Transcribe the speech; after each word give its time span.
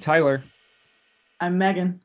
Tyler, 0.00 0.42
I'm 1.40 1.58
Megan. 1.58 2.00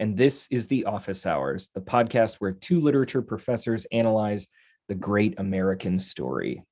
and 0.00 0.16
this 0.16 0.48
is 0.50 0.66
The 0.66 0.84
Office 0.84 1.24
Hours, 1.24 1.70
the 1.74 1.80
podcast 1.80 2.36
where 2.36 2.52
two 2.52 2.80
literature 2.80 3.22
professors 3.22 3.86
analyze 3.92 4.48
the 4.88 4.94
great 4.94 5.34
American 5.38 5.98
story. 5.98 6.64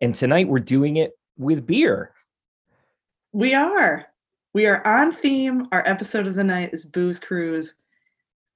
And 0.00 0.14
tonight 0.14 0.48
we're 0.48 0.60
doing 0.60 0.96
it 0.96 1.12
with 1.36 1.66
beer. 1.66 2.12
We 3.32 3.54
are. 3.54 4.06
We 4.54 4.66
are 4.66 4.86
on 4.86 5.12
theme. 5.12 5.66
Our 5.72 5.82
episode 5.86 6.26
of 6.26 6.34
the 6.34 6.44
night 6.44 6.70
is 6.72 6.84
Booze 6.84 7.20
Cruise. 7.20 7.74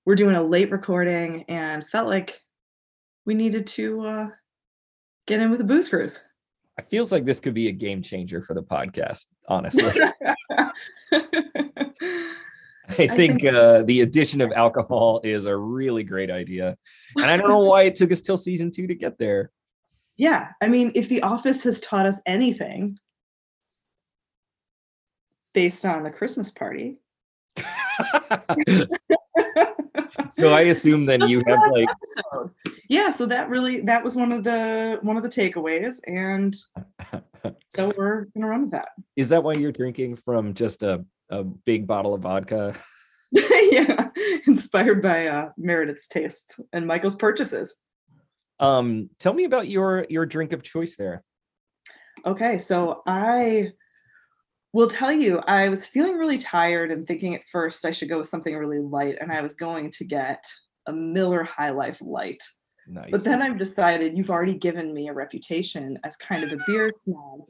We're 0.06 0.14
doing 0.14 0.36
a 0.36 0.42
late 0.42 0.70
recording 0.70 1.44
and 1.48 1.86
felt 1.86 2.08
like 2.08 2.38
we 3.26 3.34
needed 3.34 3.66
to 3.68 4.06
uh, 4.06 4.28
get 5.26 5.40
in 5.40 5.50
with 5.50 5.60
a 5.60 5.64
booze 5.64 5.88
cruise. 5.88 6.22
It 6.80 6.88
feels 6.88 7.12
like 7.12 7.26
this 7.26 7.40
could 7.40 7.52
be 7.52 7.68
a 7.68 7.72
game 7.72 8.00
changer 8.00 8.40
for 8.40 8.54
the 8.54 8.62
podcast, 8.62 9.26
honestly. 9.46 9.84
I 12.98 13.06
think 13.06 13.44
uh, 13.44 13.82
the 13.82 14.00
addition 14.00 14.40
of 14.40 14.50
alcohol 14.52 15.20
is 15.22 15.44
a 15.44 15.54
really 15.54 16.04
great 16.04 16.30
idea. 16.30 16.78
And 17.16 17.26
I 17.26 17.36
don't 17.36 17.50
know 17.50 17.64
why 17.64 17.82
it 17.82 17.96
took 17.96 18.10
us 18.10 18.22
till 18.22 18.38
season 18.38 18.70
two 18.70 18.86
to 18.86 18.94
get 18.94 19.18
there. 19.18 19.50
yeah, 20.16 20.52
I 20.62 20.68
mean, 20.68 20.90
if 20.94 21.10
The 21.10 21.20
Office 21.20 21.64
has 21.64 21.80
taught 21.80 22.06
us 22.06 22.18
anything 22.24 22.96
based 25.52 25.84
on 25.84 26.02
the 26.02 26.10
Christmas 26.10 26.50
party. 26.50 26.96
so 30.28 30.52
I 30.52 30.62
assume 30.62 31.06
then 31.06 31.28
you 31.28 31.42
have 31.46 31.58
like 31.72 31.88
episode. 31.88 32.50
yeah 32.88 33.10
so 33.10 33.26
that 33.26 33.48
really 33.48 33.80
that 33.82 34.02
was 34.04 34.14
one 34.14 34.32
of 34.32 34.44
the 34.44 34.98
one 35.02 35.16
of 35.16 35.22
the 35.22 35.28
takeaways 35.28 36.00
and 36.06 36.54
so 37.68 37.92
we're 37.96 38.26
gonna 38.34 38.46
run 38.46 38.62
with 38.62 38.70
that 38.72 38.88
is 39.16 39.28
that 39.30 39.42
why 39.42 39.54
you're 39.54 39.72
drinking 39.72 40.16
from 40.16 40.54
just 40.54 40.82
a, 40.82 41.04
a 41.30 41.44
big 41.44 41.86
bottle 41.86 42.14
of 42.14 42.22
vodka? 42.22 42.74
yeah 43.32 44.08
inspired 44.46 45.00
by 45.02 45.26
uh 45.28 45.50
meredith's 45.56 46.08
tastes 46.08 46.58
and 46.72 46.86
michael's 46.86 47.16
purchases 47.16 47.76
Um, 48.58 49.08
tell 49.18 49.32
me 49.32 49.44
about 49.44 49.68
your 49.68 50.06
your 50.10 50.26
drink 50.26 50.52
of 50.52 50.62
choice 50.62 50.96
there. 50.96 51.22
okay 52.26 52.58
so 52.58 53.02
i 53.06 53.72
will 54.72 54.88
tell 54.88 55.12
you 55.12 55.38
i 55.46 55.68
was 55.68 55.86
feeling 55.86 56.16
really 56.16 56.38
tired 56.38 56.90
and 56.90 57.06
thinking 57.06 57.34
at 57.34 57.48
first 57.50 57.84
i 57.84 57.90
should 57.90 58.08
go 58.08 58.18
with 58.18 58.26
something 58.26 58.56
really 58.56 58.78
light 58.78 59.16
and 59.20 59.32
i 59.32 59.40
was 59.40 59.54
going 59.54 59.90
to 59.90 60.04
get 60.04 60.44
a 60.86 60.92
miller 60.92 61.42
high 61.42 61.70
life 61.70 62.00
light 62.00 62.42
Nice. 62.90 63.10
But 63.10 63.24
then 63.24 63.40
I've 63.40 63.58
decided 63.58 64.16
you've 64.16 64.30
already 64.30 64.54
given 64.54 64.92
me 64.92 65.08
a 65.08 65.12
reputation 65.12 65.98
as 66.02 66.16
kind 66.16 66.42
of 66.42 66.52
a 66.52 66.58
beer 66.66 66.92
snob. 67.04 67.42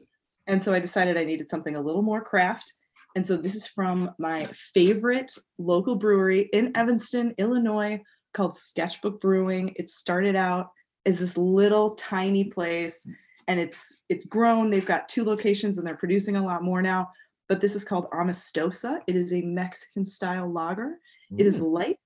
And 0.47 0.61
so 0.61 0.73
I 0.73 0.79
decided 0.79 1.17
I 1.17 1.23
needed 1.23 1.47
something 1.47 1.75
a 1.75 1.81
little 1.81 2.03
more 2.03 2.21
craft. 2.21 2.73
And 3.15 3.25
so 3.25 3.35
this 3.35 3.55
is 3.55 3.65
from 3.65 4.11
my 4.19 4.49
favorite 4.73 5.33
local 5.57 5.95
brewery 5.95 6.49
in 6.53 6.71
Evanston, 6.75 7.33
Illinois, 7.37 8.01
called 8.33 8.53
Sketchbook 8.53 9.19
Brewing. 9.19 9.73
It 9.75 9.89
started 9.89 10.35
out 10.35 10.69
as 11.05 11.17
this 11.17 11.37
little 11.37 11.95
tiny 11.95 12.45
place 12.45 13.07
mm. 13.07 13.13
And 13.47 13.59
it's 13.59 14.01
it's 14.09 14.25
grown. 14.25 14.69
They've 14.69 14.85
got 14.85 15.09
two 15.09 15.23
locations 15.23 15.77
and 15.77 15.85
they're 15.87 15.95
producing 15.97 16.35
a 16.35 16.43
lot 16.45 16.63
more 16.63 16.81
now. 16.81 17.09
But 17.49 17.59
this 17.61 17.75
is 17.75 17.83
called 17.83 18.07
Amistosa. 18.13 18.99
It 19.07 19.15
is 19.15 19.33
a 19.33 19.41
Mexican 19.41 20.05
style 20.05 20.49
lager. 20.51 20.97
It 21.37 21.45
is 21.45 21.59
Mm, 21.59 21.71
light, 21.73 21.97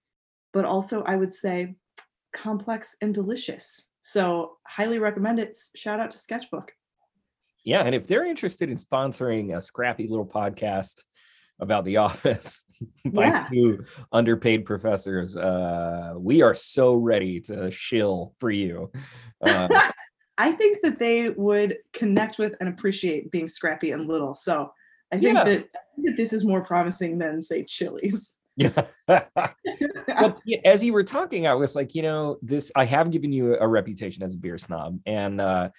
but 0.54 0.66
also 0.66 1.04
I 1.04 1.16
would 1.16 1.32
say 1.34 1.76
complex 2.34 2.96
and 3.02 3.14
delicious. 3.14 3.90
So 4.02 4.58
highly 4.68 5.00
recommend 5.00 5.40
it. 5.40 5.56
Shout 5.76 6.00
out 6.00 6.12
to 6.12 6.18
Sketchbook. 6.18 6.72
yeah, 7.64 7.82
and 7.82 7.96
if 7.96 8.06
they're 8.08 8.26
interested 8.26 8.70
in 8.70 8.76
sponsoring 8.78 9.56
a 9.56 9.62
scrappy 9.62 10.08
little 10.08 10.28
podcast 10.28 11.04
about 11.60 11.86
the 11.86 11.98
office 12.08 12.64
by 13.06 13.26
Yeah. 13.28 13.48
two 13.52 13.84
underpaid 14.12 14.66
professors, 14.66 15.36
uh, 15.38 16.14
we 16.18 16.42
are 16.44 16.54
so 16.54 16.94
ready 16.96 17.40
to 17.42 17.72
shill 17.72 18.34
for 18.40 18.52
you. 18.52 18.92
Um, 19.42 19.70
I 20.38 20.52
think 20.52 20.82
that 20.84 21.00
they 21.00 21.30
would 21.30 21.78
connect 21.94 22.38
with 22.38 22.56
and 22.60 22.70
appreciate 22.70 23.32
being 23.32 23.48
scrappy 23.48 23.92
and 23.92 24.08
little. 24.08 24.34
So 24.34 24.72
I 25.12 25.18
think 25.18 25.36
Yeah. 25.36 25.44
that 25.46 25.60
I 25.76 25.96
think 25.96 26.08
that 26.08 26.18
this 26.18 26.34
is 26.34 26.44
more 26.44 26.64
promising 26.64 27.18
than 27.18 27.42
say 27.42 27.64
Chili's. 27.64 28.36
yeah. 28.58 28.86
but 29.08 30.38
as 30.64 30.84
you 30.84 30.94
were 30.94 31.04
talking, 31.04 31.48
I 31.48 31.54
was 31.54 31.76
like, 31.76 31.96
you 31.96 32.02
know, 32.02 32.38
this 32.42 32.72
I 32.76 32.86
have 32.86 33.12
given 33.12 33.32
you 33.32 33.58
a 33.60 33.68
reputation 33.68 34.24
as 34.24 34.36
a 34.36 34.38
beer 34.38 34.58
snob, 34.58 35.00
and 35.06 35.40
uh, 35.40 35.70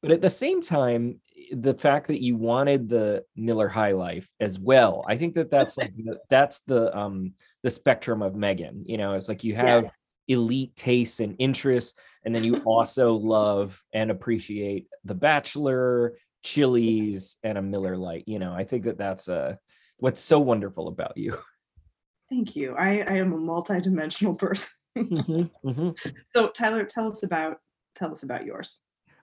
but 0.00 0.10
at 0.12 0.22
the 0.22 0.30
same 0.30 0.62
time, 0.62 1.20
the 1.52 1.74
fact 1.74 2.06
that 2.08 2.22
you 2.22 2.36
wanted 2.36 2.88
the 2.88 3.24
Miller 3.36 3.68
High 3.68 3.92
Life 3.92 4.28
as 4.40 4.58
well, 4.58 5.04
I 5.06 5.16
think 5.18 5.34
that 5.34 5.50
that's 5.50 5.76
like 5.76 5.94
the, 5.94 6.18
that's 6.30 6.60
the 6.60 6.96
um 6.96 7.34
the 7.62 7.70
spectrum 7.70 8.22
of 8.22 8.34
Megan. 8.34 8.84
You 8.86 8.96
know, 8.96 9.12
it's 9.12 9.28
like 9.28 9.44
you 9.44 9.54
have 9.56 9.84
Yes. 9.84 9.98
Elite 10.28 10.74
tastes 10.76 11.20
and 11.20 11.36
interests, 11.38 11.98
and 12.24 12.34
then 12.34 12.44
you 12.44 12.56
also 12.64 13.14
love 13.14 13.82
and 13.92 14.10
appreciate 14.10 14.86
The 15.04 15.14
Bachelor, 15.14 16.16
Chili's, 16.42 17.36
and 17.42 17.58
a 17.58 17.62
Miller 17.62 17.96
Lite. 17.96 18.24
You 18.26 18.38
know, 18.38 18.52
I 18.52 18.64
think 18.64 18.84
that 18.84 18.98
that's 18.98 19.28
a, 19.28 19.58
what's 19.98 20.20
so 20.20 20.40
wonderful 20.40 20.88
about 20.88 21.16
you. 21.16 21.38
Thank 22.30 22.56
you. 22.56 22.74
I, 22.76 23.00
I 23.00 23.16
am 23.18 23.32
a 23.32 23.38
multidimensional 23.38 24.38
person. 24.38 24.72
Mhm, 24.96 25.50
mhm. 25.64 26.14
So 26.32 26.48
Tyler, 26.48 26.84
tell 26.84 27.08
us 27.08 27.24
about 27.24 27.58
tell 27.96 28.12
us 28.12 28.22
about 28.22 28.44
yours. 28.44 28.80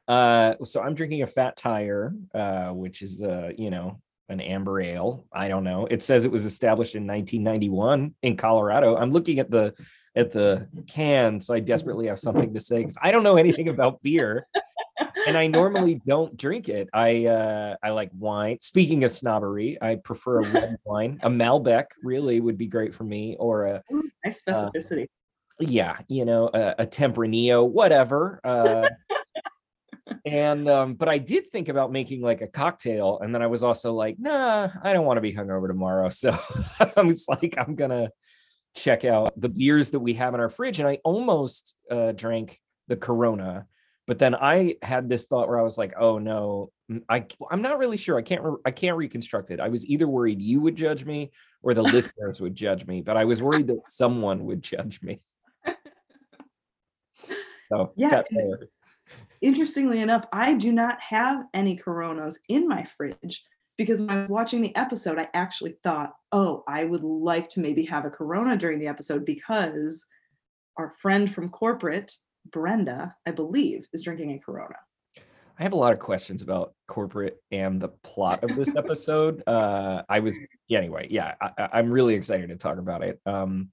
Uh, 0.07 0.55
so 0.63 0.81
I'm 0.81 0.95
drinking 0.95 1.21
a 1.21 1.27
Fat 1.27 1.55
Tire, 1.55 2.13
uh, 2.33 2.71
which 2.71 3.01
is 3.01 3.17
the 3.17 3.53
you 3.57 3.69
know 3.69 4.01
an 4.29 4.41
amber 4.41 4.81
ale. 4.81 5.25
I 5.31 5.47
don't 5.47 5.63
know. 5.63 5.85
It 5.85 6.03
says 6.03 6.25
it 6.25 6.31
was 6.31 6.45
established 6.45 6.95
in 6.95 7.05
1991 7.05 8.15
in 8.21 8.37
Colorado. 8.37 8.97
I'm 8.97 9.09
looking 9.09 9.39
at 9.39 9.51
the 9.51 9.73
at 10.15 10.31
the 10.31 10.67
can, 10.87 11.39
so 11.39 11.53
I 11.53 11.59
desperately 11.61 12.07
have 12.07 12.19
something 12.19 12.53
to 12.53 12.59
say 12.59 12.77
because 12.79 12.97
I 13.01 13.11
don't 13.11 13.23
know 13.23 13.37
anything 13.37 13.69
about 13.69 14.01
beer, 14.01 14.47
and 15.27 15.37
I 15.37 15.47
normally 15.47 15.95
don't 16.05 16.35
drink 16.35 16.67
it. 16.69 16.89
I 16.93 17.25
uh, 17.27 17.75
I 17.81 17.91
like 17.91 18.11
wine. 18.17 18.57
Speaking 18.61 19.03
of 19.05 19.11
snobbery, 19.11 19.77
I 19.81 19.95
prefer 19.95 20.41
a 20.41 20.49
red 20.49 20.77
wine. 20.83 21.19
A 21.23 21.29
Malbec 21.29 21.85
really 22.03 22.39
would 22.41 22.57
be 22.57 22.67
great 22.67 22.93
for 22.93 23.03
me, 23.05 23.37
or 23.39 23.65
a 23.65 23.83
Nice 24.25 24.43
Uh, 24.47 24.69
specificity. 24.69 25.07
yeah, 25.59 25.97
you 26.07 26.25
know, 26.25 26.49
a, 26.53 26.75
a 26.79 26.85
Tempranillo, 26.85 27.67
whatever. 27.67 28.39
Uh, 28.43 28.89
and 30.25 30.69
um, 30.69 30.93
but 30.95 31.09
I 31.09 31.17
did 31.19 31.47
think 31.47 31.69
about 31.69 31.91
making 31.91 32.21
like 32.21 32.41
a 32.41 32.47
cocktail, 32.47 33.19
and 33.21 33.33
then 33.33 33.41
I 33.41 33.47
was 33.47 33.63
also 33.63 33.93
like, 33.93 34.17
nah, 34.19 34.69
I 34.83 34.93
don't 34.93 35.05
want 35.05 35.17
to 35.17 35.21
be 35.21 35.33
hungover 35.33 35.67
tomorrow. 35.67 36.09
So 36.21 36.35
I 36.95 37.01
was 37.01 37.25
like, 37.29 37.55
I'm 37.57 37.75
gonna 37.75 38.09
check 38.75 39.05
out 39.05 39.39
the 39.39 39.49
beers 39.49 39.89
that 39.91 39.99
we 39.99 40.13
have 40.15 40.33
in 40.33 40.39
our 40.39 40.49
fridge, 40.49 40.79
and 40.79 40.87
I 40.87 40.99
almost 41.03 41.75
uh, 41.89 42.11
drank 42.13 42.59
the 42.87 42.97
Corona, 42.97 43.67
but 44.07 44.19
then 44.19 44.35
I 44.35 44.75
had 44.81 45.09
this 45.09 45.25
thought 45.25 45.47
where 45.47 45.59
I 45.59 45.63
was 45.63 45.77
like, 45.77 45.93
oh 45.99 46.17
no, 46.17 46.71
mm, 46.91 47.01
I 47.09 47.25
I'm 47.49 47.61
not 47.61 47.77
really 47.79 47.97
sure. 47.97 48.17
I 48.17 48.21
can't 48.21 48.43
re- 48.43 48.61
I 48.65 48.71
can't 48.71 48.97
reconstruct 48.97 49.51
it. 49.51 49.59
I 49.59 49.69
was 49.69 49.85
either 49.85 50.07
worried 50.07 50.41
you 50.41 50.59
would 50.61 50.75
judge 50.75 51.05
me 51.05 51.31
or 51.61 51.73
the 51.73 51.83
listeners 51.95 52.41
would 52.41 52.55
judge 52.55 52.85
me, 52.87 53.01
but 53.01 53.17
I 53.17 53.25
was 53.25 53.41
worried 53.41 53.67
that 53.67 53.83
someone 53.85 54.45
would 54.45 54.61
judge 54.61 55.01
me. 55.01 55.21
So 57.69 57.93
Yeah, 57.95 58.09
Fat 58.09 58.27
and- 58.31 58.39
Tire. 58.59 58.67
Interestingly 59.41 60.01
enough, 60.01 60.25
I 60.31 60.53
do 60.53 60.71
not 60.71 60.99
have 61.01 61.45
any 61.53 61.75
Coronas 61.75 62.37
in 62.47 62.67
my 62.67 62.83
fridge 62.83 63.43
because 63.81 64.01
when 64.01 64.09
I 64.09 64.21
was 64.21 64.29
watching 64.29 64.61
the 64.61 64.75
episode, 64.75 65.17
I 65.17 65.27
actually 65.33 65.75
thought, 65.83 66.13
oh, 66.31 66.63
I 66.67 66.83
would 66.83 67.03
like 67.03 67.47
to 67.49 67.59
maybe 67.59 67.85
have 67.85 68.05
a 68.05 68.09
Corona 68.09 68.55
during 68.55 68.79
the 68.79 68.87
episode 68.87 69.25
because 69.25 70.05
our 70.77 70.93
friend 71.01 71.33
from 71.33 71.49
corporate, 71.49 72.15
Brenda, 72.51 73.15
I 73.25 73.31
believe, 73.31 73.87
is 73.93 74.03
drinking 74.03 74.31
a 74.33 74.39
Corona. 74.39 74.75
I 75.59 75.63
have 75.63 75.73
a 75.73 75.77
lot 75.77 75.93
of 75.93 75.99
questions 75.99 76.41
about 76.41 76.73
corporate 76.87 77.37
and 77.51 77.81
the 77.81 77.89
plot 78.03 78.43
of 78.43 78.55
this 78.55 78.75
episode. 78.77 79.43
Uh, 79.47 80.03
I 80.09 80.19
was 80.19 80.37
yeah, 80.67 80.79
anyway, 80.79 81.07
yeah, 81.09 81.35
I, 81.41 81.69
I'm 81.73 81.91
really 81.91 82.15
excited 82.15 82.49
to 82.49 82.55
talk 82.55 82.77
about 82.77 83.03
it. 83.03 83.19
Um, 83.25 83.71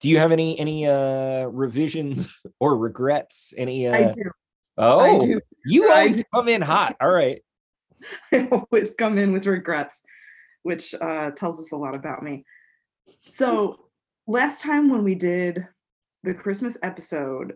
do 0.00 0.08
you 0.08 0.18
have 0.18 0.32
any 0.32 0.58
any 0.58 0.86
uh, 0.86 1.44
revisions 1.46 2.28
or 2.60 2.76
regrets? 2.76 3.54
Any? 3.56 3.86
Uh, 3.86 3.94
I 3.94 4.02
do. 4.14 4.30
oh, 4.78 5.00
I 5.00 5.18
do. 5.18 5.40
you 5.64 5.90
always 5.90 6.18
do. 6.18 6.24
come 6.32 6.48
in 6.48 6.62
hot. 6.62 6.96
All 7.00 7.10
right. 7.10 7.42
I 8.32 8.48
always 8.50 8.94
come 8.94 9.18
in 9.18 9.32
with 9.32 9.46
regrets, 9.46 10.04
which 10.62 10.94
uh, 10.94 11.30
tells 11.32 11.60
us 11.60 11.72
a 11.72 11.76
lot 11.76 11.94
about 11.94 12.22
me. 12.22 12.44
So, 13.28 13.86
last 14.26 14.62
time 14.62 14.90
when 14.90 15.04
we 15.04 15.14
did 15.14 15.66
the 16.24 16.34
Christmas 16.34 16.76
episode, 16.82 17.54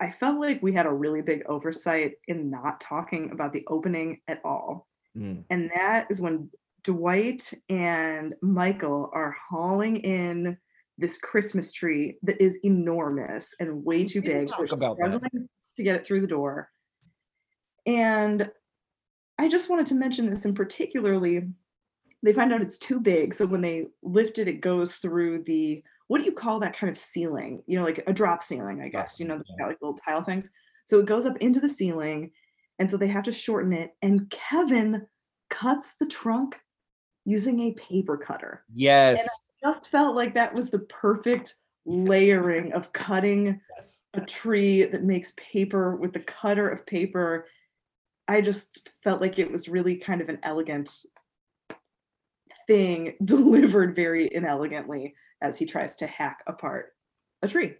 I 0.00 0.10
felt 0.10 0.40
like 0.40 0.62
we 0.62 0.72
had 0.72 0.86
a 0.86 0.92
really 0.92 1.22
big 1.22 1.44
oversight 1.46 2.14
in 2.26 2.50
not 2.50 2.80
talking 2.80 3.30
about 3.30 3.52
the 3.52 3.64
opening 3.68 4.20
at 4.28 4.40
all. 4.44 4.88
Mm, 5.16 5.44
And 5.50 5.70
that 5.74 6.08
is 6.10 6.20
when 6.20 6.50
Dwight 6.82 7.52
and 7.68 8.34
Michael 8.42 9.10
are 9.12 9.36
hauling 9.48 9.98
in 9.98 10.58
this 10.98 11.18
Christmas 11.18 11.72
tree 11.72 12.18
that 12.22 12.42
is 12.42 12.58
enormous 12.64 13.54
and 13.60 13.84
way 13.84 14.04
too 14.04 14.20
big. 14.22 14.48
talk 14.48 14.66
They're 14.66 14.76
about 14.76 14.98
that. 14.98 15.30
to 15.76 15.82
get 15.82 15.96
it 15.96 16.04
through 16.04 16.20
the 16.20 16.26
door. 16.26 16.68
And 17.86 18.50
I 19.38 19.48
just 19.48 19.70
wanted 19.70 19.86
to 19.86 19.94
mention 19.94 20.26
this, 20.26 20.44
and 20.44 20.54
particularly 20.54 21.48
they 22.22 22.32
find 22.32 22.52
out 22.52 22.62
it's 22.62 22.78
too 22.78 23.00
big. 23.00 23.34
So 23.34 23.46
when 23.46 23.60
they 23.60 23.86
lift 24.02 24.38
it, 24.38 24.48
it 24.48 24.60
goes 24.60 24.96
through 24.96 25.42
the 25.44 25.82
what 26.08 26.18
do 26.18 26.24
you 26.24 26.32
call 26.32 26.60
that 26.60 26.76
kind 26.76 26.90
of 26.90 26.96
ceiling? 26.96 27.62
You 27.66 27.78
know, 27.78 27.84
like 27.84 28.02
a 28.06 28.12
drop 28.12 28.42
ceiling, 28.42 28.82
I 28.82 28.88
guess. 28.88 29.18
You 29.18 29.26
know, 29.26 29.38
the 29.38 29.64
like 29.64 29.78
little 29.80 29.96
tile 29.96 30.22
things. 30.22 30.50
So 30.84 30.98
it 30.98 31.06
goes 31.06 31.26
up 31.26 31.36
into 31.38 31.60
the 31.60 31.68
ceiling, 31.68 32.32
and 32.78 32.90
so 32.90 32.96
they 32.96 33.08
have 33.08 33.24
to 33.24 33.32
shorten 33.32 33.72
it. 33.72 33.94
And 34.02 34.28
Kevin 34.30 35.06
cuts 35.48 35.94
the 35.94 36.06
trunk 36.06 36.60
using 37.24 37.60
a 37.60 37.72
paper 37.72 38.16
cutter. 38.16 38.64
Yes. 38.74 39.50
just 39.62 39.86
felt 39.88 40.16
like 40.16 40.34
that 40.34 40.54
was 40.54 40.70
the 40.70 40.80
perfect 40.80 41.54
layering 41.84 42.72
of 42.72 42.92
cutting 42.92 43.60
yes. 43.76 44.00
a 44.14 44.20
tree 44.20 44.84
that 44.84 45.04
makes 45.04 45.32
paper 45.36 45.96
with 45.96 46.12
the 46.12 46.20
cutter 46.20 46.68
of 46.68 46.86
paper. 46.86 47.46
I 48.28 48.40
just 48.40 48.88
felt 49.02 49.20
like 49.20 49.38
it 49.38 49.50
was 49.50 49.68
really 49.68 49.96
kind 49.96 50.20
of 50.20 50.28
an 50.28 50.38
elegant 50.42 51.04
thing 52.66 53.14
delivered 53.24 53.94
very 53.94 54.32
inelegantly 54.32 55.14
as 55.40 55.58
he 55.58 55.66
tries 55.66 55.96
to 55.96 56.06
hack 56.06 56.42
apart 56.46 56.92
a 57.42 57.48
tree. 57.48 57.74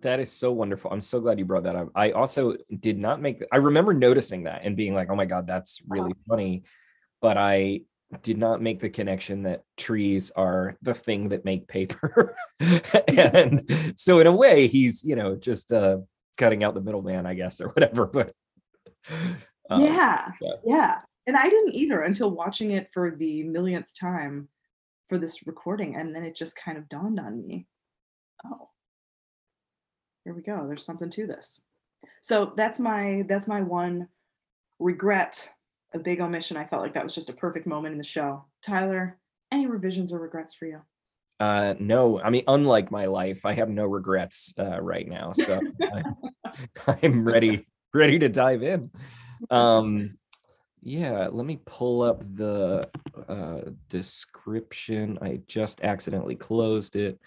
That 0.00 0.20
is 0.20 0.32
so 0.32 0.52
wonderful. 0.52 0.90
I'm 0.90 1.02
so 1.02 1.20
glad 1.20 1.38
you 1.38 1.44
brought 1.44 1.64
that 1.64 1.76
up. 1.76 1.90
I 1.94 2.12
also 2.12 2.56
did 2.80 2.98
not 2.98 3.20
make 3.20 3.42
I 3.52 3.58
remember 3.58 3.92
noticing 3.92 4.44
that 4.44 4.62
and 4.64 4.74
being 4.74 4.94
like, 4.94 5.10
"Oh 5.10 5.16
my 5.16 5.26
god, 5.26 5.46
that's 5.46 5.82
really 5.86 6.14
funny." 6.26 6.62
But 7.20 7.36
I 7.36 7.82
did 8.22 8.38
not 8.38 8.62
make 8.62 8.80
the 8.80 8.88
connection 8.88 9.42
that 9.42 9.64
trees 9.76 10.30
are 10.30 10.76
the 10.80 10.94
thing 10.94 11.28
that 11.30 11.44
make 11.44 11.68
paper. 11.68 12.34
and 13.08 13.94
so 13.96 14.18
in 14.18 14.26
a 14.26 14.32
way 14.32 14.66
he's, 14.66 15.04
you 15.04 15.14
know, 15.14 15.36
just 15.36 15.72
uh 15.72 15.98
cutting 16.38 16.64
out 16.64 16.74
the 16.74 16.80
middleman, 16.80 17.26
I 17.26 17.34
guess, 17.34 17.60
or 17.60 17.68
whatever, 17.68 18.06
but 18.06 18.32
um, 19.74 19.82
yeah, 19.82 20.30
yeah. 20.40 20.52
Yeah. 20.64 20.98
And 21.26 21.36
I 21.36 21.48
didn't 21.48 21.74
either 21.74 22.00
until 22.00 22.30
watching 22.30 22.72
it 22.72 22.90
for 22.92 23.14
the 23.16 23.44
millionth 23.44 23.96
time 23.98 24.48
for 25.08 25.18
this 25.18 25.46
recording 25.46 25.96
and 25.96 26.14
then 26.14 26.24
it 26.24 26.34
just 26.34 26.56
kind 26.56 26.76
of 26.76 26.88
dawned 26.88 27.20
on 27.20 27.46
me. 27.46 27.66
Oh. 28.44 28.70
Here 30.24 30.34
we 30.34 30.42
go. 30.42 30.66
There's 30.66 30.84
something 30.84 31.10
to 31.10 31.26
this. 31.26 31.62
So 32.20 32.52
that's 32.56 32.78
my 32.78 33.24
that's 33.28 33.46
my 33.46 33.60
one 33.60 34.08
regret 34.78 35.48
a 35.94 35.98
big 35.98 36.20
omission. 36.20 36.56
I 36.56 36.64
felt 36.64 36.82
like 36.82 36.94
that 36.94 37.04
was 37.04 37.14
just 37.14 37.30
a 37.30 37.34
perfect 37.34 37.66
moment 37.66 37.92
in 37.92 37.98
the 37.98 38.04
show. 38.04 38.44
Tyler, 38.62 39.18
any 39.50 39.66
revisions 39.66 40.12
or 40.12 40.18
regrets 40.18 40.54
for 40.54 40.66
you? 40.66 40.80
Uh, 41.40 41.74
no, 41.78 42.20
I 42.20 42.30
mean, 42.30 42.44
unlike 42.46 42.90
my 42.90 43.06
life, 43.06 43.44
I 43.44 43.52
have 43.52 43.68
no 43.68 43.84
regrets 43.84 44.54
uh, 44.58 44.80
right 44.80 45.06
now. 45.08 45.32
So 45.32 45.60
I, 46.86 46.98
am 47.02 47.24
ready, 47.24 47.66
ready 47.92 48.18
to 48.20 48.28
dive 48.28 48.62
in. 48.62 48.90
Um, 49.52 50.18
yeah, 50.82 51.28
let 51.30 51.46
me 51.46 51.60
pull 51.64 52.02
up 52.02 52.24
the 52.34 52.88
uh, 53.28 53.60
description. 53.88 55.18
I 55.22 55.40
just 55.46 55.82
accidentally 55.82 56.34
closed 56.34 56.96
it. 56.96 57.20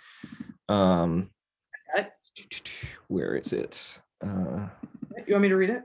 Um, 0.67 1.29
where 3.07 3.35
is 3.35 3.53
it? 3.53 4.01
Uh, 4.21 4.67
you 5.25 5.33
want 5.33 5.43
me 5.43 5.49
to 5.49 5.55
read 5.55 5.69
it? 5.69 5.83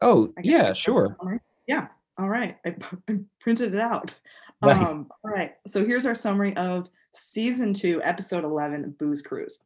Oh, 0.00 0.32
yeah, 0.42 0.72
sure. 0.72 1.16
Yeah. 1.66 1.88
All 2.18 2.28
right, 2.28 2.56
I, 2.64 2.76
I 3.10 3.20
printed 3.40 3.74
it 3.74 3.80
out. 3.80 4.14
Nice. 4.62 4.88
Um, 4.88 5.08
all 5.22 5.30
right, 5.30 5.52
so 5.66 5.84
here's 5.84 6.06
our 6.06 6.14
summary 6.14 6.56
of 6.56 6.88
season 7.12 7.74
two, 7.74 8.00
episode 8.02 8.44
11, 8.44 8.94
Booze 8.98 9.20
Cruise. 9.20 9.58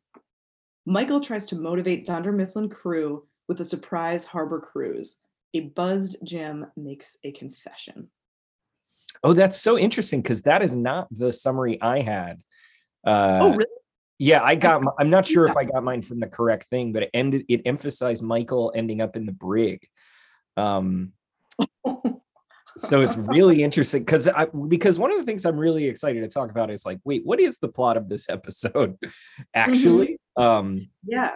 Michael 0.86 1.20
tries 1.20 1.46
to 1.48 1.56
motivate 1.56 2.04
Dunder 2.04 2.32
Mifflin 2.32 2.68
crew 2.68 3.24
with 3.46 3.60
a 3.60 3.64
surprise 3.64 4.24
harbor 4.24 4.58
cruise. 4.58 5.18
A 5.54 5.60
buzzed 5.60 6.16
Jim 6.22 6.66
makes 6.76 7.16
a 7.24 7.32
confession. 7.32 8.08
Oh, 9.24 9.32
that's 9.32 9.60
so 9.60 9.78
interesting 9.78 10.22
because 10.22 10.42
that 10.42 10.62
is 10.62 10.76
not 10.76 11.08
the 11.10 11.32
summary 11.32 11.80
I 11.80 12.00
had. 12.00 12.40
Uh, 13.04 13.38
oh, 13.40 13.50
really? 13.50 13.66
Yeah, 14.18 14.42
I 14.42 14.54
got. 14.56 14.82
I'm 14.98 15.10
not 15.10 15.26
sure 15.26 15.46
if 15.46 15.56
I 15.56 15.64
got 15.64 15.82
mine 15.82 16.02
from 16.02 16.20
the 16.20 16.26
correct 16.26 16.68
thing, 16.68 16.92
but 16.92 17.04
it 17.04 17.10
ended. 17.14 17.44
It 17.48 17.62
emphasized 17.64 18.22
Michael 18.22 18.72
ending 18.74 19.00
up 19.00 19.16
in 19.16 19.26
the 19.26 19.32
brig. 19.32 19.86
Um, 20.56 21.12
so 22.78 23.00
it's 23.00 23.16
really 23.16 23.62
interesting 23.62 24.02
because 24.02 24.28
I 24.28 24.46
because 24.46 24.98
one 24.98 25.10
of 25.10 25.18
the 25.18 25.24
things 25.24 25.44
I'm 25.44 25.58
really 25.58 25.86
excited 25.86 26.20
to 26.22 26.28
talk 26.28 26.50
about 26.50 26.70
is 26.70 26.86
like, 26.86 26.98
wait, 27.04 27.22
what 27.24 27.40
is 27.40 27.58
the 27.58 27.68
plot 27.68 27.96
of 27.96 28.08
this 28.08 28.28
episode 28.30 28.96
actually? 29.54 30.18
Mm-hmm. 30.38 30.42
Um 30.42 30.88
yeah. 31.06 31.32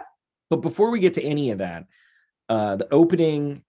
But 0.49 0.57
before 0.57 0.91
we 0.91 0.99
get 0.99 1.13
to 1.15 1.23
any 1.23 1.51
of 1.51 1.59
that, 1.59 1.85
uh 2.49 2.77
the 2.77 2.87
opening, 2.93 3.63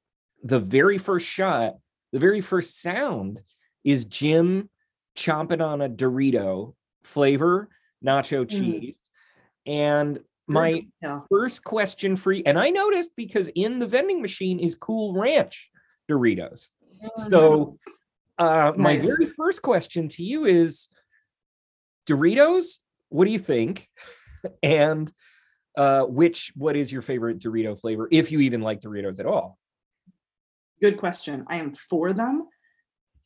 the 0.45 0.61
very 0.61 0.99
first 0.99 1.27
shot, 1.27 1.75
the 2.13 2.21
very 2.21 2.41
first 2.41 2.81
sound 2.81 3.41
is 3.83 4.05
Jim 4.05 4.69
chomping 5.17 5.65
on 5.65 5.81
a 5.81 5.89
Dorito 5.89 6.75
flavor 7.03 7.69
nacho 8.05 8.45
mm-hmm. 8.45 8.61
cheese. 8.61 8.99
Mm. 9.67 9.73
And 9.73 10.21
my 10.47 10.87
yeah. 11.03 11.21
first 11.31 11.65
question 11.65 12.17
for 12.17 12.31
you, 12.31 12.43
and 12.45 12.59
I 12.59 12.69
noticed 12.71 13.11
because 13.17 13.49
in 13.49 13.79
the 13.79 13.87
vending 13.87 14.21
machine 14.21 14.59
is 14.59 14.75
Cool 14.75 15.15
Ranch 15.15 15.71
Doritos. 16.11 16.69
So, 17.17 17.79
uh, 18.39 18.73
nice. 18.77 18.79
my 18.79 18.97
very 18.99 19.33
first 19.37 19.63
question 19.63 20.09
to 20.09 20.23
you 20.23 20.45
is 20.45 20.89
Doritos, 22.07 22.81
what 23.09 23.25
do 23.25 23.31
you 23.31 23.39
think? 23.39 23.89
and 24.63 25.11
uh, 25.77 26.03
which, 26.03 26.53
what 26.55 26.77
is 26.77 26.93
your 26.93 27.03
favorite 27.03 27.39
Dorito 27.39 27.79
flavor, 27.79 28.09
if 28.11 28.31
you 28.31 28.41
even 28.41 28.61
like 28.61 28.81
Doritos 28.81 29.21
at 29.21 29.27
all? 29.27 29.59
Good 30.81 30.99
question. 30.99 31.45
I 31.49 31.57
am 31.57 31.75
for 31.75 32.13
them. 32.13 32.49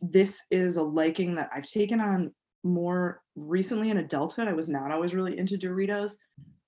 This 0.01 0.45
is 0.51 0.77
a 0.77 0.83
liking 0.83 1.35
that 1.37 1.51
I've 1.55 1.67
taken 1.67 2.01
on 2.01 2.33
more 2.63 3.23
recently 3.35 3.91
in 3.91 3.99
adulthood. 3.99 4.49
I 4.49 4.53
was 4.53 4.69
not 4.69 4.91
always 4.91 5.15
really 5.15 5.39
into 5.39 5.57
Doritos, 5.57 6.17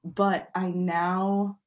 but 0.05 0.49
I 0.55 0.69
now 0.69 1.59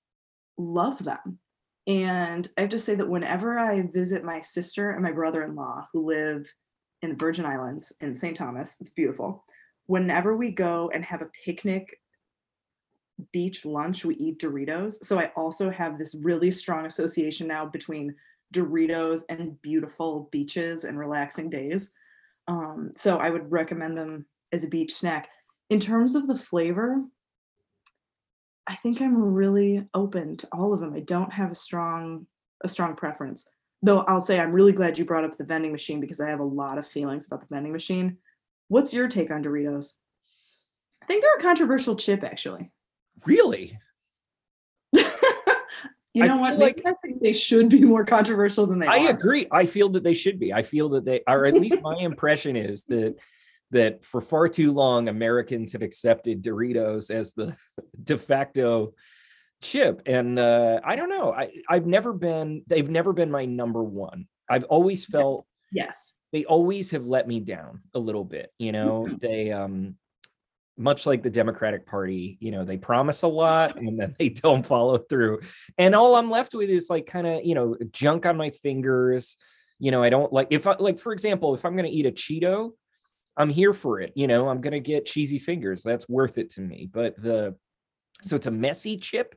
love 0.58 1.04
them. 1.04 1.40
And 1.86 2.48
I 2.58 2.62
have 2.62 2.70
to 2.72 2.80
say 2.80 2.96
that 2.96 3.10
whenever 3.10 3.60
I 3.60 3.82
visit 3.82 4.24
my 4.24 4.40
sister 4.40 4.92
and 4.92 5.04
my 5.04 5.12
brother 5.12 5.44
in 5.44 5.56
law 5.56 5.88
who 5.92 6.06
live 6.06 6.52
in 7.02 7.10
the 7.10 7.16
Virgin 7.16 7.46
Islands 7.46 7.92
in 8.00 8.14
St. 8.14 8.36
Thomas, 8.36 8.78
it's 8.80 8.90
beautiful. 8.90 9.44
Whenever 9.88 10.38
we 10.38 10.50
go 10.50 10.90
and 10.94 11.04
have 11.04 11.22
a 11.22 11.30
picnic 11.46 12.00
beach 13.34 13.66
lunch, 13.66 14.06
we 14.06 14.16
eat 14.16 14.40
Doritos. 14.40 14.94
So 15.04 15.20
I 15.20 15.32
also 15.36 15.70
have 15.70 15.98
this 15.98 16.16
really 16.16 16.52
strong 16.52 16.86
association 16.86 17.48
now 17.48 17.66
between 17.66 18.16
Doritos 18.54 19.24
and 19.30 19.62
beautiful 19.62 20.30
beaches 20.32 20.86
and 20.86 20.98
relaxing 20.98 21.50
days. 21.50 21.92
Um, 22.48 22.92
so 22.96 23.18
I 23.18 23.30
would 23.30 23.52
recommend 23.52 23.98
them 23.98 24.26
as 24.52 24.64
a 24.64 24.70
beach 24.70 24.96
snack. 24.96 25.30
In 25.70 25.80
terms 25.80 26.16
of 26.16 26.28
the 26.28 26.38
flavor, 26.38 27.02
I 28.68 28.76
think 28.76 29.02
I'm 29.02 29.18
really 29.18 29.88
open 29.94 30.38
to 30.38 30.48
all 30.52 30.74
of 30.74 30.80
them. 30.80 30.94
I 30.94 31.02
don't 31.02 31.34
have 31.34 31.52
a 31.52 31.56
strong 31.56 32.28
a 32.64 32.68
strong 32.70 32.96
preference. 32.96 33.48
Though 33.82 34.02
I'll 34.02 34.22
say 34.22 34.40
I'm 34.40 34.54
really 34.54 34.72
glad 34.72 34.98
you 34.98 35.04
brought 35.04 35.26
up 35.26 35.38
the 35.38 35.44
vending 35.44 35.74
machine 35.74 36.00
because 36.00 36.22
I 36.22 36.30
have 36.30 36.40
a 36.40 36.46
lot 36.46 36.78
of 36.78 36.88
feelings 36.88 37.26
about 37.26 37.42
the 37.42 37.48
vending 37.54 37.74
machine. 37.74 38.18
What's 38.70 38.94
your 38.94 39.10
take 39.10 39.32
on 39.32 39.44
Doritos? 39.44 39.94
I 41.02 41.06
think 41.06 41.22
they're 41.22 41.36
a 41.36 41.42
controversial 41.42 41.96
chip 41.98 42.24
actually. 42.24 42.72
Really? 43.26 43.78
You 46.14 46.26
know 46.26 46.38
what? 46.38 46.60
Like, 46.60 46.82
I 46.86 46.94
think 47.04 47.22
they 47.22 47.34
should 47.34 47.70
be 47.70 47.82
more 47.82 48.06
controversial 48.06 48.68
than 48.68 48.80
they 48.80 48.88
are. 48.88 48.94
I 48.94 49.06
are. 49.06 49.10
agree. 49.10 49.48
I 49.52 49.66
feel 49.66 49.90
that 49.90 50.04
they 50.04 50.14
should 50.14 50.40
be. 50.40 50.54
I 50.54 50.62
feel 50.62 50.90
that 50.90 51.06
they 51.06 51.22
are 51.28 51.46
at 51.46 51.56
least 51.56 51.82
my 51.82 51.96
impression 51.98 52.56
is 52.56 52.84
that 52.86 53.16
that 53.72 54.06
for 54.06 54.22
far 54.22 54.48
too 54.48 54.72
long 54.72 55.10
Americans 55.10 55.74
have 55.74 55.82
accepted 55.82 56.44
Doritos 56.44 57.10
as 57.10 57.34
the 57.34 57.58
de 58.04 58.18
facto 58.18 58.94
chip. 59.62 60.04
And 60.06 60.38
uh, 60.38 60.80
I 60.84 60.96
don't 60.96 61.10
know. 61.10 61.34
I, 61.34 61.52
I've 61.68 61.88
never 61.88 62.14
been, 62.14 62.64
they've 62.68 62.90
never 62.90 63.14
been 63.14 63.32
my 63.32 63.46
number 63.46 63.84
one. 63.84 64.28
I've 64.50 64.66
always 64.66 65.06
felt 65.06 65.48
yes. 65.72 66.18
They 66.32 66.46
always 66.46 66.92
have 66.92 67.06
let 67.06 67.28
me 67.28 67.40
down 67.40 67.82
a 67.94 68.00
little 68.00 68.24
bit, 68.24 68.52
you 68.60 68.72
know. 68.72 69.06
Mm-hmm. 69.08 69.16
They 69.22 69.52
um 69.52 69.96
much 70.78 71.06
like 71.06 71.22
the 71.22 71.30
Democratic 71.30 71.86
Party, 71.86 72.38
you 72.40 72.52
know, 72.52 72.64
they 72.64 72.78
promise 72.78 73.24
a 73.24 73.28
lot 73.28 73.78
and 73.78 74.00
then 74.00 74.16
they 74.18 74.30
don't 74.30 74.66
follow 74.66 74.98
through. 74.98 75.40
And 75.78 75.96
all 75.96 76.16
I'm 76.16 76.32
left 76.32 76.54
with 76.54 76.70
is 76.70 76.90
like 76.90 77.06
kind 77.06 77.28
of, 77.28 77.44
you 77.44 77.56
know, 77.56 77.78
junk 77.92 78.26
on 78.26 78.38
my 78.38 78.50
fingers. 78.50 79.38
You 79.80 79.92
know, 79.92 80.02
I 80.02 80.10
don't 80.10 80.32
like 80.32 80.48
if 80.50 80.68
I 80.68 80.76
like, 80.80 81.00
for 81.00 81.14
example, 81.14 81.54
if 81.54 81.66
I'm 81.66 81.76
going 81.76 81.90
to 81.90 81.96
eat 81.96 82.06
a 82.06 82.12
Cheeto, 82.12 82.72
I'm 83.36 83.50
here 83.50 83.74
for 83.74 84.00
it. 84.00 84.14
You 84.16 84.28
know, 84.28 84.48
I'm 84.48 84.62
going 84.62 84.74
to 84.74 84.80
get 84.80 85.06
cheesy 85.06 85.40
fingers. 85.40 85.84
That's 85.84 86.08
worth 86.08 86.38
it 86.38 86.52
to 86.52 86.62
me. 86.62 86.90
But 86.92 87.22
the, 87.22 87.56
so 88.22 88.36
it's 88.36 88.48
a 88.48 88.52
messy 88.52 88.98
chip. 88.98 89.36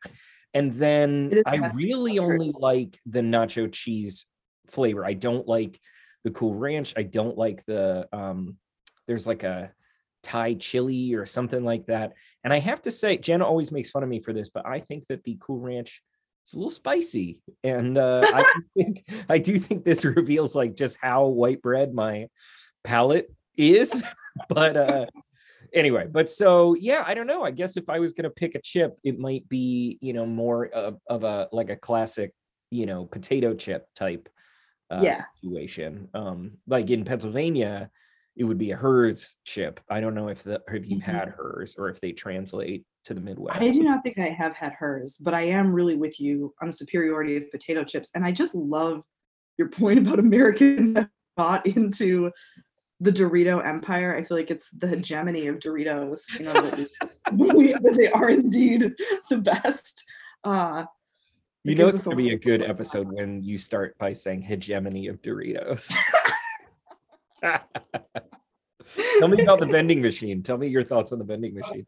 And 0.55 0.73
then 0.73 1.43
I 1.47 1.57
really 1.75 2.19
only 2.19 2.53
like 2.55 2.99
the 3.07 3.21
nacho 3.21 3.71
cheese 3.71 4.27
flavor. 4.67 5.05
I 5.05 5.15
don't 5.15 5.47
like 5.47 5.79
the 6.25 6.31
cool 6.31 6.55
ranch. 6.55 6.95
I 6.97 7.03
don't 7.03 7.37
like 7.37 7.65
the, 7.67 8.09
um, 8.13 8.57
there's 9.07 9.27
like 9.27 9.43
a 9.43 9.73
Thai 10.27 10.55
chili 10.55 11.15
or 11.15 11.25
something 11.25 11.65
like 11.65 11.87
that. 11.87 12.15
And 12.43 12.53
I 12.53 12.59
have 12.59 12.83
to 12.83 12.91
say, 12.91 13.17
Jenna 13.17 13.47
always 13.47 13.71
makes 13.71 13.91
fun 13.93 14.03
of 14.03 14.09
me 14.09 14.21
for 14.21 14.33
this, 14.33 14.51
but 14.51 14.67
I 14.67 14.81
think 14.81 15.07
that 15.07 15.23
the 15.23 15.39
cool 15.41 15.61
ranch 15.61 16.03
is 16.49 16.55
a 16.55 16.57
little 16.57 16.71
spicy. 16.71 17.41
And 17.63 17.97
uh, 17.97 18.27
I 18.33 18.45
think, 18.77 19.05
I 19.29 19.39
do 19.39 19.57
think 19.59 19.85
this 19.85 20.05
reveals 20.19 20.57
like 20.57 20.75
just 20.75 20.99
how 21.01 21.27
white 21.27 21.63
bread 21.63 21.95
my 21.95 22.27
palate 22.83 23.33
is, 23.57 24.03
but 24.49 24.77
uh 24.77 25.07
anyway, 25.73 26.07
but 26.11 26.29
so 26.29 26.75
yeah, 26.75 27.05
I 27.07 27.15
don't 27.15 27.29
know. 27.29 27.45
I 27.45 27.53
guess 27.53 27.77
if 27.77 27.89
I 27.89 28.01
was 28.01 28.13
gonna 28.13 28.31
pick 28.31 28.57
a 28.57 28.61
chip, 28.61 28.99
it 29.05 29.19
might 29.19 29.49
be, 29.49 29.99
you 30.01 30.13
know, 30.13 30.27
more 30.27 30.67
of, 30.67 30.99
of 31.09 31.23
a 31.23 31.49
like 31.53 31.71
a 31.71 31.77
classic, 31.77 32.33
you 32.71 32.87
know, 32.87 33.07
potato 33.07 33.55
chip 33.55 33.87
type 33.95 34.29
uh, 34.91 35.03
Yeah. 35.05 35.21
situation. 35.35 36.09
Um, 36.15 36.59
like 36.67 36.91
in 36.91 37.05
Pennsylvania, 37.05 37.91
it 38.37 38.45
would 38.45 38.59
be 38.59 38.71
a 38.71 38.77
Herr's 38.77 39.37
chip. 39.45 39.81
I 39.89 40.01
don't 40.01 40.15
know 40.15 40.29
if 40.29 40.43
the 40.43 40.61
if 40.69 40.87
you've 40.89 41.01
Mhm. 41.01 41.05
had 41.05 41.35
Herr's 41.37 41.75
or 41.79 41.89
if 41.89 42.01
they 42.01 42.13
translate 42.13 42.85
to 43.05 43.15
the 43.15 43.21
Midwest. 43.21 43.61
I 43.61 43.71
do 43.71 43.83
not 43.83 44.03
think 44.05 44.19
I 44.19 44.29
have 44.29 44.55
had 44.55 44.73
Herr's, 44.79 45.17
but 45.17 45.33
I 45.35 45.43
am 45.43 45.73
really 45.73 45.97
with 45.97 46.21
you 46.21 46.55
on 46.61 46.69
the 46.69 46.73
superiority 46.73 47.37
of 47.37 47.51
potato 47.51 47.85
chips. 47.85 48.11
And 48.15 48.25
I 48.25 48.33
just 48.33 48.55
love 48.55 49.03
your 49.59 49.69
point 49.69 49.99
about 50.01 50.19
Americans 50.19 50.93
that 50.95 51.09
bought 51.37 51.67
into 51.67 52.31
the 53.01 53.13
Dorito 53.13 53.65
empire. 53.65 54.17
I 54.17 54.23
feel 54.23 54.37
like 54.37 54.51
it's 54.51 54.71
the 54.71 54.87
hegemony 54.89 55.47
of 55.47 55.59
Doritos, 55.59 56.23
you 56.39 56.45
know, 56.47 56.53
that, 56.55 56.89
we, 57.33 57.73
that 57.73 57.95
they 57.97 58.09
are 58.11 58.29
indeed 58.31 58.93
the 59.31 59.39
best. 59.39 60.05
Uh, 60.45 60.87
You 61.65 61.75
know 61.75 61.87
it's 61.89 62.05
gonna 62.05 62.17
be 62.17 62.31
a 62.35 62.39
good 62.39 62.63
episode 62.63 63.09
when 63.13 63.43
you 63.43 63.59
start 63.59 63.97
by 63.99 64.13
saying 64.15 64.43
hegemony 64.43 65.07
of 65.09 65.21
Doritos. 65.23 65.95
Tell 67.43 69.29
me 69.29 69.43
about 69.43 69.61
the 69.61 69.67
vending 69.71 70.01
machine. 70.01 70.43
Tell 70.43 70.59
me 70.59 70.69
your 70.69 70.83
thoughts 70.83 71.13
on 71.13 71.19
the 71.19 71.25
vending 71.25 71.55
machine. 71.55 71.87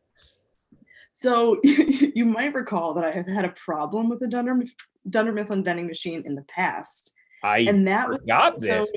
So 1.12 1.58
you 1.64 2.24
might 2.24 2.54
recall 2.54 2.94
that 2.94 3.04
I 3.04 3.10
have 3.10 3.26
had 3.26 3.44
a 3.44 3.50
problem 3.50 4.08
with 4.08 4.20
the 4.20 4.28
Dunder, 4.28 4.62
Dunder 5.08 5.32
Mifflin 5.32 5.64
vending 5.64 5.86
machine 5.86 6.22
in 6.24 6.34
the 6.34 6.42
past. 6.42 7.12
I 7.42 7.60
And 7.60 7.86
that 7.88 8.08
was 8.08 8.18
forgot 8.18 8.58
so 8.58 8.66
this. 8.66 8.96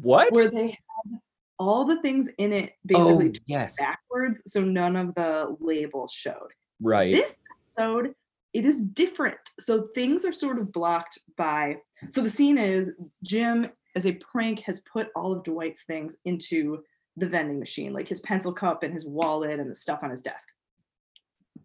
What? 0.00 0.32
where 0.32 0.50
they 0.50 0.70
had 0.70 1.18
all 1.58 1.84
the 1.84 2.00
things 2.02 2.28
in 2.38 2.52
it 2.52 2.72
Oh 2.94 3.18
basically 3.18 3.40
yes, 3.46 3.76
backwards, 3.78 4.42
so 4.46 4.60
none 4.62 4.96
of 4.96 5.14
the 5.14 5.56
labels 5.60 6.12
showed. 6.12 6.50
right. 6.80 7.12
This 7.14 7.36
episode, 7.66 8.14
it 8.52 8.64
is 8.64 8.82
different. 8.82 9.38
So 9.60 9.88
things 9.94 10.24
are 10.24 10.32
sort 10.32 10.58
of 10.58 10.72
blocked 10.72 11.18
by. 11.36 11.76
So 12.10 12.20
the 12.20 12.28
scene 12.28 12.58
is 12.58 12.92
Jim, 13.22 13.68
as 13.94 14.06
a 14.06 14.12
prank, 14.12 14.60
has 14.60 14.80
put 14.80 15.08
all 15.14 15.32
of 15.32 15.44
Dwight's 15.44 15.82
things 15.82 16.18
into 16.24 16.82
the 17.16 17.28
vending 17.28 17.58
machine, 17.58 17.92
like 17.92 18.08
his 18.08 18.20
pencil 18.20 18.52
cup 18.52 18.82
and 18.82 18.92
his 18.92 19.06
wallet 19.06 19.60
and 19.60 19.70
the 19.70 19.74
stuff 19.74 20.00
on 20.02 20.10
his 20.10 20.22
desk. 20.22 20.48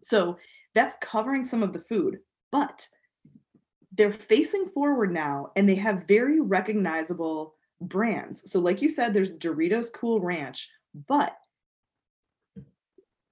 So 0.02 0.38
that's 0.74 0.96
covering 1.00 1.44
some 1.44 1.62
of 1.62 1.72
the 1.72 1.80
food, 1.80 2.18
but 2.52 2.86
they're 3.92 4.12
facing 4.12 4.66
forward 4.66 5.12
now 5.12 5.50
and 5.56 5.68
they 5.68 5.74
have 5.76 6.06
very 6.06 6.40
recognizable 6.40 7.54
brands. 7.80 8.50
So, 8.50 8.60
like 8.60 8.82
you 8.82 8.88
said, 8.88 9.12
there's 9.12 9.32
Doritos 9.32 9.92
Cool 9.92 10.20
Ranch, 10.20 10.70
but 11.08 11.36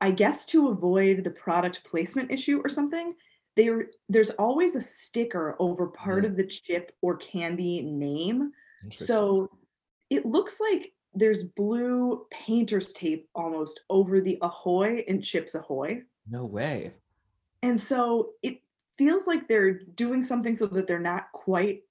I 0.00 0.10
guess 0.10 0.46
to 0.46 0.68
avoid 0.68 1.24
the 1.24 1.30
product 1.30 1.84
placement 1.84 2.30
issue 2.30 2.60
or 2.64 2.68
something, 2.68 3.14
there 3.56 3.86
there's 4.08 4.30
always 4.30 4.76
a 4.76 4.82
sticker 4.82 5.56
over 5.58 5.86
part 5.86 6.24
of 6.24 6.36
the 6.36 6.46
chip 6.46 6.92
or 7.00 7.16
candy 7.16 7.82
name. 7.82 8.52
So 8.92 9.50
it 10.10 10.24
looks 10.26 10.60
like 10.60 10.92
there's 11.14 11.44
blue 11.44 12.26
painter's 12.30 12.92
tape 12.92 13.28
almost 13.34 13.80
over 13.90 14.20
the 14.20 14.38
Ahoy 14.42 15.04
and 15.08 15.22
Chips 15.24 15.54
Ahoy. 15.54 16.02
no 16.28 16.44
way. 16.44 16.92
And 17.62 17.78
so 17.78 18.30
it 18.42 18.60
feels 18.98 19.26
like 19.26 19.48
they're 19.48 19.72
doing 19.80 20.22
something 20.22 20.54
so 20.54 20.66
that 20.66 20.86
they're 20.86 20.98
not 20.98 21.32
quite 21.32 21.82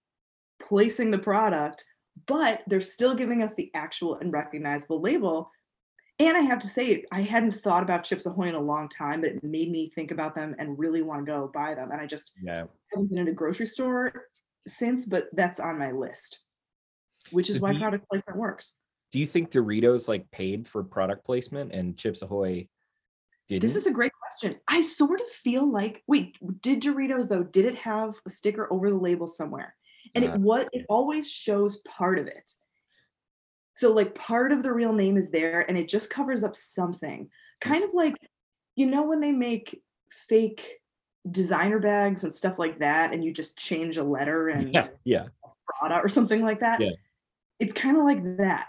placing 0.60 1.12
the 1.12 1.18
product, 1.18 1.86
but 2.28 2.62
they're 2.68 2.82
still 2.82 3.14
giving 3.16 3.42
us 3.42 3.54
the 3.56 3.72
actual 3.74 4.16
and 4.16 4.32
recognizable 4.32 5.02
label. 5.02 5.52
And 6.20 6.38
I 6.38 6.42
have 6.42 6.60
to 6.60 6.68
say, 6.68 7.04
I 7.12 7.22
hadn't 7.22 7.56
thought 7.56 7.84
about 7.84 8.06
Chips 8.06 8.26
Ahoy 8.26 8.48
in 8.48 8.56
a 8.56 8.60
long 8.62 8.88
time, 8.88 9.22
but 9.22 9.32
it 9.32 9.44
made 9.44 9.70
me 9.70 9.90
think 9.90 10.12
about 10.12 10.34
them 10.36 10.56
and 10.60 10.80
really 10.80 11.02
want 11.02 11.26
to 11.26 11.32
go 11.32 11.52
buy 11.54 11.74
them. 11.76 11.92
And 11.92 12.00
I 12.00 12.06
just 12.06 12.38
Yeah. 12.42 12.66
haven't 12.92 13.10
been 13.10 13.18
in 13.18 13.28
a 13.28 13.34
grocery 13.34 13.66
store 13.66 14.28
since, 14.68 15.06
but 15.06 15.28
that's 15.34 15.60
on 15.60 15.78
my 15.78 15.92
list, 15.92 16.40
which 17.32 17.50
is 17.50 17.60
why 17.60 17.72
you- 17.72 17.80
product 17.80 18.08
placement 18.10 18.40
works. 18.40 18.78
Do 19.12 19.20
you 19.20 19.28
think 19.28 19.52
Doritos 19.52 20.08
like 20.08 20.30
paid 20.32 20.68
for 20.68 20.84
product 20.84 21.26
placement 21.26 21.72
and 21.72 21.98
Chips 21.98 22.22
Ahoy 22.22 22.68
didn't? 23.48 23.62
This 23.62 23.76
is 23.76 23.88
a 23.88 23.92
great 23.92 24.12
question. 24.20 24.60
I 24.68 24.82
sort 24.82 25.22
of 25.22 25.28
feel 25.30 25.72
like 25.72 26.04
wait, 26.08 26.36
did 26.62 26.82
Doritos 26.82 27.30
though? 27.30 27.44
Did 27.44 27.66
it 27.66 27.78
have 27.80 28.16
a 28.26 28.30
sticker 28.30 28.72
over 28.74 28.90
the 28.90 28.98
label 28.98 29.28
somewhere? 29.28 29.76
And 30.16 30.26
Uh. 30.26 30.34
it 30.34 30.40
was 30.40 30.66
it 30.74 30.86
always 30.90 31.32
shows 31.32 31.78
part 31.80 32.20
of 32.20 32.28
it. 32.28 32.52
So 33.76 33.94
like 33.94 34.16
part 34.16 34.52
of 34.52 34.64
the 34.64 34.74
real 34.74 34.94
name 34.94 35.18
is 35.18 35.30
there 35.32 35.62
and 35.68 35.78
it 35.78 35.88
just 35.88 36.10
covers 36.10 36.44
up 36.44 36.56
something. 36.56 37.30
Kind 37.62 37.84
of 37.84 37.92
like 37.94 38.16
you 38.76 38.88
know 38.88 39.04
when 39.06 39.22
they 39.22 39.32
make 39.32 39.82
fake 40.12 40.80
designer 41.30 41.80
bags 41.80 42.24
and 42.24 42.36
stuff 42.36 42.60
like 42.60 42.80
that 42.80 43.14
and 43.14 43.24
you 43.24 43.32
just 43.34 43.58
change 43.58 43.98
a 43.98 44.04
letter 44.04 44.50
and 44.50 44.74
yeah, 44.74 44.88
yeah. 45.04 45.28
Prada 45.68 46.00
or 46.00 46.10
something 46.10 46.42
like 46.42 46.60
that. 46.60 46.82
Yeah. 46.82 46.92
It's 47.60 47.74
kind 47.74 47.98
of 47.98 48.04
like 48.04 48.38
that. 48.38 48.68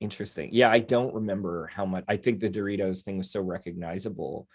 Interesting. 0.00 0.50
Yeah, 0.52 0.70
I 0.70 0.80
don't 0.80 1.14
remember 1.14 1.68
how 1.72 1.86
much. 1.86 2.04
I 2.08 2.16
think 2.16 2.40
the 2.40 2.50
Doritos 2.50 3.02
thing 3.02 3.18
was 3.18 3.30
so 3.30 3.40
recognizable 3.40 4.46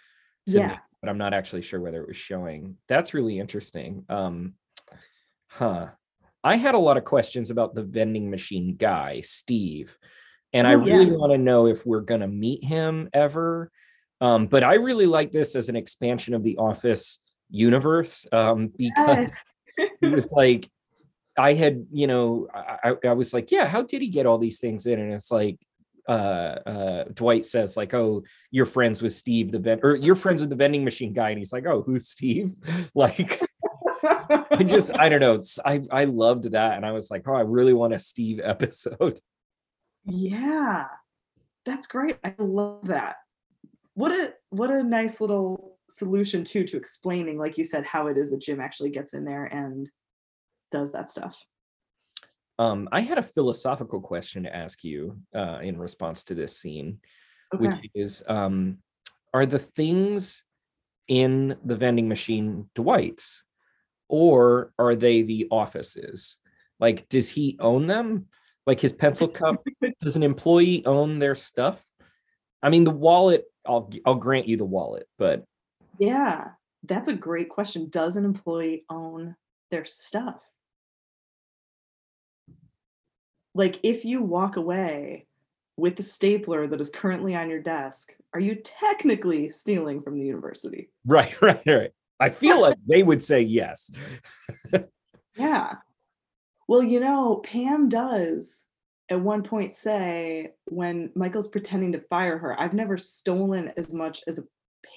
to 0.48 0.58
Yeah. 0.58 0.68
me, 0.68 0.76
but 1.02 1.10
I'm 1.10 1.18
not 1.18 1.34
actually 1.34 1.64
sure 1.64 1.80
whether 1.80 2.02
it 2.02 2.08
was 2.08 2.18
showing. 2.18 2.78
That's 2.88 3.14
really 3.14 3.40
interesting. 3.40 4.06
Um, 4.08 4.54
huh. 5.48 5.90
I 6.44 6.56
had 6.58 6.76
a 6.76 6.80
lot 6.80 6.98
of 6.98 7.06
questions 7.06 7.50
about 7.52 7.76
the 7.76 7.84
vending 7.84 8.30
machine 8.30 8.76
guy, 8.76 9.22
Steve, 9.22 9.98
and 10.54 10.68
I 10.68 10.74
Oh, 10.74 10.80
really 10.80 11.06
yes. 11.06 11.18
want 11.18 11.32
to 11.32 11.38
know 11.38 11.66
if 11.68 11.86
we're 11.86 12.02
gonna 12.02 12.28
meet 12.28 12.64
him 12.64 13.10
ever. 13.14 13.72
Um, 14.20 14.46
but 14.48 14.64
I 14.64 14.76
really 14.76 15.08
like 15.08 15.32
this 15.32 15.56
as 15.56 15.70
an 15.70 15.76
expansion 15.76 16.34
of 16.36 16.44
the 16.44 16.58
Office 16.58 17.20
universe 17.50 18.28
um, 18.32 18.68
because 18.78 19.44
Yes. 19.78 19.96
it 20.02 20.12
was 20.12 20.32
like 20.32 20.70
I 21.38 21.54
had, 21.54 21.86
you 21.92 22.08
know, 22.08 22.48
I, 22.54 22.96
I- 23.06 23.14
was 23.14 23.34
like, 23.34 23.52
yeah, 23.52 23.68
how 23.68 23.82
did 23.84 24.02
he 24.02 24.10
get 24.10 24.26
all 24.26 24.38
these 24.38 24.60
things 24.60 24.86
in? 24.86 25.00
And 25.00 25.14
it's 25.14 25.32
like 25.32 25.58
uh 26.08 26.58
uh 26.66 27.04
Dwight 27.14 27.46
says, 27.46 27.78
like, 27.78 27.94
oh, 27.94 28.24
you're 28.50 28.66
friends 28.66 29.02
with 29.02 29.14
Steve 29.14 29.52
the 29.52 29.60
vend 29.60 29.82
or 29.84 29.96
you're 29.96 30.16
friends 30.16 30.42
with 30.42 30.50
the 30.50 30.56
vending 30.56 30.84
machine 30.84 31.14
guy, 31.14 31.30
and 31.30 31.40
he's 31.40 31.54
like, 31.54 31.66
oh, 31.66 31.84
who's 31.84 32.08
Steve? 32.10 32.54
Like, 32.96 33.40
I 34.04 34.64
just 34.66 34.98
I 34.98 35.10
don't 35.10 35.20
know. 35.22 35.36
It's 35.36 35.60
I 35.64 35.82
I 35.92 36.06
loved 36.06 36.52
that, 36.52 36.76
and 36.76 36.86
I 36.86 36.92
was 36.92 37.12
like, 37.12 37.28
oh, 37.28 37.36
I 37.36 37.42
really 37.42 37.74
want 37.74 37.94
a 37.94 38.00
Steve 38.00 38.42
episode. 38.44 39.20
Yeah. 40.06 40.86
That's 41.66 41.86
great. 41.88 42.18
I 42.24 42.34
love 42.40 42.88
that. 42.88 43.18
What 43.94 44.12
a 44.12 44.34
what 44.50 44.72
a 44.72 44.82
nice 44.84 45.22
little 45.22 45.78
solution 45.90 46.44
too 46.44 46.64
to 46.64 46.78
explaining 46.78 47.38
like 47.38 47.58
you 47.58 47.64
said 47.66 47.86
how 47.86 48.08
it 48.08 48.18
is 48.18 48.30
that 48.32 48.40
Jim 48.42 48.60
actually 48.62 48.90
gets 48.90 49.14
in 49.14 49.26
there 49.26 49.44
and 49.46 49.90
does 50.72 50.92
that 50.94 51.12
stuff. 51.12 51.46
Um, 52.60 52.90
I 52.92 53.02
had 53.02 53.18
a 53.18 53.24
philosophical 53.24 54.02
question 54.02 54.44
to 54.44 54.56
ask 54.56 54.84
you 54.84 55.18
uh 55.36 55.60
in 55.62 55.78
response 55.78 56.24
to 56.26 56.36
this 56.36 56.58
scene. 56.58 57.00
Okay. 57.54 57.68
which 57.68 57.90
is 57.96 58.24
um 58.28 58.78
are 59.34 59.46
the 59.46 59.60
things 59.60 60.44
in 61.08 61.58
the 61.66 61.76
vending 61.76 62.08
machine 62.08 62.70
Dwight's 62.76 63.44
or 64.08 64.74
are 64.80 64.96
they 64.96 65.22
the 65.22 65.48
offices? 65.52 66.38
Like 66.80 67.10
does 67.10 67.30
he 67.30 67.58
own 67.60 67.88
them? 67.88 68.28
Like 68.68 68.80
his 68.80 68.94
pencil 68.94 69.28
cup, 69.28 69.64
does 70.00 70.16
an 70.16 70.24
employee 70.24 70.86
own 70.86 71.20
their 71.20 71.36
stuff? 71.36 71.84
I 72.62 72.70
mean 72.70 72.84
the 72.84 72.92
wallet, 72.92 73.46
I'll 73.66 73.90
I'll 74.06 74.16
grant 74.16 74.48
you 74.48 74.58
the 74.58 74.66
wallet, 74.66 75.08
but 75.18 75.44
Yeah. 76.00 76.52
That's 76.84 77.10
a 77.10 77.14
great 77.14 77.50
question. 77.50 77.90
Does 77.90 78.18
an 78.18 78.26
employee 78.26 78.84
own 78.90 79.36
their 79.70 79.86
stuff? 79.86 80.44
Like 83.54 83.80
if 83.84 84.06
you 84.06 84.22
walk 84.22 84.56
away 84.56 85.28
with 85.78 85.96
the 85.96 86.04
stapler 86.04 86.68
that 86.68 86.80
is 86.80 86.90
currently 86.90 87.36
on 87.36 87.50
your 87.50 87.62
desk, 87.62 88.14
are 88.34 88.40
you 88.40 88.56
technically 88.56 89.50
stealing 89.50 90.02
from 90.02 90.18
the 90.18 90.26
university? 90.26 90.90
right, 91.06 91.42
right, 91.42 91.62
right. 91.66 91.92
I 92.20 92.30
feel 92.30 92.62
like 92.62 92.78
they 92.88 93.04
would 93.04 93.24
say 93.24 93.42
yes. 93.42 93.92
Yeah. 95.38 95.76
Well, 96.68 96.84
you 96.84 97.00
know, 97.00 97.38
Pam 97.38 97.90
does 97.90 98.66
at 99.10 99.20
one 99.20 99.44
point 99.44 99.76
say 99.76 100.52
when 100.66 101.12
Michael's 101.16 101.48
pretending 101.48 101.92
to 101.94 102.02
fire 102.02 102.38
her, 102.38 102.60
I've 102.60 102.74
never 102.74 102.98
stolen 102.98 103.72
as 103.78 103.94
much 103.94 104.22
as 104.28 104.40
a 104.40 104.44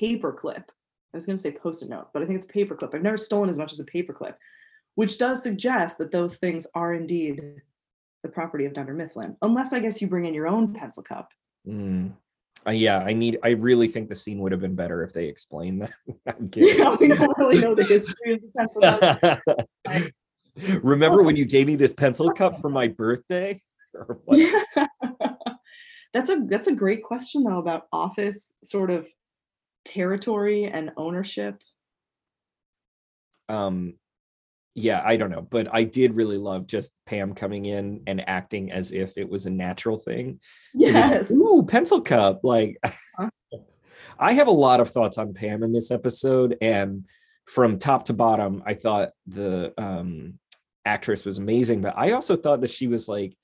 paperclip. 0.00 0.64
I 0.68 1.16
was 1.16 1.26
going 1.26 1.36
to 1.36 1.42
say 1.42 1.52
post-it 1.52 1.88
note, 1.88 2.08
but 2.12 2.22
I 2.22 2.26
think 2.26 2.36
it's 2.36 2.46
paperclip. 2.46 2.94
I've 2.94 3.02
never 3.02 3.16
stolen 3.16 3.48
as 3.48 3.58
much 3.58 3.72
as 3.72 3.80
a 3.80 3.84
paperclip, 3.84 4.34
which 4.96 5.18
does 5.18 5.42
suggest 5.42 5.98
that 5.98 6.10
those 6.10 6.36
things 6.36 6.66
are 6.74 6.94
indeed 6.94 7.40
the 8.24 8.28
property 8.30 8.64
of 8.64 8.72
Dunder 8.72 8.94
Mifflin, 8.94 9.36
unless 9.42 9.72
I 9.72 9.78
guess 9.78 10.02
you 10.02 10.08
bring 10.08 10.24
in 10.24 10.34
your 10.34 10.48
own 10.48 10.72
pencil 10.72 11.04
cup. 11.04 11.30
Mm. 11.68 12.14
Uh, 12.66 12.70
yeah, 12.70 12.98
I 13.00 13.12
need 13.12 13.38
I 13.44 13.50
really 13.50 13.86
think 13.86 14.08
the 14.08 14.14
scene 14.14 14.38
would 14.38 14.50
have 14.50 14.62
been 14.62 14.74
better 14.74 15.04
if 15.04 15.12
they 15.12 15.26
explained 15.26 15.82
that. 15.82 15.92
I'm 16.26 16.48
kidding. 16.50 16.78
Yeah, 16.78 16.96
we 16.98 17.08
don't 17.08 17.38
really 17.38 17.60
know 17.60 17.74
the 17.74 17.84
history 17.84 18.32
of 18.32 18.40
the 18.40 18.50
pencil 18.56 18.80
cup. 19.86 20.10
Remember 20.82 21.22
when 21.22 21.36
you 21.36 21.44
gave 21.44 21.66
me 21.66 21.76
this 21.76 21.92
pencil 21.92 22.32
cup 22.32 22.60
for 22.60 22.70
my 22.70 22.88
birthday? 22.88 23.60
Or 23.92 24.18
what? 24.24 24.38
Yeah. 24.38 24.62
That's 26.14 26.30
a 26.30 26.44
that's 26.46 26.68
a 26.68 26.74
great 26.74 27.02
question 27.02 27.44
though 27.44 27.58
about 27.58 27.88
office 27.92 28.54
sort 28.62 28.90
of 28.90 29.06
territory 29.84 30.64
and 30.64 30.92
ownership. 30.96 31.60
Um 33.48 33.94
yeah, 34.74 35.02
I 35.04 35.16
don't 35.16 35.30
know, 35.30 35.46
but 35.48 35.68
I 35.72 35.84
did 35.84 36.14
really 36.14 36.36
love 36.36 36.66
just 36.66 36.92
Pam 37.06 37.34
coming 37.34 37.64
in 37.64 38.02
and 38.06 38.28
acting 38.28 38.72
as 38.72 38.90
if 38.90 39.16
it 39.16 39.28
was 39.28 39.46
a 39.46 39.50
natural 39.50 39.98
thing. 39.98 40.40
be 40.74 40.86
like, 40.86 40.94
Yes. 40.94 41.30
Ooh, 41.30 41.64
pencil 41.66 42.00
cup. 42.00 42.40
Like 42.42 42.80
I 44.18 44.32
have 44.32 44.48
a 44.48 44.52
lot 44.52 44.80
of 44.80 44.90
thoughts 44.90 45.16
on 45.16 45.32
Pam 45.32 45.62
in 45.62 45.72
this 45.72 45.90
episode 45.90 46.58
and 46.60 47.06
from 47.46 47.78
top 47.78 48.06
to 48.06 48.12
bottom, 48.14 48.62
I 48.66 48.74
thought 48.74 49.10
the 49.26 49.72
um 49.78 50.38
actress 50.84 51.24
was 51.24 51.38
amazing, 51.38 51.80
but 51.80 51.94
I 51.96 52.12
also 52.12 52.36
thought 52.36 52.62
that 52.62 52.70
she 52.70 52.88
was 52.88 53.08
like 53.08 53.36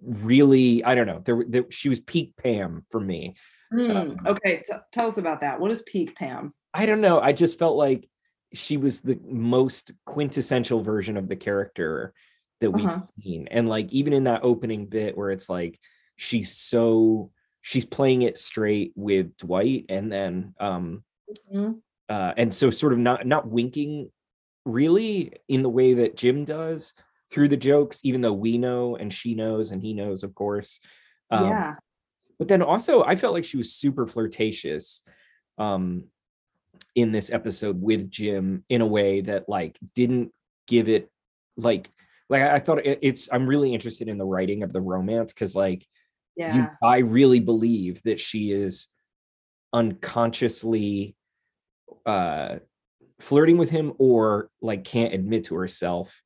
really, 0.00 0.84
I 0.84 0.94
don't 0.94 1.06
know, 1.06 1.22
there, 1.24 1.44
there 1.48 1.64
she 1.70 1.88
was 1.88 2.00
peak 2.00 2.34
Pam 2.36 2.84
for 2.90 3.00
me. 3.00 3.34
Hmm, 3.72 4.12
okay, 4.24 4.62
t- 4.64 4.76
tell 4.92 5.08
us 5.08 5.18
about 5.18 5.40
that. 5.40 5.58
What 5.58 5.72
is 5.72 5.82
peak 5.82 6.14
Pam? 6.14 6.54
I 6.72 6.86
don't 6.86 7.00
know. 7.00 7.18
I 7.18 7.32
just 7.32 7.58
felt 7.58 7.76
like 7.76 8.08
she 8.52 8.76
was 8.76 9.00
the 9.00 9.18
most 9.24 9.92
quintessential 10.04 10.82
version 10.82 11.16
of 11.16 11.28
the 11.28 11.36
character 11.36 12.14
that 12.60 12.70
we've 12.70 12.86
Uh-huh. 12.86 13.02
seen. 13.20 13.48
And 13.48 13.68
like 13.68 13.92
even 13.92 14.12
in 14.12 14.24
that 14.24 14.44
opening 14.44 14.86
bit 14.86 15.16
where 15.16 15.30
it's 15.30 15.48
like 15.50 15.78
she's 16.16 16.56
so 16.56 17.30
she's 17.60 17.84
playing 17.84 18.22
it 18.22 18.38
straight 18.38 18.92
with 18.94 19.36
Dwight 19.36 19.86
and 19.88 20.10
then 20.10 20.54
um 20.60 21.04
Mhm. 21.52 21.82
uh 22.08 22.32
and 22.36 22.54
so 22.54 22.70
sort 22.70 22.92
of 22.92 22.98
not 22.98 23.26
not 23.26 23.48
winking 23.48 24.10
really 24.64 25.32
in 25.48 25.62
the 25.62 25.68
way 25.68 25.94
that 25.94 26.16
Jim 26.16 26.44
does 26.44 26.94
through 27.30 27.48
the 27.48 27.56
jokes, 27.56 28.00
even 28.04 28.20
though 28.20 28.32
we 28.32 28.56
know 28.58 28.96
and 28.96 29.12
she 29.12 29.34
knows 29.34 29.70
and 29.72 29.82
he 29.82 29.92
knows, 29.92 30.22
of 30.24 30.34
course. 30.34 30.78
Um, 31.30 31.44
yeah. 31.44 31.74
but 32.38 32.48
then 32.48 32.62
also 32.62 33.02
I 33.02 33.16
felt 33.16 33.34
like 33.34 33.44
she 33.44 33.56
was 33.56 33.72
super 33.72 34.06
flirtatious 34.06 35.02
um 35.58 36.04
in 36.96 37.12
this 37.12 37.30
episode 37.30 37.80
with 37.80 38.10
Jim 38.10 38.64
in 38.68 38.80
a 38.80 38.86
way 38.86 39.20
that 39.20 39.48
like 39.48 39.78
didn't 39.94 40.32
give 40.66 40.88
it 40.88 41.10
like 41.56 41.88
like 42.28 42.42
I 42.42 42.58
thought 42.58 42.84
it, 42.84 42.98
it's 43.02 43.28
I'm 43.30 43.46
really 43.46 43.72
interested 43.72 44.08
in 44.08 44.18
the 44.18 44.24
writing 44.24 44.64
of 44.64 44.72
the 44.72 44.80
romance 44.80 45.32
because 45.32 45.54
like 45.54 45.86
you 46.36 46.44
Yeah. 46.44 46.70
I 46.82 46.98
really 46.98 47.38
believe 47.38 48.02
that 48.02 48.18
she 48.18 48.50
is 48.50 48.88
unconsciously 49.72 51.14
uh 52.06 52.56
flirting 53.20 53.58
with 53.58 53.70
him 53.70 53.92
or 53.98 54.50
like 54.60 54.84
can't 54.84 55.14
admit 55.14 55.44
to 55.44 55.54
herself 55.54 56.22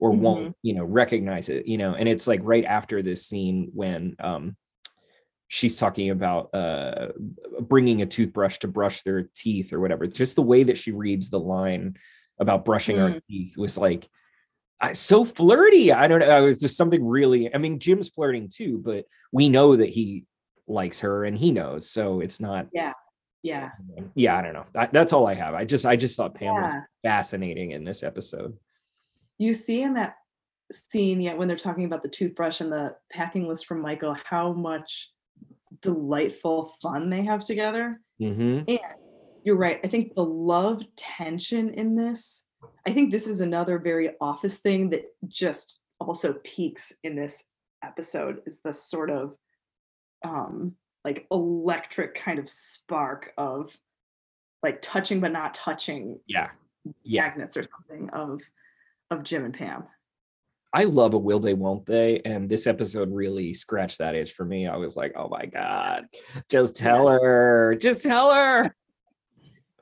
or 0.00 0.10
won't 0.12 0.56
you 0.62 0.74
know 0.74 0.84
recognize 0.84 1.48
it 1.48 1.66
you 1.66 1.78
know 1.78 1.94
and 1.94 2.08
it's 2.08 2.26
like 2.26 2.40
right 2.42 2.64
after 2.64 3.02
this 3.02 3.26
scene 3.26 3.70
when 3.74 4.16
um 4.20 4.56
she's 5.48 5.78
talking 5.78 6.10
about 6.10 6.54
uh 6.54 7.08
bringing 7.60 8.02
a 8.02 8.06
toothbrush 8.06 8.58
to 8.58 8.68
brush 8.68 9.02
their 9.02 9.28
teeth 9.34 9.72
or 9.72 9.80
whatever. 9.80 10.06
Just 10.06 10.36
the 10.36 10.42
way 10.42 10.62
that 10.62 10.78
she 10.78 10.92
reads 10.92 11.30
the 11.30 11.40
line 11.40 11.96
about 12.38 12.64
brushing 12.64 13.00
our 13.00 13.18
teeth 13.28 13.56
was 13.56 13.76
like 13.76 14.08
I, 14.80 14.92
so 14.92 15.24
flirty. 15.24 15.92
I 15.92 16.06
don't 16.06 16.20
know. 16.20 16.44
It 16.44 16.48
was 16.48 16.60
just 16.60 16.76
something 16.76 17.04
really 17.04 17.52
i 17.52 17.58
mean 17.58 17.80
jim's 17.80 18.10
flirting 18.10 18.48
too 18.48 18.78
but 18.78 19.06
we 19.32 19.48
know 19.48 19.74
that 19.74 19.88
he 19.88 20.24
likes 20.68 21.00
her 21.00 21.24
and 21.24 21.36
he 21.36 21.50
knows 21.50 21.90
so 21.90 22.20
it's 22.20 22.40
not 22.40 22.68
Yeah. 22.72 22.92
yeah. 23.42 23.70
Yeah. 24.14 24.36
i 24.38 24.42
don't 24.42 24.52
know. 24.52 24.66
That, 24.74 24.92
that's 24.92 25.12
all 25.12 25.26
i 25.26 25.34
have. 25.34 25.54
I 25.54 25.64
just 25.64 25.84
i 25.86 25.96
just 25.96 26.16
thought 26.16 26.34
pam 26.34 26.54
was 26.54 26.74
fascinating 27.02 27.72
in 27.72 27.84
this 27.84 28.02
episode. 28.02 28.56
You 29.38 29.54
see 29.54 29.82
in 29.82 29.94
that 29.94 30.16
scene, 30.70 31.20
yet 31.20 31.38
when 31.38 31.48
they're 31.48 31.56
talking 31.56 31.84
about 31.84 32.02
the 32.02 32.08
toothbrush 32.08 32.60
and 32.60 32.70
the 32.70 32.94
packing 33.10 33.48
list 33.48 33.66
from 33.66 33.80
Michael, 33.80 34.16
how 34.24 34.52
much 34.52 35.10
delightful 35.80 36.74
fun 36.82 37.10
they 37.10 37.24
have 37.24 37.44
together. 37.44 38.00
hmm 38.18 38.60
And 38.68 38.78
you're 39.44 39.56
right. 39.56 39.80
I 39.84 39.88
think 39.88 40.14
the 40.14 40.24
love 40.24 40.82
tension 40.96 41.70
in 41.70 41.94
this, 41.94 42.44
I 42.86 42.92
think 42.92 43.10
this 43.10 43.26
is 43.26 43.40
another 43.40 43.78
very 43.78 44.10
office 44.20 44.58
thing 44.58 44.90
that 44.90 45.04
just 45.26 45.80
also 46.00 46.34
peaks 46.44 46.92
in 47.02 47.16
this 47.16 47.44
episode 47.84 48.42
is 48.46 48.60
the 48.62 48.72
sort 48.72 49.10
of 49.10 49.34
um 50.24 50.74
like 51.04 51.26
electric 51.30 52.14
kind 52.16 52.38
of 52.40 52.48
spark 52.48 53.32
of 53.38 53.76
like 54.64 54.82
touching 54.82 55.20
but 55.20 55.30
not 55.30 55.54
touching 55.54 56.18
yeah 56.26 56.50
Yeah. 57.04 57.28
magnets 57.28 57.56
or 57.56 57.62
something 57.62 58.10
of 58.10 58.40
of 59.10 59.22
Jim 59.22 59.44
and 59.44 59.54
Pam. 59.54 59.84
I 60.72 60.84
love 60.84 61.14
a 61.14 61.18
will 61.18 61.40
they 61.40 61.54
won't 61.54 61.86
they 61.86 62.20
and 62.24 62.48
this 62.48 62.66
episode 62.66 63.10
really 63.10 63.54
scratched 63.54 63.98
that 63.98 64.14
itch 64.14 64.32
for 64.32 64.44
me. 64.44 64.66
I 64.66 64.76
was 64.76 64.96
like, 64.96 65.14
"Oh 65.16 65.28
my 65.28 65.46
god. 65.46 66.06
Just 66.48 66.76
tell 66.76 67.08
her. 67.08 67.74
Just 67.76 68.02
tell 68.02 68.34
her." 68.34 68.70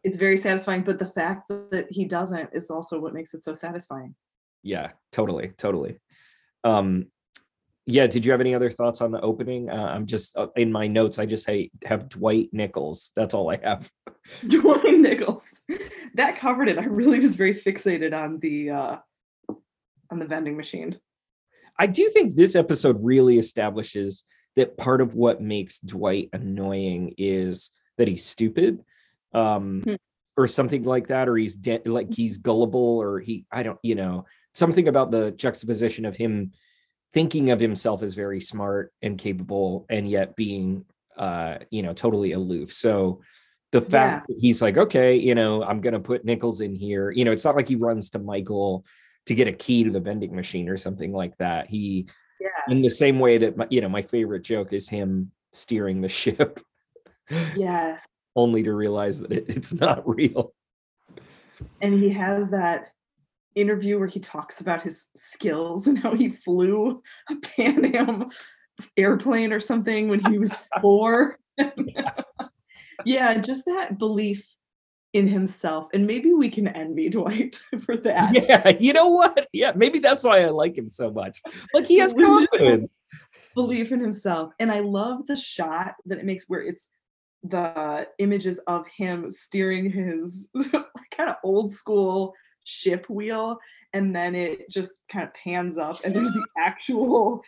It's 0.05 0.17
very 0.17 0.37
satisfying, 0.37 0.83
but 0.83 1.01
the 1.01 1.07
fact 1.07 1.49
that 1.49 1.87
he 1.91 2.05
doesn't 2.05 2.51
is 2.53 2.71
also 2.71 3.01
what 3.01 3.15
makes 3.15 3.35
it 3.35 3.43
so 3.43 3.53
satisfying. 3.53 4.15
Yeah, 4.63 4.93
totally, 5.11 5.53
totally. 5.59 5.99
Um 6.63 7.07
yeah, 7.89 8.09
did 8.09 8.25
you 8.25 8.33
have 8.33 8.41
any 8.41 8.53
other 8.55 8.71
thoughts 8.71 9.01
on 9.01 9.13
the 9.13 9.21
opening? 9.21 9.71
Uh, 9.71 9.75
I'm 9.75 10.07
just 10.07 10.37
uh, 10.37 10.49
in 10.57 10.73
my 10.73 10.89
notes 10.89 11.21
I 11.21 11.27
just 11.27 11.47
hate, 11.47 11.71
have 11.85 12.09
Dwight 12.09 12.49
nickels. 12.53 13.13
That's 13.15 13.33
all 13.33 13.49
I 13.49 13.59
have. 13.63 13.91
Dwight 14.49 14.99
nickels. 14.99 15.61
That 16.15 16.39
covered 16.39 16.69
it. 16.69 16.79
I 16.79 16.85
really 16.85 17.21
was 17.21 17.37
very 17.37 17.55
fixated 17.55 18.17
on 18.17 18.39
the 18.41 18.71
uh 18.71 18.97
on 20.11 20.19
the 20.19 20.27
vending 20.27 20.57
machine. 20.57 20.99
I 21.79 21.87
do 21.87 22.09
think 22.09 22.37
this 22.37 22.57
episode 22.57 22.99
really 23.03 23.39
establishes 23.39 24.25
that 24.57 24.77
part 24.77 25.01
of 25.01 25.15
what 25.15 25.43
makes 25.43 25.79
Dwight 25.79 26.31
annoying 26.33 27.15
is 27.19 27.71
that 27.99 28.09
he's 28.09 28.25
stupid, 28.25 28.83
um, 29.33 29.83
Hmm. 29.85 29.95
or 30.37 30.47
something 30.49 30.85
like 30.85 31.09
that, 31.09 31.29
or 31.29 31.37
he's 31.37 31.55
de- 31.55 31.83
like 31.85 32.13
he's 32.13 32.39
gullible, 32.39 32.99
or 32.99 33.21
he 33.21 33.45
I 33.53 33.63
don't 33.63 33.79
you 33.83 33.95
know 33.95 34.25
something 34.55 34.89
about 34.89 35.11
the 35.11 35.33
juxtaposition 35.33 36.07
of 36.07 36.17
him 36.17 36.53
thinking 37.13 37.51
of 37.51 37.61
himself 37.61 38.03
as 38.03 38.15
very 38.15 38.41
smart 38.41 38.93
and 39.03 39.19
capable, 39.19 39.87
and 39.91 40.09
yet 40.09 40.37
being 40.37 40.85
uh, 41.17 41.59
you 41.71 41.83
know 41.83 41.93
totally 41.93 42.33
aloof. 42.33 42.73
So 42.73 43.21
the 43.73 43.83
fact 43.83 44.29
that 44.29 44.39
he's 44.39 44.63
like, 44.63 44.79
okay, 44.79 45.17
you 45.17 45.35
know, 45.35 45.63
I'm 45.63 45.81
gonna 45.83 46.01
put 46.01 46.25
nickels 46.25 46.61
in 46.63 46.75
here. 46.75 47.11
You 47.11 47.25
know, 47.27 47.33
it's 47.33 47.45
not 47.45 47.57
like 47.57 47.69
he 47.69 47.77
runs 47.77 48.11
to 48.11 48.19
Michael 48.19 48.87
to 49.27 49.35
get 49.35 49.49
a 49.49 49.53
key 49.53 49.85
to 49.85 49.91
the 49.91 50.01
vending 50.01 50.35
machine 50.35 50.69
or 50.69 50.77
something 50.77 51.13
like 51.13 51.37
that. 51.39 51.69
He 51.69 52.07
Yeah. 52.41 52.49
in 52.69 52.83
the 52.83 52.91
same 52.91 53.19
way 53.19 53.39
that 53.39 53.57
my, 53.57 53.67
you 53.71 53.81
know 53.81 53.89
my 53.89 54.03
favorite 54.03 54.43
joke 54.43 54.73
is 54.73 54.89
him 54.89 55.33
steering 55.53 56.01
the 56.01 56.09
ship 56.21 56.61
Yes. 57.57 58.07
only 58.35 58.63
to 58.63 58.73
realize 58.73 59.21
that 59.21 59.33
it, 59.33 59.47
it's 59.49 59.75
not 59.75 60.09
real 60.09 60.53
And 61.81 61.95
he 61.95 62.11
has 62.11 62.51
that 62.51 62.89
interview 63.55 63.99
where 63.99 64.09
he 64.09 64.21
talks 64.21 64.61
about 64.61 64.83
his 64.83 65.07
skills 65.17 65.87
and 65.87 65.99
how 65.99 66.15
he 66.15 66.29
flew 66.29 67.03
a 67.31 67.37
Pan 67.37 67.85
Am 67.97 68.29
airplane 68.97 69.53
or 69.53 69.61
something 69.61 70.09
when 70.09 70.21
he 70.21 70.39
was 70.39 70.57
four. 70.83 71.39
yeah, 73.05 73.39
just 73.39 73.65
that 73.65 73.99
belief 73.99 74.47
in 75.17 75.27
himself. 75.27 75.89
And 75.95 76.07
maybe 76.07 76.33
we 76.33 76.49
can 76.49 76.69
envy 76.69 77.09
Dwight 77.17 77.57
for 77.85 77.97
that. 77.99 78.35
yeah 78.49 78.69
you 78.79 78.93
know 78.93 79.09
what 79.09 79.47
yeah 79.53 79.73
maybe 79.75 79.99
that's 79.99 80.25
why 80.25 80.43
i 80.43 80.49
like 80.49 80.77
him 80.77 80.89
so 80.89 81.11
much 81.11 81.41
like 81.73 81.87
he 81.87 81.99
has 81.99 82.13
confidence 82.13 82.97
belief 83.57 83.91
in 83.91 83.99
himself. 84.01 84.53
And 84.61 84.71
I 84.71 84.81
love 84.81 85.27
the 85.27 85.35
shot 85.37 85.95
that 86.05 86.19
it 86.19 86.25
makes 86.25 86.49
where 86.49 86.63
it's 86.63 86.93
the 87.43 88.07
images 88.19 88.59
of 88.67 88.87
him 88.97 89.31
steering 89.31 89.91
his 89.91 90.51
kind 91.11 91.31
of 91.31 91.37
old 91.43 91.73
school 91.73 92.35
ship 92.65 93.07
wheel. 93.09 93.59
And 93.93 94.15
then 94.15 94.35
it 94.35 94.71
just 94.71 95.09
kind 95.09 95.27
of 95.27 95.33
pans 95.33 95.79
up, 95.79 96.01
and 96.05 96.15
there's 96.15 96.33
the 96.33 96.47
actual 96.59 97.43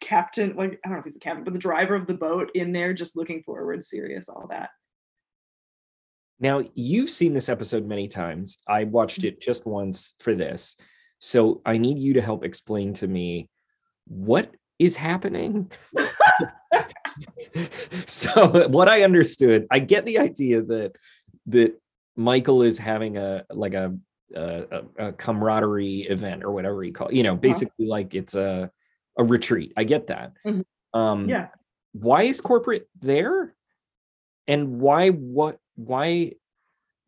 captain, 0.00 0.54
like, 0.54 0.78
I 0.84 0.88
don't 0.88 0.92
know 0.92 0.98
if 0.98 1.04
he's 1.04 1.14
the 1.14 1.20
captain, 1.20 1.42
but 1.42 1.54
the 1.54 1.58
driver 1.58 1.94
of 1.94 2.06
the 2.06 2.12
boat 2.12 2.50
in 2.54 2.70
there 2.70 2.92
just 2.92 3.16
looking 3.16 3.42
forward, 3.42 3.82
serious, 3.82 4.28
all 4.28 4.46
that. 4.50 4.70
Now 6.40 6.62
you've 6.74 7.10
seen 7.10 7.34
this 7.34 7.48
episode 7.48 7.86
many 7.86 8.08
times. 8.08 8.58
I 8.66 8.84
watched 8.84 9.24
it 9.24 9.40
just 9.40 9.66
once 9.66 10.14
for 10.20 10.34
this. 10.34 10.76
So 11.18 11.60
i 11.66 11.76
need 11.76 11.98
you 11.98 12.14
to 12.14 12.22
help 12.22 12.44
explain 12.44 12.94
to 12.94 13.06
me 13.06 13.50
what 14.06 14.50
is 14.78 14.96
happening. 14.96 15.70
So 18.06 18.68
what 18.68 18.88
i 18.88 19.02
understood 19.02 19.66
i 19.70 19.78
get 19.78 20.06
the 20.06 20.18
idea 20.18 20.62
that 20.62 20.96
that 21.46 21.78
michael 22.16 22.62
is 22.62 22.78
having 22.78 23.16
a 23.18 23.44
like 23.50 23.74
a 23.74 23.96
a, 24.34 24.82
a- 24.98 25.12
camaraderie 25.12 26.00
event 26.02 26.44
or 26.44 26.52
whatever 26.52 26.82
you 26.84 26.92
call 26.92 27.08
it, 27.08 27.14
you 27.14 27.22
know 27.24 27.36
basically 27.36 27.86
like 27.86 28.14
it's 28.14 28.34
a 28.34 28.70
a 29.18 29.24
retreat. 29.24 29.72
I 29.76 29.84
get 29.84 30.06
that. 30.06 30.32
Mhm. 30.46 30.64
um 30.94 31.28
Yeah. 31.28 31.48
why 31.92 32.22
is 32.22 32.40
corporate 32.40 32.88
there? 33.00 33.54
And 34.46 34.80
why 34.80 35.10
what 35.10 35.58
why 35.76 36.32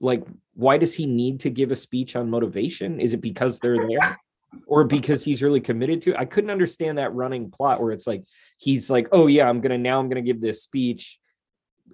like 0.01 0.25
why 0.55 0.77
does 0.79 0.95
he 0.95 1.07
need 1.07 1.41
to 1.41 1.51
give 1.51 1.71
a 1.71 1.77
speech 1.77 2.17
on 2.17 2.29
motivation 2.29 3.01
is 3.01 3.15
it 3.15 3.21
because 3.21 3.61
they're 3.61 3.87
there 3.87 4.19
or 4.67 4.85
because 4.85 5.25
he's 5.25 5.43
really 5.43 5.61
committed 5.61 6.03
to. 6.03 6.11
it? 6.11 6.17
I 6.19 6.25
couldn't 6.25 6.51
understand 6.51 6.99
that 6.99 7.15
running 7.15 7.51
plot 7.51 7.81
where 7.81 7.93
it's 7.93 8.07
like 8.07 8.25
he's 8.59 8.91
like, 8.91 9.09
"Oh 9.13 9.27
yeah, 9.27 9.49
I'm 9.49 9.61
gonna 9.61 9.79
now 9.79 9.99
I'm 9.99 10.09
gonna 10.09 10.23
give 10.23 10.41
this 10.41 10.63
speech," 10.63 11.19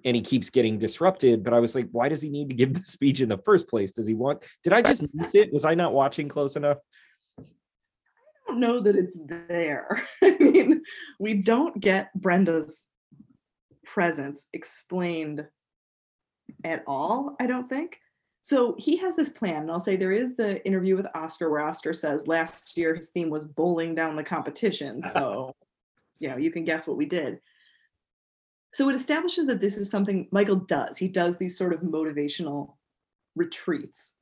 and 0.05 0.17
he 0.17 0.23
keeps 0.23 0.51
getting 0.51 0.79
disrupted. 0.79 1.43
But 1.43 1.55
I 1.55 1.61
was 1.61 1.75
like, 1.75 1.89
why 1.93 2.09
does 2.09 2.23
he 2.23 2.29
need 2.29 2.49
to 2.49 2.55
give 2.55 2.75
the 2.75 2.81
speech 2.81 3.21
in 3.21 3.29
the 3.29 3.39
first 3.39 3.69
place? 3.69 3.93
Does 3.93 4.07
he 4.07 4.15
want? 4.15 4.43
Did 4.63 4.73
I 4.73 4.83
just 4.83 5.05
miss 5.15 5.35
it? 5.35 5.53
Was 5.53 5.65
I 5.65 5.75
not 5.75 5.93
watching 5.93 6.29
close 6.29 6.57
enough? 6.57 6.79
I 7.39 7.43
don't 8.47 8.61
know 8.61 8.81
that 8.81 8.97
it's 8.97 9.19
there. 9.49 10.03
I 10.23 10.37
mean, 10.41 10.83
we 11.19 11.35
don't 11.35 11.79
get 11.79 12.11
Brenda's 12.15 12.89
presence 13.85 14.49
explained 14.53 15.47
at 16.65 16.83
all, 16.87 17.37
I 17.41 17.47
don't 17.47 17.69
think. 17.69 18.01
So 18.43 18.75
he 18.79 18.97
has 18.99 19.17
this 19.17 19.29
plan, 19.29 19.63
and 19.63 19.71
I'll 19.71 19.81
say 19.81 19.97
there 19.97 20.13
is 20.13 20.37
the 20.37 20.65
interview 20.67 20.97
with 20.97 21.07
Oscar 21.15 21.51
where 21.51 21.61
Oscar 21.61 21.93
says 21.93 22.29
last 22.29 22.77
year 22.77 22.95
his 22.95 23.09
theme 23.09 23.31
was 23.31 23.45
bowling 23.45 23.95
down 23.95 24.17
the 24.17 24.25
competition. 24.25 25.03
So, 25.13 25.55
you 26.19 26.29
know, 26.29 26.37
you 26.37 26.51
can 26.51 26.65
guess 26.65 26.87
what 26.87 26.97
we 26.97 27.07
did. 27.07 27.41
So 28.73 28.89
it 28.89 28.95
establishes 28.95 29.47
that 29.47 29.61
this 29.61 29.77
is 29.77 29.91
something 29.91 30.29
Michael 30.31 30.57
does. 30.57 30.97
He 30.99 31.09
does 31.09 31.37
these 31.37 31.57
sort 31.57 31.73
of 31.73 31.81
motivational 31.81 32.75
retreats. 33.35 34.15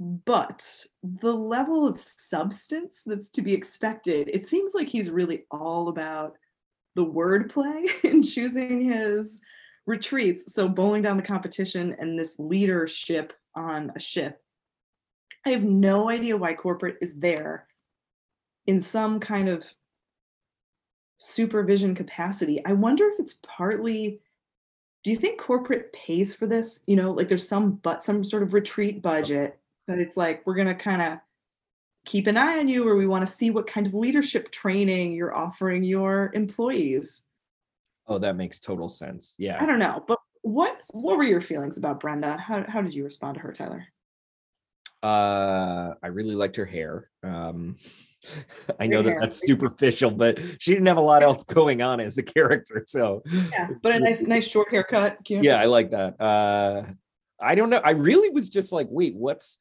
But 0.00 0.86
the 1.02 1.32
level 1.32 1.86
of 1.86 2.00
substance 2.00 3.02
that's 3.04 3.30
to 3.30 3.42
be 3.42 3.52
expected, 3.52 4.30
it 4.32 4.46
seems 4.46 4.72
like 4.74 4.88
he's 4.88 5.10
really 5.10 5.44
all 5.50 5.88
about 5.88 6.36
the 6.94 7.04
wordplay 7.04 7.86
in 8.04 8.22
choosing 8.22 8.90
his 8.90 9.40
retreats. 9.88 10.52
So 10.52 10.68
bowling 10.68 11.02
down 11.02 11.16
the 11.16 11.22
competition 11.22 11.96
and 11.98 12.16
this 12.16 12.38
leadership 12.38 13.32
on 13.54 13.90
a 13.96 14.00
ship. 14.00 14.40
I 15.46 15.50
have 15.50 15.64
no 15.64 16.10
idea 16.10 16.36
why 16.36 16.52
corporate 16.54 16.98
is 17.00 17.16
there 17.16 17.66
in 18.66 18.80
some 18.80 19.18
kind 19.18 19.48
of 19.48 19.64
supervision 21.16 21.94
capacity. 21.94 22.64
I 22.66 22.74
wonder 22.74 23.08
if 23.08 23.18
it's 23.18 23.40
partly 23.42 24.20
do 25.04 25.12
you 25.12 25.16
think 25.16 25.40
corporate 25.40 25.92
pays 25.92 26.34
for 26.34 26.46
this? 26.46 26.82
You 26.86 26.96
know, 26.96 27.12
like 27.12 27.28
there's 27.28 27.48
some 27.48 27.72
but 27.76 28.02
some 28.02 28.22
sort 28.22 28.42
of 28.42 28.52
retreat 28.52 29.00
budget 29.00 29.58
that 29.86 29.98
it's 29.98 30.16
like 30.16 30.42
we're 30.44 30.56
going 30.56 30.66
to 30.66 30.74
kind 30.74 31.00
of 31.00 31.18
keep 32.04 32.26
an 32.26 32.36
eye 32.36 32.58
on 32.58 32.68
you 32.68 32.86
or 32.86 32.96
we 32.96 33.06
want 33.06 33.24
to 33.24 33.32
see 33.32 33.50
what 33.50 33.66
kind 33.66 33.86
of 33.86 33.94
leadership 33.94 34.50
training 34.50 35.14
you're 35.14 35.34
offering 35.34 35.82
your 35.82 36.30
employees. 36.34 37.22
Oh, 38.08 38.18
that 38.18 38.36
makes 38.36 38.58
total 38.58 38.88
sense. 38.88 39.34
Yeah. 39.38 39.62
I 39.62 39.66
don't 39.66 39.78
know, 39.78 40.02
but 40.08 40.18
what 40.42 40.80
what 40.88 41.18
were 41.18 41.24
your 41.24 41.40
feelings 41.40 41.76
about 41.76 42.00
Brenda? 42.00 42.36
How 42.36 42.64
how 42.66 42.80
did 42.80 42.94
you 42.94 43.04
respond 43.04 43.34
to 43.34 43.40
her, 43.40 43.52
Tyler? 43.52 43.86
Uh, 45.02 45.94
I 46.02 46.08
really 46.08 46.34
liked 46.34 46.56
her 46.56 46.64
hair. 46.64 47.10
Um, 47.22 47.76
I 48.80 48.86
know 48.86 49.02
that 49.02 49.16
that's 49.20 49.40
superficial, 49.46 50.10
but 50.10 50.40
she 50.58 50.72
didn't 50.72 50.86
have 50.86 50.96
a 50.96 51.02
lot 51.02 51.22
else 51.22 51.44
going 51.44 51.82
on 51.82 52.00
as 52.00 52.18
a 52.18 52.22
character. 52.22 52.84
So 52.86 53.22
yeah, 53.52 53.68
but 53.82 53.94
a 53.94 53.98
nice 54.00 54.22
nice 54.22 54.48
short 54.48 54.70
haircut. 54.70 55.18
Cute. 55.24 55.44
Yeah, 55.44 55.60
I 55.60 55.66
like 55.66 55.90
that. 55.90 56.20
Uh, 56.20 56.84
I 57.40 57.54
don't 57.54 57.70
know. 57.70 57.80
I 57.84 57.90
really 57.90 58.30
was 58.30 58.48
just 58.48 58.72
like, 58.72 58.88
wait, 58.90 59.14
what's 59.14 59.58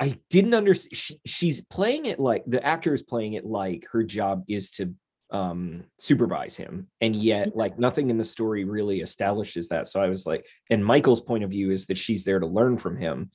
I 0.00 0.18
didn't 0.30 0.54
understand. 0.54 0.96
She, 0.96 1.20
she's 1.26 1.60
playing 1.60 2.06
it 2.06 2.20
like 2.20 2.44
the 2.46 2.64
actor 2.64 2.94
is 2.94 3.02
playing 3.02 3.34
it 3.34 3.44
like 3.44 3.86
her 3.92 4.04
job 4.04 4.44
is 4.48 4.70
to 4.72 4.94
um 5.30 5.84
supervise 5.98 6.56
him 6.56 6.88
and 7.02 7.14
yet 7.14 7.54
like 7.54 7.78
nothing 7.78 8.08
in 8.08 8.16
the 8.16 8.24
story 8.24 8.64
really 8.64 9.00
establishes 9.00 9.68
that 9.68 9.86
so 9.86 10.00
i 10.00 10.08
was 10.08 10.26
like 10.26 10.46
and 10.70 10.82
michael's 10.82 11.20
point 11.20 11.44
of 11.44 11.50
view 11.50 11.70
is 11.70 11.86
that 11.86 11.98
she's 11.98 12.24
there 12.24 12.38
to 12.38 12.46
learn 12.46 12.76
from 12.76 12.96
him. 12.96 13.30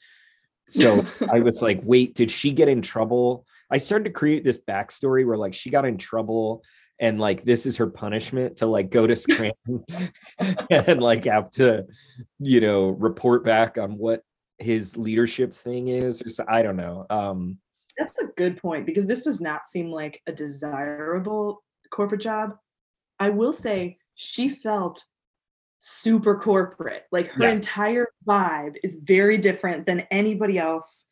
So 0.70 1.06
i 1.32 1.40
was 1.40 1.62
like 1.62 1.82
wait 1.84 2.16
did 2.16 2.32
she 2.32 2.52
get 2.52 2.70
in 2.70 2.82
trouble? 2.82 3.46
I 3.70 3.78
started 3.78 4.06
to 4.06 4.12
create 4.12 4.44
this 4.44 4.62
backstory 4.62 5.26
where 5.26 5.38
like 5.38 5.54
she 5.54 5.72
got 5.72 5.86
in 5.86 5.98
trouble 5.98 6.64
and 7.00 7.20
like 7.20 7.44
this 7.44 7.66
is 7.66 7.78
her 7.78 7.88
punishment 7.88 8.58
to 8.58 8.66
like 8.66 8.90
go 8.90 9.08
to 9.08 9.16
scranton 9.16 9.84
and 10.70 11.02
like 11.02 11.26
have 11.26 11.50
to 11.52 11.86
you 12.40 12.62
know 12.62 12.90
report 12.90 13.44
back 13.44 13.78
on 13.78 13.98
what 13.98 14.22
his 14.60 14.96
leadership 14.96 15.54
thing 15.54 15.88
is 15.88 16.22
or 16.22 16.30
so 16.30 16.46
i 16.48 16.62
don't 16.62 16.78
know 16.78 17.06
um 17.10 17.58
that's 17.98 18.20
a 18.20 18.28
good 18.38 18.58
point 18.58 18.86
because 18.86 19.06
this 19.06 19.24
does 19.24 19.42
not 19.42 19.68
seem 19.68 19.92
like 19.92 20.22
a 20.28 20.32
desirable 20.32 21.64
corporate 21.94 22.22
job, 22.22 22.58
I 23.20 23.30
will 23.30 23.54
say 23.54 23.98
she 24.16 24.50
felt 24.50 25.06
super 25.80 26.38
corporate. 26.38 27.06
Like 27.12 27.28
her 27.32 27.44
yes. 27.44 27.60
entire 27.60 28.08
vibe 28.28 28.76
is 28.84 29.02
very 29.04 29.38
different 29.38 29.86
than 29.86 30.08
anybody 30.12 30.58
else 30.58 31.08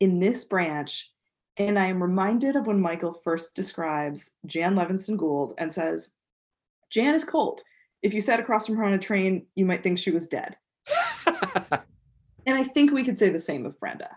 in 0.00 0.18
this 0.18 0.44
branch. 0.44 1.10
And 1.56 1.78
I 1.78 1.86
am 1.86 2.02
reminded 2.02 2.56
of 2.56 2.66
when 2.66 2.80
Michael 2.80 3.20
first 3.22 3.54
describes 3.54 4.36
Jan 4.46 4.74
Levinson 4.74 5.16
Gould 5.16 5.54
and 5.56 5.72
says, 5.72 6.16
Jan 6.90 7.14
is 7.14 7.24
cold. 7.24 7.62
If 8.02 8.12
you 8.12 8.20
sat 8.20 8.40
across 8.40 8.66
from 8.66 8.76
her 8.76 8.84
on 8.84 8.92
a 8.92 8.98
train, 8.98 9.46
you 9.54 9.64
might 9.64 9.82
think 9.82 9.98
she 9.98 10.10
was 10.10 10.26
dead. 10.26 10.56
and 11.26 12.56
I 12.56 12.64
think 12.64 12.92
we 12.92 13.04
could 13.04 13.16
say 13.16 13.30
the 13.30 13.38
same 13.38 13.64
of 13.64 13.78
Brenda. 13.78 14.10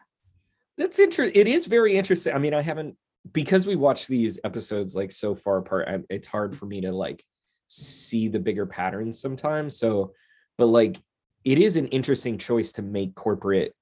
That's 0.77 0.99
interesting. 0.99 1.39
It 1.39 1.47
is 1.47 1.67
very 1.67 1.95
interesting. 1.95 2.33
I 2.33 2.39
mean, 2.39 2.53
I 2.53 2.61
haven't 2.61 2.97
because 3.33 3.65
we 3.65 3.75
watch 3.75 4.07
these 4.07 4.39
episodes 4.43 4.95
like 4.95 5.11
so 5.11 5.35
far 5.35 5.57
apart 5.57 5.87
I, 5.87 5.99
it's 6.09 6.27
hard 6.27 6.55
for 6.55 6.65
me 6.65 6.81
to 6.81 6.91
like 6.91 7.23
see 7.67 8.27
the 8.27 8.39
bigger 8.39 8.65
patterns 8.65 9.19
sometimes 9.19 9.77
so 9.77 10.13
but 10.57 10.67
like 10.67 10.97
it 11.43 11.57
is 11.57 11.77
an 11.77 11.87
interesting 11.87 12.37
choice 12.37 12.71
to 12.73 12.81
make 12.81 13.15
corporate 13.15 13.73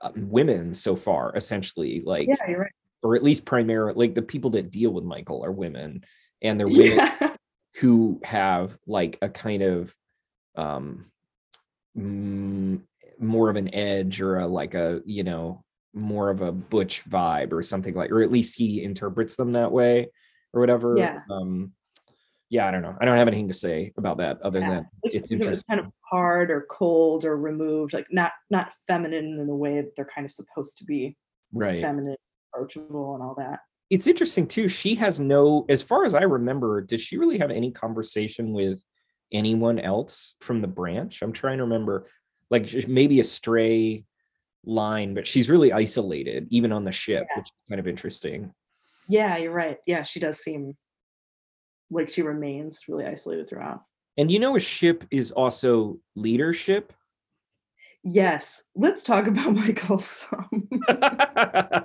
uh, 0.00 0.10
women 0.14 0.72
so 0.74 0.96
far 0.96 1.34
essentially 1.34 2.02
like 2.04 2.28
yeah, 2.28 2.36
you're 2.48 2.60
right. 2.60 2.72
or 3.02 3.16
at 3.16 3.22
least 3.22 3.44
primarily 3.44 3.94
like 3.94 4.14
the 4.14 4.22
people 4.22 4.50
that 4.50 4.70
deal 4.70 4.90
with 4.90 5.04
michael 5.04 5.44
are 5.44 5.52
women 5.52 6.02
and 6.42 6.58
they're 6.58 6.68
women 6.68 6.96
yeah. 6.96 7.34
who 7.80 8.20
have 8.24 8.76
like 8.86 9.18
a 9.22 9.28
kind 9.28 9.62
of 9.62 9.94
um 10.56 11.10
mm, 11.96 12.80
more 13.18 13.50
of 13.50 13.56
an 13.56 13.74
edge 13.74 14.20
or 14.20 14.38
a 14.38 14.46
like 14.46 14.74
a 14.74 15.02
you 15.04 15.22
know 15.22 15.62
more 15.92 16.30
of 16.30 16.40
a 16.40 16.52
butch 16.52 17.04
vibe 17.04 17.52
or 17.52 17.62
something 17.62 17.94
like 17.94 18.10
or 18.10 18.22
at 18.22 18.30
least 18.30 18.56
he 18.56 18.82
interprets 18.82 19.36
them 19.36 19.52
that 19.52 19.72
way 19.72 20.08
or 20.52 20.60
whatever 20.60 20.94
yeah. 20.96 21.20
um 21.30 21.72
yeah 22.48 22.66
i 22.66 22.70
don't 22.70 22.82
know. 22.82 22.96
I 23.00 23.04
don't 23.04 23.16
have 23.16 23.28
anything 23.28 23.48
to 23.48 23.54
say 23.54 23.92
about 23.96 24.18
that 24.18 24.40
other 24.42 24.60
yeah. 24.60 24.68
than 24.70 24.88
it's, 25.04 25.26
it's 25.30 25.62
kind 25.64 25.80
of 25.80 25.86
hard 26.02 26.50
or 26.50 26.66
cold 26.70 27.24
or 27.24 27.36
removed 27.36 27.92
like 27.92 28.06
not 28.10 28.32
not 28.50 28.72
feminine 28.86 29.38
in 29.38 29.46
the 29.46 29.54
way 29.54 29.80
that 29.80 29.96
they're 29.96 30.08
kind 30.14 30.24
of 30.24 30.32
supposed 30.32 30.78
to 30.78 30.84
be 30.84 31.16
right. 31.52 31.80
feminine 31.80 32.16
approachable 32.52 33.14
and 33.14 33.22
all 33.22 33.34
that. 33.36 33.60
It's 33.90 34.06
interesting 34.06 34.46
too 34.46 34.68
she 34.68 34.94
has 34.96 35.18
no 35.18 35.66
as 35.68 35.82
far 35.82 36.04
as 36.04 36.14
i 36.14 36.22
remember 36.22 36.80
does 36.80 37.00
she 37.00 37.16
really 37.16 37.38
have 37.38 37.50
any 37.50 37.72
conversation 37.72 38.52
with 38.52 38.84
anyone 39.32 39.78
else 39.78 40.34
from 40.40 40.60
the 40.60 40.68
branch? 40.68 41.22
I'm 41.22 41.32
trying 41.32 41.58
to 41.58 41.64
remember 41.64 42.06
like 42.50 42.68
maybe 42.88 43.20
a 43.20 43.24
stray 43.24 44.04
line, 44.64 45.14
but 45.14 45.26
she's 45.26 45.50
really 45.50 45.72
isolated, 45.72 46.46
even 46.50 46.72
on 46.72 46.84
the 46.84 46.92
ship, 46.92 47.26
yeah. 47.30 47.38
which 47.38 47.46
is 47.46 47.62
kind 47.68 47.80
of 47.80 47.88
interesting. 47.88 48.52
Yeah, 49.08 49.36
you're 49.36 49.52
right. 49.52 49.78
Yeah, 49.86 50.02
she 50.02 50.20
does 50.20 50.38
seem 50.38 50.76
like 51.90 52.08
she 52.08 52.22
remains 52.22 52.84
really 52.88 53.06
isolated 53.06 53.48
throughout. 53.48 53.82
And 54.16 54.30
you 54.30 54.38
know, 54.38 54.56
a 54.56 54.60
ship 54.60 55.04
is 55.10 55.32
also 55.32 55.98
leadership. 56.14 56.92
Yes, 58.02 58.64
let's 58.74 59.02
talk 59.02 59.26
about 59.28 59.54
Michael's 59.54 60.24
um, 60.32 60.68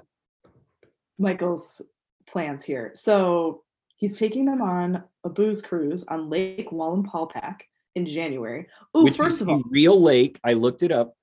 Michael's 1.18 1.82
plans 2.28 2.64
here. 2.64 2.92
So 2.94 3.64
he's 3.98 4.20
taking 4.20 4.46
them 4.46 4.62
on 4.62 5.04
a 5.24 5.30
booze 5.30 5.62
cruise 5.62 6.04
on 6.06 6.30
Lake 6.30 6.70
Wallenpaupack 6.72 7.62
in 7.96 8.06
January. 8.06 8.68
Oh, 8.94 9.10
first 9.12 9.42
of 9.42 9.50
all, 9.50 9.64
real 9.70 10.02
lake. 10.02 10.40
I 10.44 10.54
looked 10.54 10.84
it 10.84 10.92
up. 10.92 11.16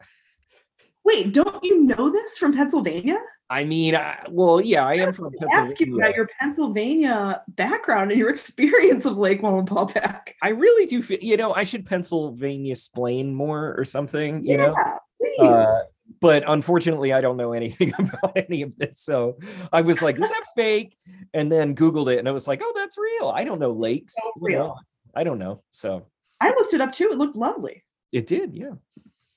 Wait, 1.12 1.34
don't 1.34 1.62
you 1.62 1.82
know 1.82 2.10
this 2.10 2.38
from 2.38 2.54
Pennsylvania? 2.54 3.18
I 3.50 3.64
mean, 3.64 3.94
I, 3.94 4.18
well, 4.30 4.62
yeah, 4.62 4.86
I 4.86 4.94
am 4.94 5.12
from 5.12 5.30
Pennsylvania. 5.38 5.70
Ask 5.70 5.80
you 5.80 5.96
about 5.98 6.14
your 6.14 6.26
Pennsylvania 6.40 7.42
background 7.48 8.10
and 8.10 8.18
your 8.18 8.30
experience 8.30 9.04
of 9.04 9.18
Lake 9.18 9.42
Wallenpaupack. 9.42 10.28
I 10.40 10.48
really 10.48 10.86
do 10.86 11.02
feel, 11.02 11.18
you 11.20 11.36
know, 11.36 11.52
I 11.52 11.64
should 11.64 11.84
Pennsylvania 11.84 12.72
explain 12.72 13.34
more 13.34 13.74
or 13.76 13.84
something, 13.84 14.42
you 14.42 14.52
yeah, 14.52 14.56
know. 14.56 14.74
Please. 15.20 15.40
Uh, 15.40 15.80
but 16.20 16.44
unfortunately, 16.46 17.12
I 17.12 17.20
don't 17.20 17.36
know 17.36 17.52
anything 17.52 17.92
about 17.98 18.32
any 18.34 18.62
of 18.62 18.74
this. 18.78 19.00
So 19.02 19.38
I 19.70 19.82
was 19.82 20.00
like, 20.00 20.16
is 20.16 20.28
that 20.28 20.44
fake? 20.56 20.96
And 21.34 21.52
then 21.52 21.76
Googled 21.76 22.10
it 22.10 22.20
and 22.20 22.28
I 22.28 22.32
was 22.32 22.48
like, 22.48 22.60
oh, 22.62 22.72
that's 22.74 22.96
real. 22.96 23.28
I 23.28 23.44
don't 23.44 23.58
know 23.58 23.72
lakes. 23.72 24.14
So 24.14 24.32
real. 24.40 24.58
Know? 24.58 24.76
I 25.14 25.24
don't 25.24 25.38
know. 25.38 25.62
So 25.72 26.06
I 26.40 26.48
looked 26.50 26.72
it 26.72 26.80
up 26.80 26.92
too. 26.92 27.10
It 27.12 27.18
looked 27.18 27.36
lovely. 27.36 27.84
It 28.12 28.26
did. 28.26 28.54
Yeah. 28.54 28.74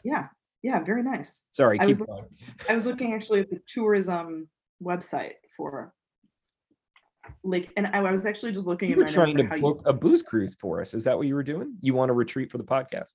Yeah 0.06 0.28
yeah, 0.65 0.80
very 0.80 1.04
nice. 1.04 1.45
Sorry, 1.51 1.80
I 1.80 1.86
was, 1.86 2.01
going. 2.01 2.25
I 2.67 2.73
was 2.73 2.86
looking 2.88 3.13
actually 3.13 3.41
at 3.41 3.51
the 3.51 3.60
tourism 3.67 4.49
website 4.84 5.34
for 5.56 5.93
like, 7.43 7.69
and 7.78 7.86
I, 7.88 8.01
was 8.12 8.25
actually 8.25 8.51
just 8.51 8.65
looking 8.65 8.89
you 8.89 8.95
at 8.95 8.97
were 8.97 9.08
trying 9.08 9.38
to 9.38 9.43
book 9.43 9.82
you, 9.86 9.89
a 9.89 9.93
booze 9.93 10.23
cruise 10.23 10.56
for 10.60 10.82
us. 10.82 10.95
Is 10.95 11.04
that 11.04 11.17
what 11.17 11.28
you 11.28 11.36
were 11.36 11.43
doing? 11.43 11.75
You 11.82 11.93
want 11.93 12.10
to 12.10 12.13
retreat 12.13 12.51
for 12.51 12.58
the 12.58 12.63
podcast? 12.63 13.13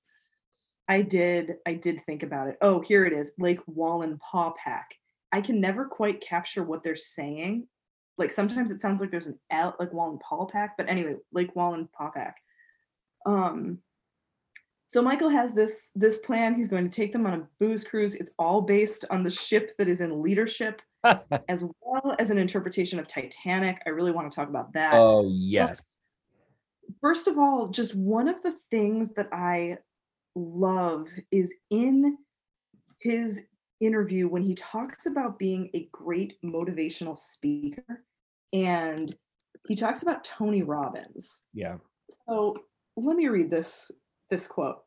I 0.87 1.01
did. 1.01 1.55
I 1.65 1.73
did 1.73 2.01
think 2.03 2.23
about 2.23 2.47
it. 2.47 2.55
Oh, 2.61 2.79
here 2.79 3.05
it 3.05 3.11
is, 3.11 3.33
Lake 3.37 3.59
Wallenpaupack 3.65 4.83
I 5.31 5.41
can 5.41 5.61
never 5.61 5.85
quite 5.85 6.21
capture 6.21 6.63
what 6.63 6.83
they're 6.83 6.95
saying. 6.95 7.67
Like 8.17 8.31
sometimes 8.31 8.71
it 8.71 8.81
sounds 8.81 9.01
like 9.01 9.11
there's 9.11 9.27
an 9.27 9.39
L, 9.49 9.75
like 9.79 9.93
Wallen 9.93 10.19
Paulpack, 10.19 10.69
but 10.77 10.89
anyway, 10.89 11.15
Lake 11.31 11.55
Wallen 11.55 11.87
Paulpack. 11.99 12.33
Um, 13.25 13.79
so 14.91 15.01
Michael 15.01 15.29
has 15.29 15.53
this 15.53 15.89
this 15.95 16.17
plan. 16.17 16.53
He's 16.53 16.67
going 16.67 16.83
to 16.83 16.93
take 16.93 17.13
them 17.13 17.25
on 17.25 17.33
a 17.33 17.47
booze 17.61 17.85
cruise. 17.85 18.13
It's 18.13 18.33
all 18.37 18.61
based 18.61 19.05
on 19.09 19.23
the 19.23 19.29
ship 19.29 19.71
that 19.77 19.87
is 19.87 20.01
in 20.01 20.19
leadership, 20.19 20.81
as 21.47 21.63
well 21.79 22.13
as 22.19 22.29
an 22.29 22.37
interpretation 22.37 22.99
of 22.99 23.07
Titanic. 23.07 23.81
I 23.85 23.91
really 23.91 24.11
want 24.11 24.29
to 24.29 24.35
talk 24.35 24.49
about 24.49 24.73
that. 24.73 24.95
oh 24.95 25.29
yes. 25.31 25.85
First 26.99 27.29
of 27.29 27.37
all, 27.37 27.69
just 27.69 27.95
one 27.95 28.27
of 28.27 28.41
the 28.41 28.51
things 28.51 29.13
that 29.13 29.29
I 29.31 29.77
love 30.35 31.07
is 31.31 31.55
in 31.69 32.17
his 32.99 33.47
interview 33.79 34.27
when 34.27 34.43
he 34.43 34.55
talks 34.55 35.05
about 35.05 35.39
being 35.39 35.69
a 35.73 35.87
great 35.93 36.35
motivational 36.43 37.17
speaker 37.17 38.03
and 38.51 39.15
he 39.69 39.75
talks 39.75 40.01
about 40.03 40.25
Tony 40.25 40.63
Robbins. 40.63 41.43
Yeah. 41.53 41.77
So 42.27 42.57
let 42.97 43.15
me 43.15 43.29
read 43.29 43.49
this 43.49 43.89
this 44.31 44.47
quote. 44.47 44.79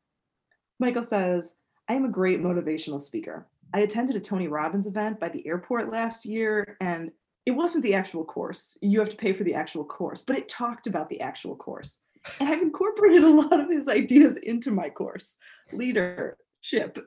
Michael 0.80 1.04
says, 1.04 1.54
I 1.88 1.94
am 1.94 2.04
a 2.04 2.10
great 2.10 2.40
motivational 2.40 3.00
speaker. 3.00 3.46
I 3.72 3.80
attended 3.80 4.16
a 4.16 4.20
Tony 4.20 4.48
Robbins 4.48 4.86
event 4.88 5.20
by 5.20 5.28
the 5.28 5.46
airport 5.46 5.92
last 5.92 6.26
year, 6.26 6.76
and 6.80 7.12
it 7.46 7.52
wasn't 7.52 7.84
the 7.84 7.94
actual 7.94 8.24
course. 8.24 8.76
You 8.82 8.98
have 8.98 9.10
to 9.10 9.16
pay 9.16 9.32
for 9.32 9.44
the 9.44 9.54
actual 9.54 9.84
course, 9.84 10.22
but 10.22 10.36
it 10.36 10.48
talked 10.48 10.86
about 10.86 11.08
the 11.08 11.20
actual 11.20 11.54
course. 11.54 12.00
And 12.40 12.48
I've 12.48 12.62
incorporated 12.62 13.22
a 13.22 13.30
lot 13.30 13.60
of 13.60 13.70
his 13.70 13.88
ideas 13.88 14.38
into 14.38 14.70
my 14.70 14.88
course, 14.88 15.36
leadership. 15.72 16.98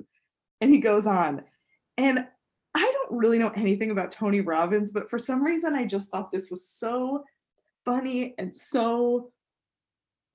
And 0.62 0.72
he 0.72 0.80
goes 0.80 1.08
on. 1.08 1.44
And 1.98 2.28
I 2.76 2.92
don't 2.92 3.18
really 3.18 3.40
know 3.40 3.52
anything 3.56 3.90
about 3.90 4.12
Tony 4.12 4.42
Robbins, 4.42 4.92
but 4.92 5.10
for 5.10 5.18
some 5.18 5.44
reason, 5.44 5.74
I 5.74 5.86
just 5.86 6.12
thought 6.12 6.32
this 6.32 6.52
was 6.52 6.68
so 6.68 7.24
funny 7.86 8.36
and 8.38 8.54
so 8.54 9.32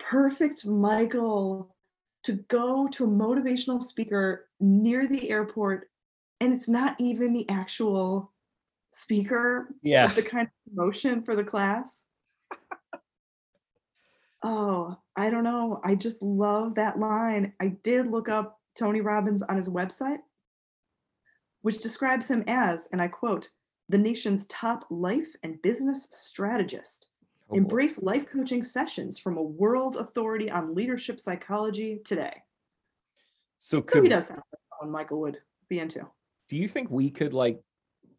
perfect, 0.00 0.66
Michael, 0.66 1.71
to 2.24 2.32
go 2.48 2.86
to 2.88 3.04
a 3.04 3.08
motivational 3.08 3.82
speaker 3.82 4.48
near 4.60 5.06
the 5.06 5.30
airport. 5.30 5.88
And 6.40 6.52
it's 6.52 6.68
not 6.68 6.96
even 6.98 7.32
the 7.32 7.48
actual 7.48 8.32
speaker, 8.92 9.68
Yeah. 9.82 10.06
the 10.08 10.22
kind 10.22 10.48
of 10.48 10.74
promotion 10.74 11.22
for 11.22 11.34
the 11.34 11.44
class. 11.44 12.04
oh, 14.42 14.96
I 15.16 15.30
don't 15.30 15.44
know. 15.44 15.80
I 15.84 15.94
just 15.94 16.22
love 16.22 16.74
that 16.76 16.98
line. 16.98 17.54
I 17.60 17.68
did 17.82 18.06
look 18.06 18.28
up 18.28 18.60
Tony 18.78 19.00
Robbins 19.00 19.42
on 19.42 19.56
his 19.56 19.68
website, 19.68 20.18
which 21.62 21.82
describes 21.82 22.30
him 22.30 22.44
as, 22.46 22.88
and 22.92 23.00
I 23.02 23.08
quote, 23.08 23.50
the 23.88 23.98
nation's 23.98 24.46
top 24.46 24.86
life 24.90 25.34
and 25.42 25.60
business 25.60 26.08
strategist. 26.10 27.08
Oh, 27.52 27.56
boy. 27.56 27.58
Embrace 27.58 28.02
life 28.02 28.26
coaching 28.30 28.62
sessions 28.62 29.18
from 29.18 29.36
a 29.36 29.42
world 29.42 29.96
authority 29.96 30.50
on 30.50 30.74
leadership 30.74 31.20
psychology 31.20 32.00
today. 32.04 32.34
So 33.58 33.82
So 33.82 33.92
could 33.92 34.04
he 34.04 34.08
does 34.08 34.28
sound 34.28 34.40
like 34.52 34.60
someone 34.80 34.92
Michael 34.92 35.20
would 35.20 35.38
be 35.68 35.78
into. 35.78 36.06
do 36.48 36.56
you 36.56 36.68
think 36.68 36.90
we 36.90 37.10
could 37.10 37.32
like 37.32 37.60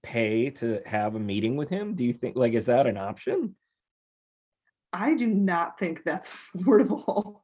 pay 0.01 0.49
to 0.49 0.81
have 0.85 1.15
a 1.15 1.19
meeting 1.19 1.55
with 1.55 1.69
him? 1.69 1.95
Do 1.95 2.03
you 2.05 2.13
think 2.13 2.35
like 2.35 2.53
is 2.53 2.67
that 2.67 2.87
an 2.87 2.97
option? 2.97 3.55
I 4.91 5.15
do 5.15 5.27
not 5.27 5.79
think 5.79 6.03
that's 6.03 6.31
affordable. 6.31 7.41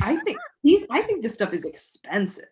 I 0.00 0.16
think 0.18 0.38
he's 0.62 0.86
I 0.90 1.02
think 1.02 1.22
this 1.22 1.34
stuff 1.34 1.52
is 1.52 1.64
expensive. 1.64 2.46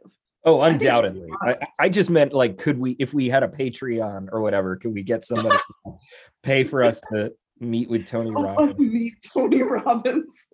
Oh, 0.45 0.63
undoubtedly. 0.63 1.29
I, 1.43 1.57
I 1.79 1.89
just 1.91 2.09
meant 2.09 2.33
like, 2.33 2.57
could 2.57 2.79
we, 2.79 2.93
if 2.99 3.13
we 3.13 3.29
had 3.29 3.43
a 3.43 3.49
Patreon 3.49 4.29
or 4.33 4.41
whatever, 4.41 4.75
could 4.77 4.95
we 4.95 5.03
get 5.03 5.23
somebody 5.23 5.59
to 5.87 5.93
pay 6.43 6.65
for 6.65 6.83
us 6.83 7.01
to 7.13 7.33
meet 7.61 7.89
with 7.89 8.07
Tony 8.07 8.31
I 8.31 8.41
Robbins? 8.41 8.75
to 8.75 8.83
meet 8.83 9.17
Tony 9.33 9.63
Robbins. 9.63 10.49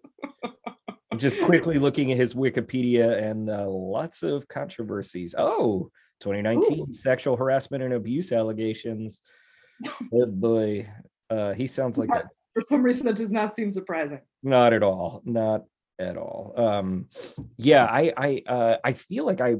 Just 1.16 1.40
quickly 1.42 1.78
looking 1.78 2.12
at 2.12 2.18
his 2.18 2.34
Wikipedia 2.34 3.22
and 3.22 3.48
uh, 3.48 3.68
lots 3.68 4.22
of 4.22 4.46
controversies. 4.48 5.34
Oh, 5.38 5.90
2019 6.20 6.92
sexual 6.94 7.36
harassment 7.36 7.82
and 7.82 7.94
abuse 7.94 8.32
allegations. 8.32 9.22
Oh 10.12 10.26
boy, 10.26 10.88
uh, 11.30 11.52
he 11.52 11.66
sounds 11.66 11.98
like 11.98 12.10
a 12.10 12.28
For 12.54 12.62
some 12.62 12.82
reason, 12.82 13.06
that 13.06 13.16
does 13.16 13.32
not 13.32 13.54
seem 13.54 13.70
surprising. 13.70 14.20
Not 14.42 14.72
at 14.72 14.82
all. 14.82 15.22
Not 15.24 15.64
at 15.98 16.16
all. 16.16 16.54
Um, 16.56 17.08
yeah, 17.56 17.84
I 17.84 18.12
I 18.16 18.42
uh, 18.46 18.76
I 18.82 18.92
feel 18.94 19.26
like 19.26 19.40
I, 19.40 19.56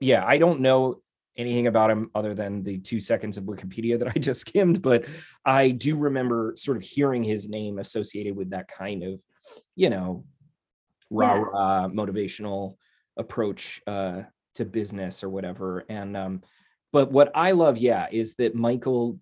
yeah, 0.00 0.24
I 0.24 0.38
don't 0.38 0.60
know 0.60 1.00
anything 1.38 1.68
about 1.68 1.90
him 1.90 2.10
other 2.14 2.34
than 2.34 2.62
the 2.64 2.78
two 2.78 3.00
seconds 3.00 3.38
of 3.38 3.44
Wikipedia 3.44 3.98
that 3.98 4.08
I 4.08 4.18
just 4.18 4.40
skimmed, 4.46 4.82
but 4.82 5.06
I 5.44 5.70
do 5.70 5.96
remember 5.96 6.52
sort 6.56 6.76
of 6.76 6.82
hearing 6.82 7.22
his 7.22 7.48
name 7.48 7.78
associated 7.78 8.36
with 8.36 8.50
that 8.50 8.68
kind 8.68 9.02
of, 9.04 9.20
you 9.76 9.88
know, 9.88 10.24
rah 11.10 11.34
rah 11.34 11.88
motivational 11.88 12.76
approach 13.16 13.80
uh, 13.86 14.22
to 14.56 14.64
business 14.64 15.22
or 15.24 15.30
whatever. 15.30 15.84
And 15.88 16.16
um, 16.16 16.42
but 16.92 17.10
what 17.12 17.30
I 17.34 17.52
love, 17.52 17.78
yeah, 17.78 18.08
is 18.10 18.34
that 18.34 18.54
Michael 18.54 19.18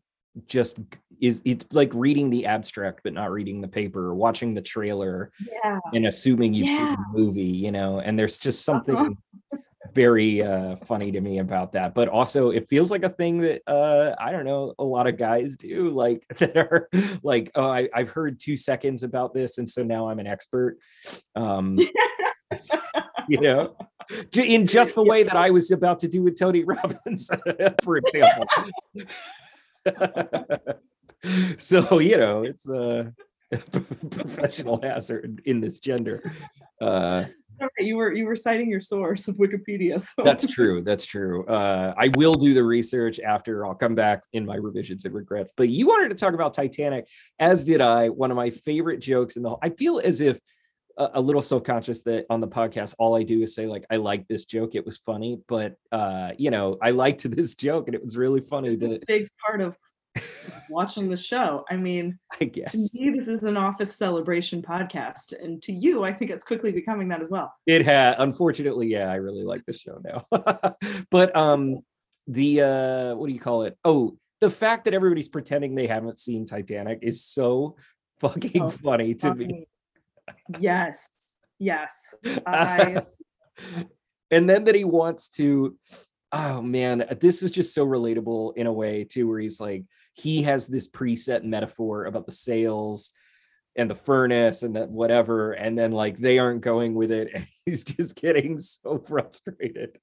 just 0.46 0.80
is 1.20 1.40
it's 1.46 1.64
like 1.72 1.90
reading 1.94 2.28
the 2.28 2.44
abstract 2.44 3.00
but 3.02 3.14
not 3.14 3.30
reading 3.30 3.62
the 3.62 3.68
paper 3.68 4.08
or 4.08 4.14
watching 4.14 4.52
the 4.52 4.60
trailer 4.60 5.30
Yeah. 5.50 5.78
and 5.94 6.04
assuming 6.06 6.52
you've 6.52 6.68
seen 6.68 6.84
the 6.90 7.18
movie 7.18 7.40
you 7.44 7.72
know 7.72 8.00
and 8.00 8.18
there's 8.18 8.36
just 8.36 8.62
something 8.62 8.96
Uh-huh. 8.96 9.58
Very 9.96 10.42
uh 10.42 10.76
funny 10.76 11.10
to 11.10 11.22
me 11.22 11.38
about 11.38 11.72
that 11.72 11.94
but 11.94 12.06
also 12.06 12.50
it 12.50 12.68
feels 12.68 12.90
like 12.90 13.02
a 13.02 13.08
thing 13.08 13.38
that 13.38 13.62
uh 13.66 14.14
i 14.20 14.30
don't 14.30 14.44
know 14.44 14.74
a 14.78 14.84
lot 14.84 15.06
of 15.06 15.16
guys 15.16 15.56
do 15.56 15.88
like 15.88 16.22
that 16.38 16.54
are 16.54 16.88
like 17.22 17.50
oh 17.54 17.70
I, 17.70 17.88
i've 17.94 18.10
heard 18.10 18.38
two 18.38 18.58
seconds 18.58 19.02
about 19.02 19.32
this 19.32 19.56
and 19.56 19.66
so 19.68 19.82
now 19.82 20.10
i'm 20.10 20.18
an 20.18 20.26
expert. 20.26 20.76
Um 21.34 21.76
you 23.28 23.40
know 23.40 23.74
in 24.34 24.66
just 24.66 24.94
the 24.94 25.02
way 25.02 25.22
that 25.22 25.34
i 25.34 25.48
was 25.48 25.70
about 25.70 25.98
to 26.00 26.08
do 26.08 26.22
with 26.22 26.38
tony 26.38 26.62
robbins 26.72 27.30
for 27.82 27.96
example. 27.96 28.46
So 31.56 31.98
you 32.00 32.18
know 32.18 32.42
it's 32.42 32.68
a 32.68 33.14
professional 34.10 34.80
hazard 34.82 35.40
in 35.46 35.60
this 35.60 35.80
gender. 35.80 36.22
Uh 36.80 37.24
you 37.78 37.96
were 37.96 38.12
you 38.12 38.26
were 38.26 38.36
citing 38.36 38.70
your 38.70 38.80
source 38.80 39.28
of 39.28 39.36
Wikipedia. 39.36 39.96
So 40.16 40.22
that's 40.22 40.46
true 40.46 40.82
that's 40.82 41.04
true 41.04 41.44
uh 41.46 41.94
i 41.98 42.08
will 42.16 42.34
do 42.34 42.54
the 42.54 42.62
research 42.62 43.18
after 43.18 43.66
i'll 43.66 43.74
come 43.74 43.94
back 43.94 44.22
in 44.32 44.44
my 44.46 44.56
revisions 44.56 45.04
and 45.04 45.14
regrets 45.14 45.52
but 45.56 45.68
you 45.68 45.86
wanted 45.86 46.10
to 46.10 46.14
talk 46.14 46.34
about 46.34 46.54
titanic 46.54 47.06
as 47.38 47.64
did 47.64 47.80
i 47.80 48.08
one 48.08 48.30
of 48.30 48.36
my 48.36 48.50
favorite 48.50 49.00
jokes 49.00 49.36
in 49.36 49.42
the 49.42 49.48
whole 49.48 49.58
i 49.62 49.70
feel 49.70 50.00
as 50.02 50.20
if 50.20 50.38
a, 50.96 51.10
a 51.14 51.20
little 51.20 51.42
self-conscious 51.42 52.02
that 52.02 52.26
on 52.30 52.40
the 52.40 52.48
podcast 52.48 52.94
all 52.98 53.16
i 53.16 53.22
do 53.22 53.42
is 53.42 53.54
say 53.54 53.66
like 53.66 53.84
i 53.90 53.96
like 53.96 54.26
this 54.28 54.44
joke 54.44 54.74
it 54.74 54.84
was 54.84 54.98
funny 54.98 55.38
but 55.48 55.76
uh 55.92 56.30
you 56.38 56.50
know 56.50 56.76
i 56.82 56.90
liked 56.90 57.28
this 57.36 57.54
joke 57.54 57.88
and 57.88 57.94
it 57.94 58.02
was 58.02 58.16
really 58.16 58.40
funny 58.40 58.76
that 58.76 59.06
big 59.06 59.28
part 59.44 59.60
of 59.60 59.76
watching 60.68 61.08
the 61.08 61.16
show. 61.16 61.64
I 61.70 61.76
mean, 61.76 62.18
i 62.40 62.44
guess 62.44 62.72
to 62.72 63.04
me, 63.04 63.10
this 63.10 63.28
is 63.28 63.42
an 63.44 63.56
office 63.56 63.94
celebration 63.94 64.62
podcast, 64.62 65.32
and 65.42 65.62
to 65.62 65.72
you, 65.72 66.04
I 66.04 66.12
think 66.12 66.30
it's 66.30 66.44
quickly 66.44 66.72
becoming 66.72 67.08
that 67.08 67.20
as 67.20 67.28
well. 67.28 67.52
it 67.66 67.84
had 67.84 68.16
unfortunately 68.18 68.88
yeah 68.88 69.10
i 69.10 69.16
really 69.16 69.44
like 69.44 69.64
the 69.66 69.72
show 69.72 70.00
now 70.04 70.24
but 71.10 71.34
um 71.36 71.78
the 72.26 72.60
uh 72.60 73.14
what 73.14 73.28
do 73.28 73.32
you 73.32 73.40
call 73.40 73.62
it 73.62 73.76
oh 73.84 74.16
the 74.40 74.50
fact 74.50 74.84
that 74.84 74.94
everybody's 74.94 75.28
pretending 75.28 75.74
they 75.74 75.86
haven't 75.86 76.18
seen 76.18 76.44
titanic 76.44 76.98
is 77.02 77.24
so 77.24 77.76
fucking 78.20 78.50
So 78.50 78.70
funny 78.70 79.14
to 79.14 79.34
me 79.34 79.66
Yes, 80.58 81.08
yes. 81.58 82.14
I 82.46 83.02
and 84.30 84.48
then 84.48 84.64
that 84.64 84.74
he 84.74 84.84
wants 84.84 85.28
to 85.30 85.76
oh 86.32 86.60
man 86.62 87.06
this 87.20 87.42
is 87.42 87.50
just 87.50 87.72
so 87.74 87.86
relatable 87.86 88.56
in 88.56 88.66
a 88.66 88.72
way 88.72 89.04
too 89.04 89.28
where 89.28 89.38
he's 89.38 89.60
like 89.60 89.84
he 90.16 90.42
has 90.42 90.66
this 90.66 90.88
preset 90.88 91.44
metaphor 91.44 92.06
about 92.06 92.26
the 92.26 92.32
sails 92.32 93.12
and 93.76 93.90
the 93.90 93.94
furnace 93.94 94.62
and 94.62 94.76
that 94.76 94.88
whatever 94.88 95.52
and 95.52 95.78
then 95.78 95.92
like 95.92 96.18
they 96.18 96.38
aren't 96.38 96.62
going 96.62 96.94
with 96.94 97.12
it 97.12 97.28
and 97.34 97.46
he's 97.66 97.84
just 97.84 98.20
getting 98.20 98.58
so 98.58 98.98
frustrated 98.98 99.98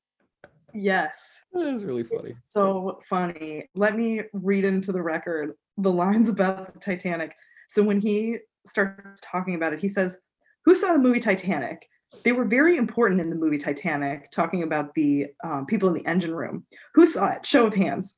yes. 0.74 1.44
it 1.54 1.74
was 1.74 1.84
really 1.84 2.04
funny 2.04 2.36
so 2.48 3.00
funny. 3.04 3.70
Let 3.76 3.96
me 3.96 4.22
read 4.34 4.66
into 4.66 4.92
the 4.92 5.02
record 5.02 5.54
the 5.78 5.92
lines 5.92 6.30
about 6.30 6.74
the 6.74 6.80
Titanic. 6.80 7.36
So 7.68 7.84
when 7.84 8.00
he 8.00 8.38
starts 8.66 9.22
talking 9.24 9.56
about 9.56 9.74
it, 9.74 9.80
he 9.80 9.88
says, 9.88 10.20
Who 10.66 10.76
saw 10.76 10.94
the 10.94 11.00
movie 11.00 11.20
Titanic? 11.20 11.88
They 12.24 12.32
were 12.32 12.46
very 12.46 12.78
important 12.78 13.22
in 13.22 13.30
the 13.30 13.36
movie 13.36 13.58
Titanic, 13.58 14.30
talking 14.30 14.64
about 14.64 14.94
the 14.94 15.28
um, 15.44 15.66
people 15.66 15.90
in 15.90 15.96
the 15.96 16.06
engine 16.06 16.36
room. 16.36 16.66
Who 16.94 17.06
saw 17.06 17.32
it? 17.32 17.46
Show 17.46 17.66
of 17.66 17.74
hands. 17.74 18.16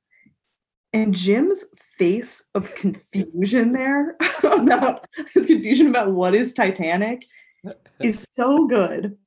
And 0.96 1.14
Jim's 1.14 1.66
face 1.98 2.50
of 2.56 2.74
confusion 2.74 3.74
there 3.74 4.16
about 4.44 5.06
his 5.34 5.46
confusion 5.46 5.88
about 5.88 6.12
what 6.14 6.34
is 6.34 6.54
Titanic 6.54 7.26
is 8.02 8.26
so 8.34 8.66
good. 8.66 9.18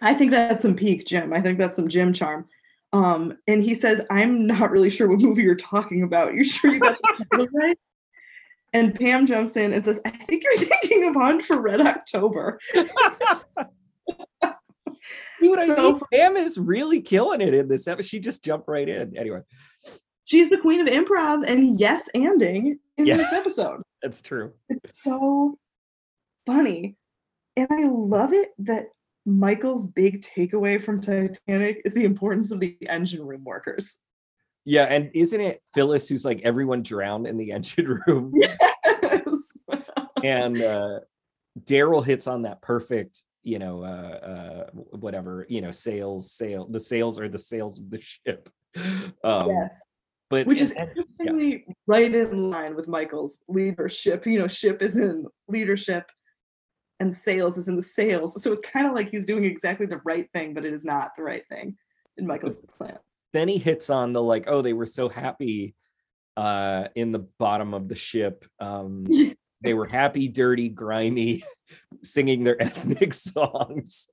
I 0.00 0.14
think 0.14 0.30
that's 0.30 0.62
some 0.62 0.74
peak 0.74 1.06
Jim. 1.06 1.32
I 1.34 1.42
think 1.42 1.58
that's 1.58 1.76
some 1.76 1.88
Jim 1.88 2.14
charm. 2.14 2.46
Um, 2.94 3.36
and 3.46 3.62
he 3.62 3.74
says, 3.74 4.04
I'm 4.10 4.46
not 4.46 4.70
really 4.70 4.88
sure 4.88 5.08
what 5.08 5.20
movie 5.20 5.42
you're 5.42 5.54
talking 5.54 6.02
about. 6.02 6.34
You 6.34 6.42
sure 6.42 6.72
you 6.72 6.80
got 6.80 6.96
the 6.96 7.26
title 7.30 7.48
right? 7.52 7.78
And 8.72 8.94
Pam 8.94 9.26
jumps 9.26 9.56
in 9.56 9.74
and 9.74 9.84
says, 9.84 10.00
I 10.06 10.10
think 10.10 10.42
you're 10.42 10.56
thinking 10.56 11.04
of 11.06 11.16
Hunt 11.16 11.42
for 11.42 11.60
Red 11.60 11.80
October. 11.82 12.58
See 12.72 12.84
what 15.48 15.58
I 15.58 15.66
So- 15.66 15.92
mean? 15.92 16.00
Pam 16.12 16.36
is 16.36 16.56
really 16.56 17.00
killing 17.02 17.40
it 17.42 17.52
in 17.52 17.68
this 17.68 17.86
episode. 17.86 18.08
She 18.08 18.20
just 18.20 18.42
jumped 18.44 18.68
right 18.68 18.88
in. 18.88 19.16
Anyway, 19.16 19.40
She's 20.30 20.48
the 20.48 20.58
queen 20.58 20.80
of 20.80 20.86
improv 20.86 21.48
and 21.48 21.78
yes 21.80 22.08
anding 22.14 22.78
in 22.96 23.06
Yeah. 23.06 23.16
this 23.16 23.32
episode. 23.32 23.82
that's 24.02 24.22
true. 24.22 24.52
It's 24.68 25.02
so 25.02 25.58
funny. 26.46 26.96
And 27.56 27.66
I 27.70 27.88
love 27.88 28.32
it 28.32 28.50
that 28.58 28.86
Michael's 29.26 29.86
big 29.86 30.22
takeaway 30.22 30.80
from 30.80 31.00
Titanic 31.00 31.82
is 31.84 31.94
the 31.94 32.04
importance 32.04 32.52
of 32.52 32.60
the 32.60 32.76
engine 32.88 33.22
room 33.26 33.42
workers. 33.44 33.98
Yeah, 34.64 34.84
and 34.84 35.10
isn't 35.14 35.40
it 35.40 35.62
Phyllis 35.74 36.06
who's 36.08 36.24
like 36.24 36.40
everyone 36.42 36.82
drowned 36.82 37.26
in 37.26 37.36
the 37.36 37.50
engine 37.52 38.00
room? 38.06 38.32
Yes. 39.02 39.58
and 40.22 40.62
uh 40.62 41.00
Darryl 41.64 42.04
hits 42.04 42.26
on 42.28 42.42
that 42.42 42.62
perfect, 42.62 43.24
you 43.42 43.58
know, 43.58 43.82
uh 43.82 43.86
uh 43.86 44.70
whatever, 44.74 45.46
you 45.48 45.60
know, 45.60 45.70
sales, 45.72 46.30
sail, 46.30 46.66
the 46.68 46.78
sails 46.78 47.18
are 47.18 47.28
the 47.28 47.38
sails 47.38 47.80
of 47.80 47.90
the 47.90 48.00
ship. 48.00 48.48
Um 49.24 49.48
yes. 49.48 49.82
But 50.30 50.46
Which 50.46 50.60
is 50.60 50.70
and- 50.72 50.88
and- 50.90 50.96
yeah. 50.96 51.02
interestingly 51.26 51.64
right 51.86 52.14
in 52.14 52.50
line 52.50 52.74
with 52.76 52.88
Michael's 52.88 53.42
leadership. 53.48 54.26
You 54.26 54.38
know, 54.38 54.48
ship 54.48 54.80
is 54.80 54.96
in 54.96 55.26
leadership 55.48 56.10
and 57.00 57.14
sales 57.14 57.58
is 57.58 57.68
in 57.68 57.76
the 57.76 57.82
sales. 57.82 58.40
So 58.42 58.52
it's 58.52 58.66
kind 58.68 58.86
of 58.86 58.94
like 58.94 59.10
he's 59.10 59.26
doing 59.26 59.44
exactly 59.44 59.86
the 59.86 60.00
right 60.04 60.28
thing, 60.32 60.54
but 60.54 60.64
it 60.64 60.72
is 60.72 60.84
not 60.84 61.12
the 61.16 61.22
right 61.22 61.42
thing 61.48 61.76
in 62.16 62.26
Michael's 62.26 62.60
plan. 62.60 62.98
then 63.32 63.48
he 63.48 63.58
hits 63.58 63.90
on 63.90 64.12
the 64.12 64.22
like, 64.22 64.44
oh, 64.48 64.62
they 64.62 64.72
were 64.72 64.86
so 64.86 65.08
happy 65.08 65.74
uh 66.36 66.86
in 66.94 67.10
the 67.10 67.26
bottom 67.38 67.74
of 67.74 67.88
the 67.88 67.94
ship. 67.96 68.44
Um 68.60 69.06
they 69.62 69.74
were 69.74 69.86
happy, 69.86 70.26
dirty, 70.28 70.68
grimy, 70.70 71.42
singing 72.02 72.44
their 72.44 72.60
ethnic 72.68 73.12
songs. 73.12 74.08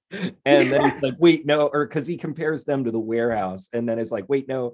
And 0.45 0.69
then 0.71 0.83
he's 0.83 1.01
like, 1.03 1.15
wait, 1.19 1.45
no, 1.45 1.67
or 1.67 1.85
because 1.87 2.05
he 2.07 2.17
compares 2.17 2.65
them 2.65 2.83
to 2.83 2.91
the 2.91 2.99
warehouse. 2.99 3.69
And 3.71 3.87
then 3.87 3.97
it's 3.99 4.11
like, 4.11 4.27
wait, 4.27 4.47
no. 4.49 4.73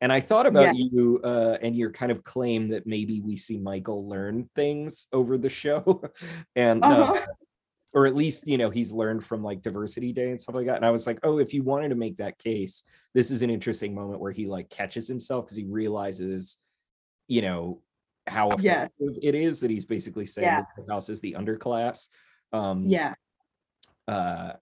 And 0.00 0.12
I 0.12 0.20
thought 0.20 0.46
about 0.46 0.76
you 0.76 1.20
uh, 1.24 1.58
and 1.60 1.74
your 1.76 1.90
kind 1.90 2.12
of 2.12 2.22
claim 2.22 2.68
that 2.68 2.86
maybe 2.86 3.20
we 3.20 3.36
see 3.36 3.58
Michael 3.58 4.08
learn 4.08 4.48
things 4.54 5.06
over 5.12 5.36
the 5.36 5.48
show. 5.50 6.02
and 6.56 6.84
uh, 6.84 6.86
Uh-huh. 6.86 7.26
or 7.94 8.06
at 8.06 8.14
least, 8.14 8.46
you 8.46 8.58
know, 8.58 8.70
he's 8.70 8.92
learned 8.92 9.24
from 9.24 9.42
like 9.42 9.62
diversity 9.62 10.12
day 10.12 10.30
and 10.30 10.40
stuff 10.40 10.54
like 10.54 10.66
that. 10.66 10.76
And 10.76 10.84
I 10.86 10.90
was 10.90 11.06
like, 11.06 11.18
oh, 11.22 11.38
if 11.38 11.52
you 11.52 11.62
wanted 11.62 11.88
to 11.88 11.94
make 11.94 12.18
that 12.18 12.38
case, 12.38 12.84
this 13.14 13.30
is 13.30 13.42
an 13.42 13.50
interesting 13.50 13.94
moment 13.94 14.20
where 14.20 14.30
he 14.30 14.46
like 14.46 14.68
catches 14.70 15.08
himself 15.08 15.46
because 15.46 15.56
he 15.56 15.64
realizes, 15.64 16.58
you 17.26 17.42
know, 17.42 17.80
how 18.26 18.50
Yes. 18.58 18.90
offensive 19.00 19.18
it 19.22 19.34
is 19.34 19.60
that 19.60 19.70
he's 19.70 19.86
basically 19.86 20.26
saying 20.26 20.46
Yeah. 20.46 20.64
the 20.76 20.92
house 20.92 21.08
is 21.08 21.20
the 21.20 21.32
underclass. 21.32 22.08
Um, 22.52 22.84
Yeah. 22.86 23.14
uh 24.06 24.52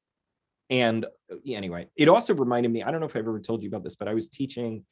and 0.69 1.05
uh, 1.31 1.37
anyway 1.47 1.87
it 1.95 2.09
also 2.09 2.35
reminded 2.35 2.73
me 2.73 2.83
i 2.83 2.91
don't 2.91 2.99
know 2.99 3.07
if 3.07 3.15
i've 3.15 3.23
ever 3.29 3.39
told 3.39 3.63
you 3.63 3.69
about 3.69 3.85
this 3.85 3.95
but 3.95 4.09
i 4.09 4.15
was 4.15 4.29
teaching 4.29 4.85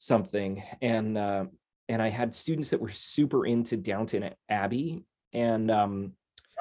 something 0.00 0.62
and 0.80 1.16
uh 1.18 1.44
and 1.90 2.00
i 2.00 2.08
had 2.08 2.34
students 2.34 2.70
that 2.70 2.80
were 2.80 2.88
super 2.88 3.44
into 3.46 3.76
downton 3.76 4.30
abbey 4.48 5.04
and 5.32 5.70
um 5.70 6.12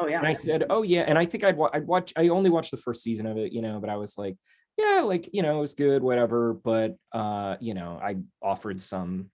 Oh 0.02 0.08
yeah. 0.08 0.20
and 0.20 0.28
i 0.28 0.34
said 0.34 0.66
oh 0.70 0.84
yeah 0.84 1.02
and 1.02 1.18
i 1.18 1.26
think 1.26 1.44
i'd, 1.46 1.58
wa- 1.58 1.70
I'd 1.74 1.88
watch 1.88 2.14
i 2.18 2.28
only 2.28 2.50
watched 2.50 2.72
the 2.72 2.78
first 2.78 3.02
season 3.02 3.26
of 3.26 3.38
it 3.38 3.52
you 3.54 3.62
know 3.62 3.80
but 3.80 3.90
i 3.90 3.96
was 3.96 4.18
like 4.18 4.38
yeah 4.78 5.02
like 5.06 5.30
you 5.34 5.42
know 5.42 5.58
it 5.58 5.62
was 5.62 5.74
good 5.74 6.04
whatever 6.04 6.54
but 6.54 6.96
uh 7.14 7.56
you 7.62 7.74
know 7.74 8.00
i 8.02 8.18
offered 8.42 8.80
some 8.82 9.30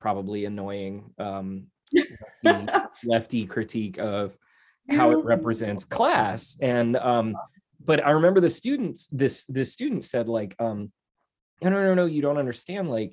probably 0.00 0.44
annoying 0.44 1.12
um 1.18 1.66
lefty, 2.44 2.72
lefty 3.04 3.46
critique 3.46 3.98
of 3.98 4.36
how 4.90 5.10
it 5.10 5.16
represents 5.24 5.84
class 5.84 6.56
and 6.60 6.96
um 6.96 7.34
but 7.84 8.04
i 8.06 8.10
remember 8.10 8.40
the 8.40 8.50
students 8.50 9.06
this 9.08 9.44
this 9.44 9.72
student 9.72 10.04
said 10.04 10.28
like 10.28 10.54
um 10.58 10.90
no 11.62 11.70
no 11.70 11.82
no 11.82 11.94
no 11.94 12.06
you 12.06 12.22
don't 12.22 12.38
understand 12.38 12.90
like 12.90 13.12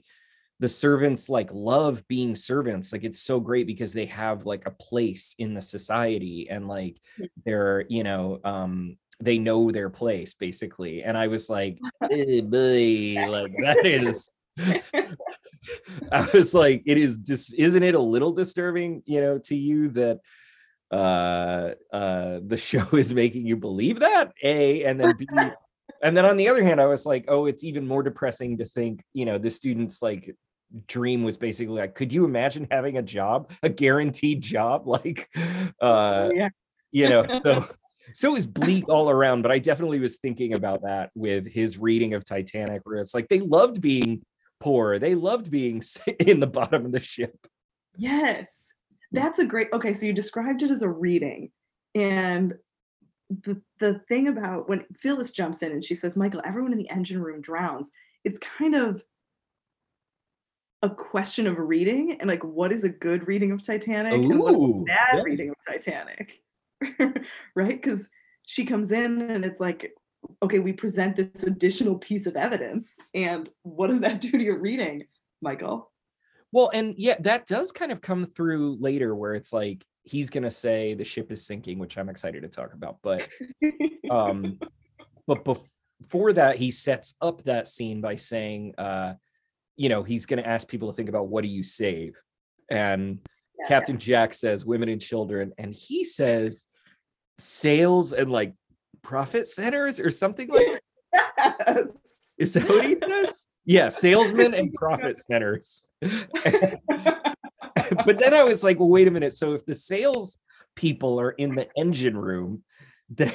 the 0.60 0.70
servants 0.70 1.30
like 1.30 1.50
love 1.52 2.08
being 2.08 2.36
servants 2.36 2.94
like 2.94 3.04
it's 3.04 3.20
so 3.20 3.40
great 3.40 3.68
because 3.68 3.94
they 3.94 4.06
have 4.06 4.46
like 4.46 4.66
a 4.66 4.72
place 4.72 5.36
in 5.38 5.54
the 5.54 5.62
society 5.62 6.48
and 6.50 6.68
like 6.68 6.98
they're 7.46 7.86
you 7.90 8.04
know 8.04 8.40
um 8.44 8.98
they 9.20 9.38
know 9.38 9.72
their 9.72 9.90
place 9.90 10.34
basically 10.34 11.04
and 11.04 11.18
i 11.18 11.28
was 11.28 11.50
like 11.50 11.78
eh, 12.12 12.42
boy, 12.42 13.16
like 13.30 13.54
that 13.62 13.86
is 13.86 14.30
I 16.12 16.28
was 16.34 16.54
like, 16.54 16.84
it 16.86 16.98
is 16.98 17.18
just, 17.18 17.54
isn't 17.54 17.84
it 17.84 17.96
a 17.96 18.00
little 18.00 18.32
disturbing, 18.32 19.04
you 19.06 19.22
know, 19.22 19.40
to 19.40 19.56
you 19.56 19.90
that 19.90 20.20
uh 20.92 21.72
uh 21.92 22.40
the 22.46 22.58
show 22.58 22.86
is 22.94 23.14
making 23.14 23.46
you 23.46 23.58
believe 23.58 24.00
that? 24.00 24.34
A 24.44 24.84
and 24.84 25.00
then 25.00 25.16
B. 25.18 25.28
and 26.02 26.16
then 26.16 26.26
on 26.26 26.38
the 26.38 26.50
other 26.50 26.64
hand, 26.64 26.80
I 26.80 26.86
was 26.86 27.06
like, 27.06 27.26
oh, 27.28 27.46
it's 27.46 27.64
even 27.64 27.88
more 27.88 28.04
depressing 28.04 28.58
to 28.58 28.66
think, 28.66 29.04
you 29.14 29.26
know, 29.26 29.38
the 29.38 29.50
students 29.50 30.02
like 30.02 30.36
dream 30.88 31.24
was 31.24 31.38
basically 31.38 31.80
like, 31.80 31.96
could 31.96 32.12
you 32.12 32.26
imagine 32.26 32.68
having 32.72 32.98
a 32.98 33.02
job, 33.02 33.52
a 33.64 33.70
guaranteed 33.70 34.42
job? 34.42 34.84
Like 34.96 35.30
uh 35.82 36.30
yeah. 36.34 36.50
you 36.92 37.10
know 37.10 37.26
so 37.28 37.66
so 38.14 38.30
it 38.30 38.34
was 38.34 38.48
bleak 38.48 38.88
all 38.88 39.10
around 39.10 39.42
but 39.42 39.52
i 39.52 39.60
definitely 39.60 40.00
was 40.00 40.18
thinking 40.18 40.54
about 40.54 40.84
that 40.84 41.10
with 41.16 41.52
his 41.52 41.78
reading 41.78 42.14
of 42.14 42.24
titanic 42.24 42.82
where 42.86 42.98
it's 42.98 43.14
like 43.14 43.28
they 43.28 43.40
loved 43.40 43.82
being 43.82 44.22
poor 44.60 45.00
they 45.00 45.16
loved 45.16 45.52
being 45.52 45.82
in 46.20 46.40
the 46.40 46.48
bottom 46.48 46.86
of 46.86 46.92
the 46.92 47.00
ship 47.00 47.48
Yes. 47.98 48.74
That's 49.12 49.40
a 49.40 49.46
great 49.46 49.68
okay, 49.74 49.94
so 49.94 50.06
you 50.06 50.14
described 50.14 50.64
it 50.64 50.72
as 50.72 50.82
a 50.82 50.90
reading. 50.90 51.52
And 51.94 52.56
the 53.30 53.62
the 53.80 54.00
thing 54.10 54.28
about 54.28 54.68
when 54.68 54.86
Phyllis 54.94 55.32
jumps 55.32 55.62
in 55.62 55.72
and 55.72 55.84
she 55.84 55.96
says, 55.96 56.18
Michael, 56.18 56.42
everyone 56.44 56.72
in 56.72 56.78
the 56.78 56.90
engine 56.90 57.22
room 57.22 57.42
drowns, 57.42 57.92
it's 58.24 58.40
kind 58.40 58.76
of 58.76 59.04
a 60.82 60.90
question 60.90 61.48
of 61.48 61.58
reading 61.58 62.18
and 62.20 62.28
like 62.28 62.44
what 62.44 62.72
is 62.72 62.84
a 62.84 62.90
good 62.90 63.28
reading 63.28 63.52
of 63.52 63.64
Titanic 63.64 64.14
and 64.14 64.40
what 64.40 64.54
is 64.54 64.62
a 64.62 64.84
bad 64.84 65.18
yeah. 65.18 65.24
reading 65.24 65.50
of 65.50 65.56
Titanic. 65.68 66.42
right? 67.56 67.82
Because 67.82 68.10
she 68.46 68.66
comes 68.66 68.92
in 68.92 69.22
and 69.22 69.44
it's 69.44 69.60
like, 69.60 69.94
okay, 70.44 70.60
we 70.60 70.74
present 70.74 71.16
this 71.16 71.44
additional 71.44 71.98
piece 71.98 72.28
of 72.28 72.36
evidence. 72.36 73.00
And 73.14 73.50
what 73.64 73.88
does 73.88 74.02
that 74.02 74.22
do 74.22 74.32
to 74.32 74.44
your 74.44 74.60
reading, 74.60 75.06
Michael? 75.42 75.92
well 76.56 76.72
and 76.74 76.96
yeah 76.98 77.16
that 77.20 77.46
does 77.46 77.72
kind 77.74 77.92
of 77.92 78.02
come 78.02 78.26
through 78.26 78.78
later 78.80 79.14
where 79.14 79.34
it's 79.34 79.52
like 79.52 79.86
he's 80.04 80.30
gonna 80.30 80.50
say 80.50 80.94
the 80.94 81.04
ship 81.04 81.30
is 81.32 81.46
sinking 81.46 81.78
which 81.78 81.98
i'm 81.98 82.10
excited 82.10 82.42
to 82.42 82.48
talk 82.48 82.74
about 82.74 82.98
but 83.04 83.28
um 84.10 84.58
but 85.28 85.44
before 85.44 86.32
that 86.32 86.56
he 86.56 86.72
sets 86.72 87.16
up 87.22 87.44
that 87.44 87.68
scene 87.68 88.00
by 88.00 88.16
saying 88.16 88.74
uh 88.78 89.14
you 89.78 89.90
know 89.90 90.04
he's 90.04 90.26
going 90.26 90.42
to 90.42 90.48
ask 90.48 90.68
people 90.68 90.90
to 90.90 90.96
think 90.96 91.10
about 91.10 91.28
what 91.28 91.44
do 91.44 91.50
you 91.50 91.64
save 91.64 92.16
and 92.70 93.20
Yes. 93.58 93.70
captain 93.70 93.98
jack 93.98 94.34
says 94.34 94.66
women 94.66 94.90
and 94.90 95.02
children 95.02 95.54
and 95.58 95.74
he 95.74 96.04
says 96.04 96.66
sales 97.38 98.12
and 98.12 98.30
like 98.30 98.54
profit 99.02 99.48
centers 99.48 100.02
or 100.02 100.10
something 100.10 100.50
like 100.50 100.82
that. 101.14 101.56
Yes. 101.68 102.36
is 102.38 102.54
that 102.54 102.68
what 102.68 102.86
he 102.86 102.96
says 102.96 103.48
yeah 103.66 103.88
salesmen 103.88 104.54
and 104.54 104.74
profit 104.74 105.18
centers 105.20 105.84
but 106.02 106.80
then 108.20 108.34
i 108.34 108.44
was 108.44 108.64
like 108.64 108.80
well 108.80 108.90
wait 108.90 109.08
a 109.08 109.12
minute 109.12 109.34
so 109.34 109.54
if 109.54 109.66
the 109.66 109.76
sales 109.76 110.38
people 110.76 111.20
are 111.20 111.32
in 111.32 111.50
the 111.50 111.68
engine 111.78 112.18
room 112.18 112.64
then 113.10 113.32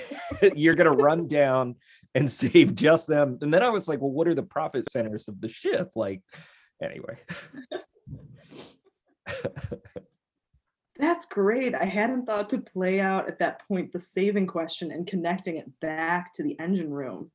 you're 0.54 0.74
going 0.74 0.96
to 0.96 1.02
run 1.04 1.28
down 1.28 1.76
and 2.14 2.30
save 2.30 2.74
just 2.74 3.06
them 3.06 3.38
and 3.40 3.52
then 3.52 3.62
i 3.62 3.68
was 3.68 3.88
like 3.88 4.00
well 4.00 4.10
what 4.10 4.28
are 4.28 4.34
the 4.34 4.42
profit 4.42 4.88
centers 4.90 5.28
of 5.28 5.40
the 5.40 5.48
ship 5.48 5.90
like 5.94 6.22
anyway 6.82 7.16
That's 10.98 11.24
great. 11.24 11.74
I 11.74 11.86
hadn't 11.86 12.26
thought 12.26 12.50
to 12.50 12.58
play 12.58 13.00
out 13.00 13.26
at 13.26 13.38
that 13.38 13.66
point 13.66 13.90
the 13.90 13.98
saving 13.98 14.46
question 14.46 14.90
and 14.90 15.06
connecting 15.06 15.56
it 15.56 15.64
back 15.80 16.30
to 16.34 16.42
the 16.42 16.58
engine 16.60 16.90
room. 16.90 17.30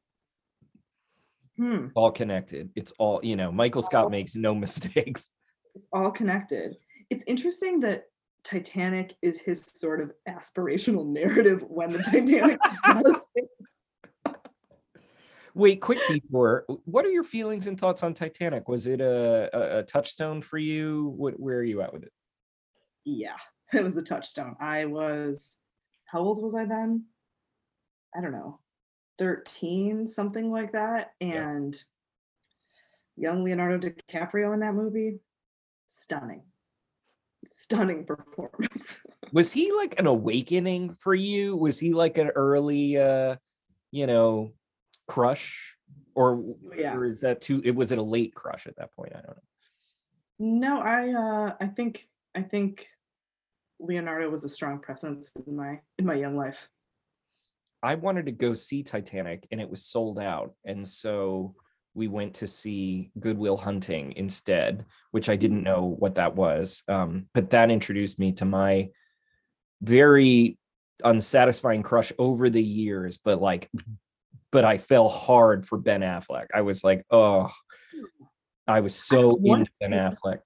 Hmm, 1.57 1.88
all 1.95 2.11
connected 2.11 2.69
it's 2.76 2.91
all 2.99 3.21
you 3.23 3.38
know 3.38 3.49
michael 3.49 3.82
scott 3.82 4.11
makes 4.11 4.36
no 4.36 4.53
mistakes 4.53 5.32
all 5.93 6.11
connected. 6.11 6.76
It's 7.09 7.23
interesting 7.28 7.80
that 7.82 8.03
Titanic 8.43 9.15
is 9.21 9.41
his 9.41 9.63
sort 9.73 10.01
of 10.01 10.11
aspirational 10.28 11.07
narrative 11.11 11.63
when 11.67 11.91
the 11.91 11.99
Titanic 11.99 12.59
was 12.88 13.23
wait 15.56 15.82
quick 15.82 15.97
detour 16.08 16.66
what 16.86 17.06
are 17.06 17.12
your 17.12 17.24
feelings 17.24 17.66
and 17.66 17.80
thoughts 17.80 18.03
on 18.03 18.14
titanic 18.14 18.70
was 18.70 18.86
it 18.86 19.01
a, 19.01 19.49
a, 19.53 19.80
a 19.80 19.84
touchstone 19.84 20.41
for 20.41 20.60
you 20.60 21.14
what, 21.18 21.39
where 21.39 21.58
are 21.58 21.64
you 21.64 21.82
at 21.82 21.91
with 21.91 22.03
it 22.03 22.12
yeah, 23.06 23.38
it 23.74 23.84
was 23.84 23.95
a 23.95 24.01
touchstone. 24.01 24.56
I 24.60 24.86
was, 24.86 25.58
how 26.06 26.20
old 26.20 26.43
was 26.43 26.56
I 26.56 26.66
then? 26.66 27.06
I 28.16 28.22
don't 28.22 28.32
know, 28.32 28.60
13, 29.20 30.08
something 30.08 30.51
like 30.51 30.74
that. 30.74 31.12
Yeah. 31.20 31.49
And 31.49 31.84
young 33.16 33.43
Leonardo 33.43 33.78
DiCaprio 33.78 34.53
in 34.53 34.62
that 34.62 34.74
movie, 34.74 35.20
stunning. 35.88 36.43
Stunning 37.45 38.06
performance. 38.08 39.01
Was 39.32 39.51
he 39.51 39.72
like 39.72 39.99
an 39.99 40.08
awakening 40.08 40.95
for 40.95 41.14
you? 41.14 41.56
Was 41.56 41.80
he 41.80 41.93
like 41.93 42.18
an 42.18 42.30
early 42.36 42.97
uh, 42.97 43.36
you 43.91 44.08
know, 44.08 44.53
crush? 45.08 45.76
Or, 46.16 46.41
Yeah. 46.78 46.95
or 46.95 47.06
is 47.06 47.22
that 47.22 47.41
too 47.41 47.62
it 47.66 47.76
was 47.76 47.91
it 47.91 47.97
a 47.97 48.03
late 48.03 48.34
crush 48.34 48.68
at 48.68 48.78
that 48.78 48.93
point? 48.93 49.14
I 49.14 49.22
don't 49.22 49.38
know. 49.38 49.43
No, 50.39 50.80
I 50.82 51.14
uh 51.14 51.56
I 51.60 51.68
think 51.68 52.08
I 52.34 52.41
think 52.41 52.88
Leonardo 53.80 54.30
was 54.30 54.43
a 54.43 54.49
strong 54.49 54.80
presence 54.80 55.32
in 55.45 55.56
my 55.56 55.82
in 55.97 56.06
my 56.06 56.16
young 56.16 56.38
life. 56.38 56.70
I 57.84 57.95
wanted 57.95 58.26
to 58.26 58.32
go 58.32 58.53
see 58.53 58.82
Titanic 58.82 59.45
and 59.51 59.62
it 59.62 59.70
was 59.70 59.84
sold 59.86 60.18
out. 60.20 60.56
And 60.66 60.88
so 60.88 61.56
we 61.93 62.08
went 62.08 62.34
to 62.36 62.47
see 62.47 63.12
Good 63.20 63.38
Will 63.38 63.58
Hunting 63.58 64.14
instead, 64.18 64.86
which 65.12 65.30
I 65.30 65.36
didn't 65.36 65.64
know 65.64 65.86
what 65.86 66.16
that 66.16 66.36
was. 66.36 66.84
Um, 66.88 67.28
but 67.34 67.51
that 67.51 67.70
introduced 67.72 68.20
me 68.20 68.32
to 68.34 68.45
my 68.45 68.89
very 69.82 70.58
unsatisfying 71.03 71.84
crush 71.84 72.12
over 72.18 72.49
the 72.49 72.64
years, 72.64 73.18
but 73.18 73.39
like, 73.41 73.70
but 74.56 74.64
I 74.64 74.78
fell 74.78 75.10
hard 75.10 75.66
for 75.66 75.78
Ben 75.78 75.99
Affleck. 75.99 76.45
I 76.53 76.62
was 76.62 76.82
like, 76.82 77.03
oh, 77.12 77.51
I 78.66 78.80
was 78.80 78.95
so 78.95 79.36
wonder- 79.36 79.64
into 79.64 79.72
Ben 79.82 79.91
Affleck. 79.91 80.39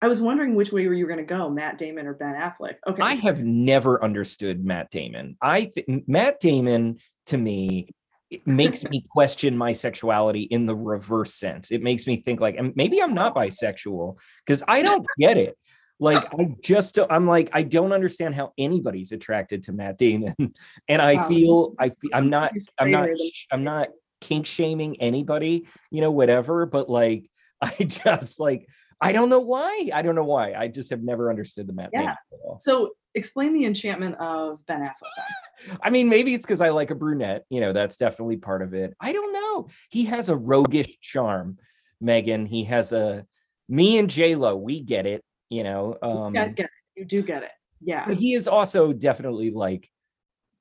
I 0.00 0.08
was 0.08 0.20
wondering 0.20 0.56
which 0.56 0.72
way 0.72 0.88
were 0.88 0.94
you 0.94 1.04
were 1.04 1.08
going 1.08 1.24
to 1.24 1.34
go, 1.34 1.48
Matt 1.48 1.78
Damon 1.78 2.08
or 2.08 2.14
Ben 2.14 2.34
Affleck. 2.34 2.78
Okay. 2.84 3.00
I 3.00 3.14
so- 3.14 3.28
have 3.28 3.38
never 3.38 4.02
understood 4.02 4.64
Matt 4.64 4.90
Damon. 4.90 5.36
I 5.40 5.66
th- 5.66 6.02
Matt 6.08 6.40
Damon 6.40 6.98
to 7.26 7.38
me 7.38 7.86
it 8.30 8.44
makes 8.48 8.82
me 8.82 9.04
question 9.10 9.56
my 9.56 9.72
sexuality 9.72 10.42
in 10.42 10.66
the 10.66 10.74
reverse 10.74 11.34
sense. 11.34 11.70
It 11.70 11.84
makes 11.84 12.08
me 12.08 12.16
think 12.16 12.40
like 12.40 12.58
maybe 12.74 13.00
I'm 13.00 13.14
not 13.14 13.34
oh. 13.36 13.40
bisexual 13.42 14.18
because 14.44 14.64
I 14.66 14.82
don't 14.82 15.06
get 15.20 15.36
it. 15.36 15.56
Like 16.02 16.34
I 16.38 16.54
just 16.62 16.98
I'm 17.10 17.26
like 17.28 17.48
I 17.52 17.62
don't 17.62 17.92
understand 17.92 18.34
how 18.34 18.52
anybody's 18.58 19.12
attracted 19.12 19.62
to 19.64 19.72
Matt 19.72 19.98
Damon, 19.98 20.34
and 20.88 21.00
I 21.00 21.14
Wow. 21.14 21.28
feel 21.28 21.74
I 21.78 21.88
feel 21.90 22.10
I'm 22.12 22.28
not 22.28 22.50
I'm 22.78 22.90
not 22.90 23.04
straighter 23.04 23.16
than- 23.16 23.30
sh- 23.32 23.46
I'm 23.52 23.64
not 23.64 23.88
kink 24.20 24.46
shaming 24.46 25.00
anybody, 25.00 25.66
you 25.90 26.00
know, 26.00 26.10
whatever. 26.10 26.66
But 26.66 26.90
like 26.90 27.30
I 27.62 27.70
just 27.84 28.40
like 28.40 28.68
I 29.00 29.12
don't 29.12 29.28
know 29.28 29.40
why. 29.40 29.90
I 29.94 30.02
don't 30.02 30.14
know 30.16 30.24
why. 30.24 30.54
I 30.54 30.68
just 30.68 30.90
have 30.90 31.02
never 31.02 31.30
understood 31.30 31.66
the 31.68 31.72
Matt 31.72 31.90
Yeah. 31.92 32.00
Damon 32.00 32.16
at 32.32 32.38
all. 32.44 32.58
So 32.60 32.90
explain 33.14 33.52
the 33.52 33.64
enchantment 33.64 34.16
of 34.18 34.64
Ben 34.66 34.80
Affleck. 34.82 35.76
I 35.82 35.90
mean, 35.90 36.08
maybe 36.08 36.34
it's 36.34 36.44
because 36.46 36.60
I 36.60 36.70
like 36.70 36.90
a 36.90 36.94
brunette. 36.96 37.44
You 37.50 37.60
know, 37.60 37.72
that's 37.72 37.96
definitely 37.96 38.38
part 38.38 38.62
of 38.62 38.74
it. 38.74 38.94
I 39.00 39.12
don't 39.12 39.32
know. 39.32 39.68
He 39.90 40.04
has 40.06 40.28
a 40.30 40.36
roguish 40.36 40.98
charm, 41.00 41.58
Megan. 42.00 42.46
He 42.46 42.64
has 42.64 42.92
a 42.92 43.24
me 43.68 43.98
and 43.98 44.08
J 44.10 44.34
Lo. 44.34 44.56
We 44.56 44.80
get 44.80 45.06
it. 45.06 45.22
You 45.52 45.64
know, 45.64 45.98
um, 46.00 46.34
you 46.34 46.40
guys 46.40 46.54
get 46.54 46.64
it. 46.64 46.70
You 46.96 47.04
do 47.04 47.20
get 47.20 47.42
it. 47.42 47.50
Yeah. 47.82 48.06
but 48.06 48.16
he 48.16 48.32
is 48.32 48.48
also 48.48 48.94
definitely 48.94 49.50
like, 49.50 49.90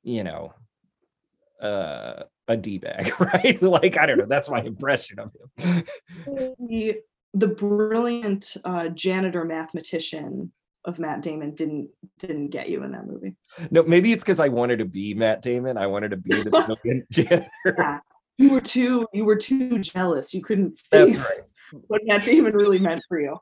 you 0.03 0.25
know, 0.25 0.53
uh, 1.61 2.23
a 2.49 2.57
d 2.57 2.77
bag, 2.77 3.13
right? 3.21 3.61
like 3.61 3.97
I 3.97 4.05
don't 4.05 4.17
know. 4.17 4.25
That's 4.25 4.49
my 4.49 4.59
impression 4.61 5.19
of 5.19 5.31
him. 5.33 5.83
the, 6.25 6.97
the 7.33 7.47
brilliant 7.47 8.57
uh, 8.65 8.89
janitor 8.89 9.45
mathematician 9.45 10.51
of 10.83 10.99
Matt 10.99 11.21
Damon 11.21 11.55
didn't 11.55 11.89
didn't 12.19 12.49
get 12.49 12.67
you 12.67 12.83
in 12.83 12.91
that 12.91 13.07
movie. 13.07 13.37
no, 13.69 13.83
maybe 13.83 14.11
it's 14.11 14.25
because 14.25 14.41
I 14.41 14.49
wanted 14.49 14.79
to 14.79 14.85
be 14.85 15.13
Matt 15.13 15.41
Damon. 15.41 15.77
I 15.77 15.87
wanted 15.87 16.11
to 16.11 16.17
be 16.17 16.43
the 16.43 16.49
brilliant 16.83 17.09
janitor. 17.11 18.01
You 18.37 18.51
were 18.51 18.59
too 18.59 19.07
you 19.13 19.23
were 19.23 19.37
too 19.37 19.77
jealous. 19.77 20.33
You 20.33 20.41
couldn't 20.41 20.77
That's 20.91 21.15
face 21.15 21.47
what 21.87 22.01
Matt 22.03 22.25
Damon 22.25 22.53
really 22.55 22.79
meant 22.79 23.03
for 23.07 23.21
you. 23.21 23.37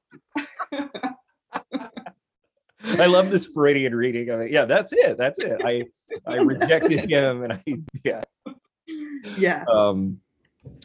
I 2.97 3.05
love 3.05 3.31
this 3.31 3.45
Freudian 3.47 3.95
reading 3.95 4.29
of 4.29 4.41
it. 4.41 4.51
Yeah, 4.51 4.65
that's 4.65 4.93
it. 4.93 5.17
That's 5.17 5.39
it. 5.39 5.61
I 5.63 5.85
I 6.25 6.35
rejected 6.37 7.09
him, 7.09 7.43
and 7.43 7.53
I 7.53 7.63
yeah. 8.03 8.21
Yeah. 9.37 9.63
Um, 9.71 10.19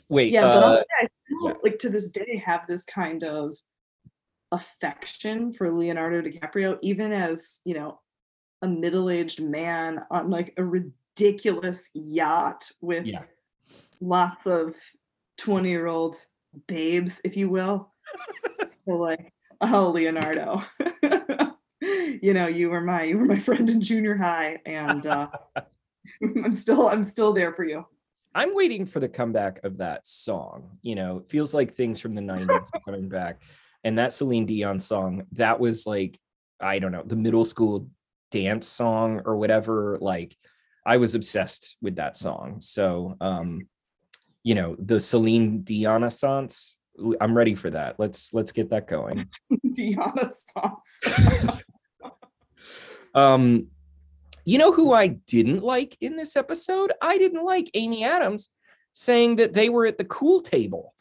wait. 0.08 0.32
yeah, 0.32 0.42
but 0.42 0.62
uh, 0.62 0.66
also, 0.66 0.82
I 1.00 1.06
still, 1.24 1.48
yeah. 1.48 1.54
like 1.62 1.78
to 1.80 1.88
this 1.88 2.10
day 2.10 2.42
have 2.44 2.66
this 2.68 2.84
kind 2.84 3.24
of 3.24 3.54
affection 4.52 5.52
for 5.52 5.72
Leonardo 5.72 6.22
DiCaprio, 6.22 6.78
even 6.82 7.12
as 7.12 7.60
you 7.64 7.74
know, 7.74 8.00
a 8.62 8.68
middle-aged 8.68 9.42
man 9.42 10.02
on 10.10 10.30
like 10.30 10.54
a 10.56 10.64
ridiculous 10.64 11.90
yacht 11.94 12.70
with 12.80 13.06
yeah. 13.06 13.22
lots 14.00 14.46
of 14.46 14.74
20-year-old 15.40 16.16
babes, 16.66 17.20
if 17.24 17.36
you 17.36 17.48
will. 17.48 17.92
so 18.66 18.92
like, 18.92 19.32
oh 19.60 19.90
Leonardo. 19.90 20.62
you 22.22 22.34
know, 22.34 22.46
you 22.46 22.70
were 22.70 22.80
my 22.80 23.04
you 23.04 23.18
were 23.18 23.24
my 23.24 23.38
friend 23.46 23.68
in 23.68 23.80
junior 23.80 24.16
high, 24.16 24.60
and 24.66 25.06
uh 25.06 25.28
I'm 26.22 26.52
still 26.52 26.88
I'm 26.88 27.04
still 27.04 27.32
there 27.32 27.52
for 27.52 27.64
you. 27.64 27.84
I'm 28.34 28.54
waiting 28.54 28.84
for 28.84 29.00
the 29.00 29.08
comeback 29.08 29.64
of 29.64 29.78
that 29.78 30.06
song. 30.06 30.78
You 30.82 30.96
know, 30.96 31.18
it 31.18 31.30
feels 31.30 31.54
like 31.54 31.72
things 31.72 32.00
from 32.00 32.14
the 32.14 32.22
90s 32.22 32.50
are 32.50 32.80
coming 32.84 33.08
back. 33.08 33.42
And 33.84 33.98
that 33.98 34.12
Celine 34.12 34.46
Dion 34.46 34.80
song, 34.80 35.26
that 35.32 35.60
was 35.60 35.86
like, 35.86 36.18
I 36.60 36.78
don't 36.78 36.92
know, 36.92 37.02
the 37.04 37.16
middle 37.16 37.44
school 37.44 37.88
dance 38.30 38.66
song 38.66 39.22
or 39.24 39.36
whatever. 39.36 39.98
Like, 40.00 40.36
I 40.86 40.96
was 40.96 41.14
obsessed 41.14 41.76
with 41.80 41.96
that 41.96 42.16
song. 42.16 42.56
So, 42.60 43.16
um, 43.20 43.68
you 44.42 44.54
know, 44.54 44.74
the 44.78 45.00
Celine 45.00 45.62
Dion 45.62 46.02
essence, 46.02 46.76
I'm 47.20 47.36
ready 47.36 47.54
for 47.54 47.70
that. 47.70 47.98
Let's 47.98 48.32
let's 48.32 48.52
get 48.52 48.70
that 48.70 48.86
going. 48.86 49.24
Diana. 49.74 50.30
Um, 53.14 53.68
you 54.44 54.58
know 54.58 54.72
who 54.72 54.92
I 54.92 55.08
didn't 55.08 55.62
like 55.62 55.96
in 56.00 56.16
this 56.16 56.36
episode? 56.36 56.92
I 57.00 57.18
didn't 57.18 57.44
like 57.44 57.70
Amy 57.74 58.04
Adams 58.04 58.50
saying 58.92 59.36
that 59.36 59.54
they 59.54 59.68
were 59.68 59.86
at 59.86 59.98
the 59.98 60.04
cool 60.04 60.40
table. 60.40 60.94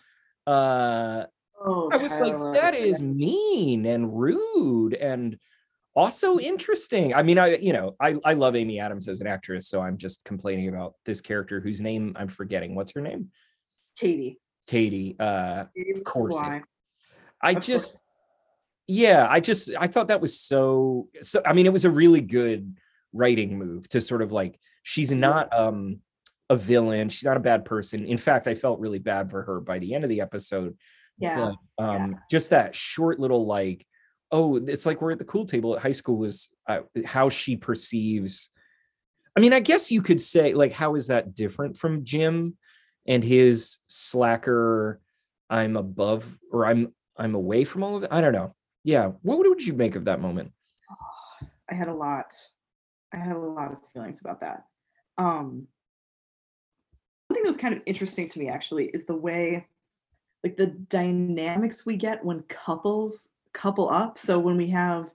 Uh, 0.47 1.25
Oh, 1.65 1.89
I 1.93 2.01
was 2.01 2.11
Tyler. 2.17 2.51
like, 2.51 2.61
that 2.61 2.75
is 2.75 3.01
mean 3.01 3.85
and 3.85 4.13
rude 4.19 4.93
and 4.95 5.39
also 5.95 6.37
interesting. 6.37 7.13
I 7.13 7.23
mean, 7.23 7.37
I 7.39 7.55
you 7.55 7.71
know, 7.71 7.95
I 8.01 8.15
I 8.25 8.33
love 8.33 8.55
Amy 8.57 8.79
Adams 8.81 9.07
as 9.07 9.21
an 9.21 9.27
actress, 9.27 9.67
so 9.69 9.79
I'm 9.79 9.97
just 9.97 10.25
complaining 10.25 10.67
about 10.67 10.95
this 11.05 11.21
character 11.21 11.61
whose 11.61 11.79
name 11.79 12.17
I'm 12.17 12.27
forgetting. 12.27 12.75
What's 12.75 12.91
her 12.95 13.01
name? 13.01 13.29
Katie. 13.95 14.39
Katie. 14.67 15.15
Uh, 15.17 15.65
Of 15.95 16.03
course? 16.03 16.37
I 16.41 16.61
Of 17.51 17.55
course. 17.55 18.01
Yeah, 18.87 19.27
I 19.29 19.39
just 19.39 19.71
I 19.79 19.87
thought 19.87 20.09
that 20.09 20.21
was 20.21 20.39
so 20.39 21.09
so 21.21 21.41
I 21.45 21.53
mean 21.53 21.65
it 21.65 21.73
was 21.73 21.85
a 21.85 21.89
really 21.89 22.21
good 22.21 22.77
writing 23.13 23.57
move 23.57 23.87
to 23.89 24.01
sort 24.01 24.21
of 24.21 24.31
like 24.31 24.59
she's 24.83 25.11
not 25.11 25.57
um 25.57 25.99
a 26.49 26.55
villain, 26.55 27.09
she's 27.09 27.23
not 27.23 27.37
a 27.37 27.41
bad 27.41 27.65
person. 27.65 28.05
In 28.05 28.17
fact, 28.17 28.47
I 28.47 28.55
felt 28.55 28.79
really 28.79 28.99
bad 28.99 29.29
for 29.29 29.43
her 29.43 29.59
by 29.61 29.79
the 29.79 29.93
end 29.93 30.03
of 30.03 30.09
the 30.09 30.21
episode. 30.21 30.77
Yeah. 31.17 31.53
But 31.77 31.83
um 31.83 32.17
just 32.29 32.49
that 32.49 32.75
short 32.75 33.19
little 33.19 33.45
like 33.45 33.85
oh, 34.31 34.55
it's 34.57 34.85
like 34.85 34.99
we're 34.99 35.11
at 35.11 35.19
the 35.19 35.25
cool 35.25 35.45
table 35.45 35.75
at 35.75 35.81
high 35.81 35.91
school 35.91 36.17
was 36.17 36.49
uh, 36.67 36.79
how 37.05 37.29
she 37.29 37.55
perceives 37.55 38.49
I 39.35 39.39
mean, 39.39 39.53
I 39.53 39.59
guess 39.59 39.91
you 39.91 40.01
could 40.01 40.21
say 40.21 40.53
like 40.53 40.73
how 40.73 40.95
is 40.95 41.07
that 41.07 41.33
different 41.33 41.77
from 41.77 42.03
Jim 42.03 42.57
and 43.07 43.23
his 43.23 43.79
slacker 43.87 44.99
I'm 45.49 45.75
above 45.75 46.37
or 46.51 46.65
I'm 46.65 46.93
I'm 47.17 47.35
away 47.35 47.63
from 47.63 47.83
all 47.83 47.95
of 47.95 48.03
it. 48.03 48.11
I 48.11 48.21
don't 48.21 48.33
know. 48.33 48.55
Yeah. 48.83 49.11
What 49.21 49.37
would, 49.37 49.65
you 49.65 49.73
make 49.73 49.95
of 49.95 50.05
that 50.05 50.21
moment? 50.21 50.51
I 51.69 51.73
had 51.73 51.87
a 51.87 51.93
lot. 51.93 52.33
I 53.13 53.17
had 53.17 53.35
a 53.35 53.39
lot 53.39 53.71
of 53.71 53.87
feelings 53.89 54.19
about 54.21 54.41
that. 54.41 54.65
Um, 55.17 55.67
one 57.27 57.35
thing 57.35 57.43
that 57.43 57.49
was 57.49 57.57
kind 57.57 57.73
of 57.73 57.81
interesting 57.85 58.27
to 58.29 58.39
me 58.39 58.49
actually 58.49 58.87
is 58.87 59.05
the 59.05 59.15
way, 59.15 59.67
like 60.43 60.57
the 60.57 60.67
dynamics 60.67 61.85
we 61.85 61.95
get 61.95 62.25
when 62.25 62.41
couples 62.43 63.29
couple 63.53 63.89
up. 63.89 64.17
So 64.17 64.39
when 64.39 64.57
we 64.57 64.67
have 64.69 65.11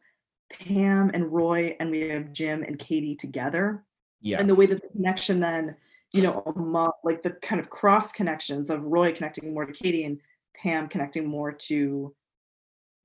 Pam 0.50 1.10
and 1.12 1.30
Roy 1.30 1.76
and 1.80 1.90
we 1.90 2.08
have 2.08 2.32
Jim 2.32 2.62
and 2.62 2.78
Katie 2.78 3.16
together, 3.16 3.84
Yeah. 4.22 4.38
and 4.40 4.48
the 4.48 4.54
way 4.54 4.66
that 4.66 4.80
the 4.80 4.88
connection 4.88 5.40
then 5.40 5.76
you 6.12 6.22
know 6.22 6.42
among, 6.56 6.90
like 7.04 7.22
the 7.22 7.30
kind 7.30 7.60
of 7.60 7.68
cross 7.70 8.12
connections 8.12 8.70
of 8.70 8.86
roy 8.86 9.12
connecting 9.12 9.52
more 9.52 9.66
to 9.66 9.72
katie 9.72 10.04
and 10.04 10.20
pam 10.54 10.88
connecting 10.88 11.26
more 11.26 11.52
to 11.52 12.14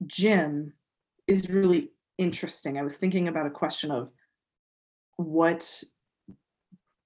jim 0.08 0.74
is 1.28 1.50
really 1.50 1.92
interesting. 2.18 2.78
I 2.78 2.84
was 2.84 2.96
thinking 2.96 3.28
about 3.28 3.46
a 3.46 3.52
question 3.52 3.92
of 3.92 4.10
what 5.18 5.84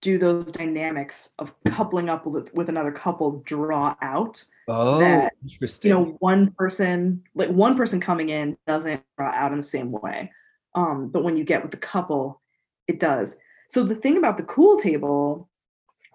do 0.02 0.18
those 0.18 0.52
dynamics 0.52 1.34
of 1.40 1.54
coupling 1.66 2.10
up 2.10 2.26
with, 2.26 2.54
with 2.54 2.70
another 2.70 2.92
couple 2.92 3.42
draw 3.46 3.96
out? 4.02 4.44
Oh, 4.68 5.00
that, 5.00 5.34
interesting. 5.44 5.90
you 5.90 5.98
know 5.98 6.18
one 6.20 6.52
person 6.52 7.24
like 7.36 7.50
one 7.50 7.78
person 7.78 8.02
coming 8.02 8.28
in 8.28 8.58
doesn't 8.68 9.02
draw 9.18 9.30
out 9.30 9.54
in 9.54 9.58
the 9.58 9.64
same 9.64 9.94
way 9.94 10.30
um 10.76 11.08
but 11.08 11.24
when 11.24 11.38
you 11.38 11.46
get 11.46 11.62
with 11.62 11.72
the 11.72 11.78
couple 11.78 12.42
it 12.88 13.00
does. 13.00 13.38
So 13.70 13.84
the 13.84 13.96
thing 13.96 14.18
about 14.18 14.38
the 14.38 14.44
cool 14.44 14.78
table 14.78 15.50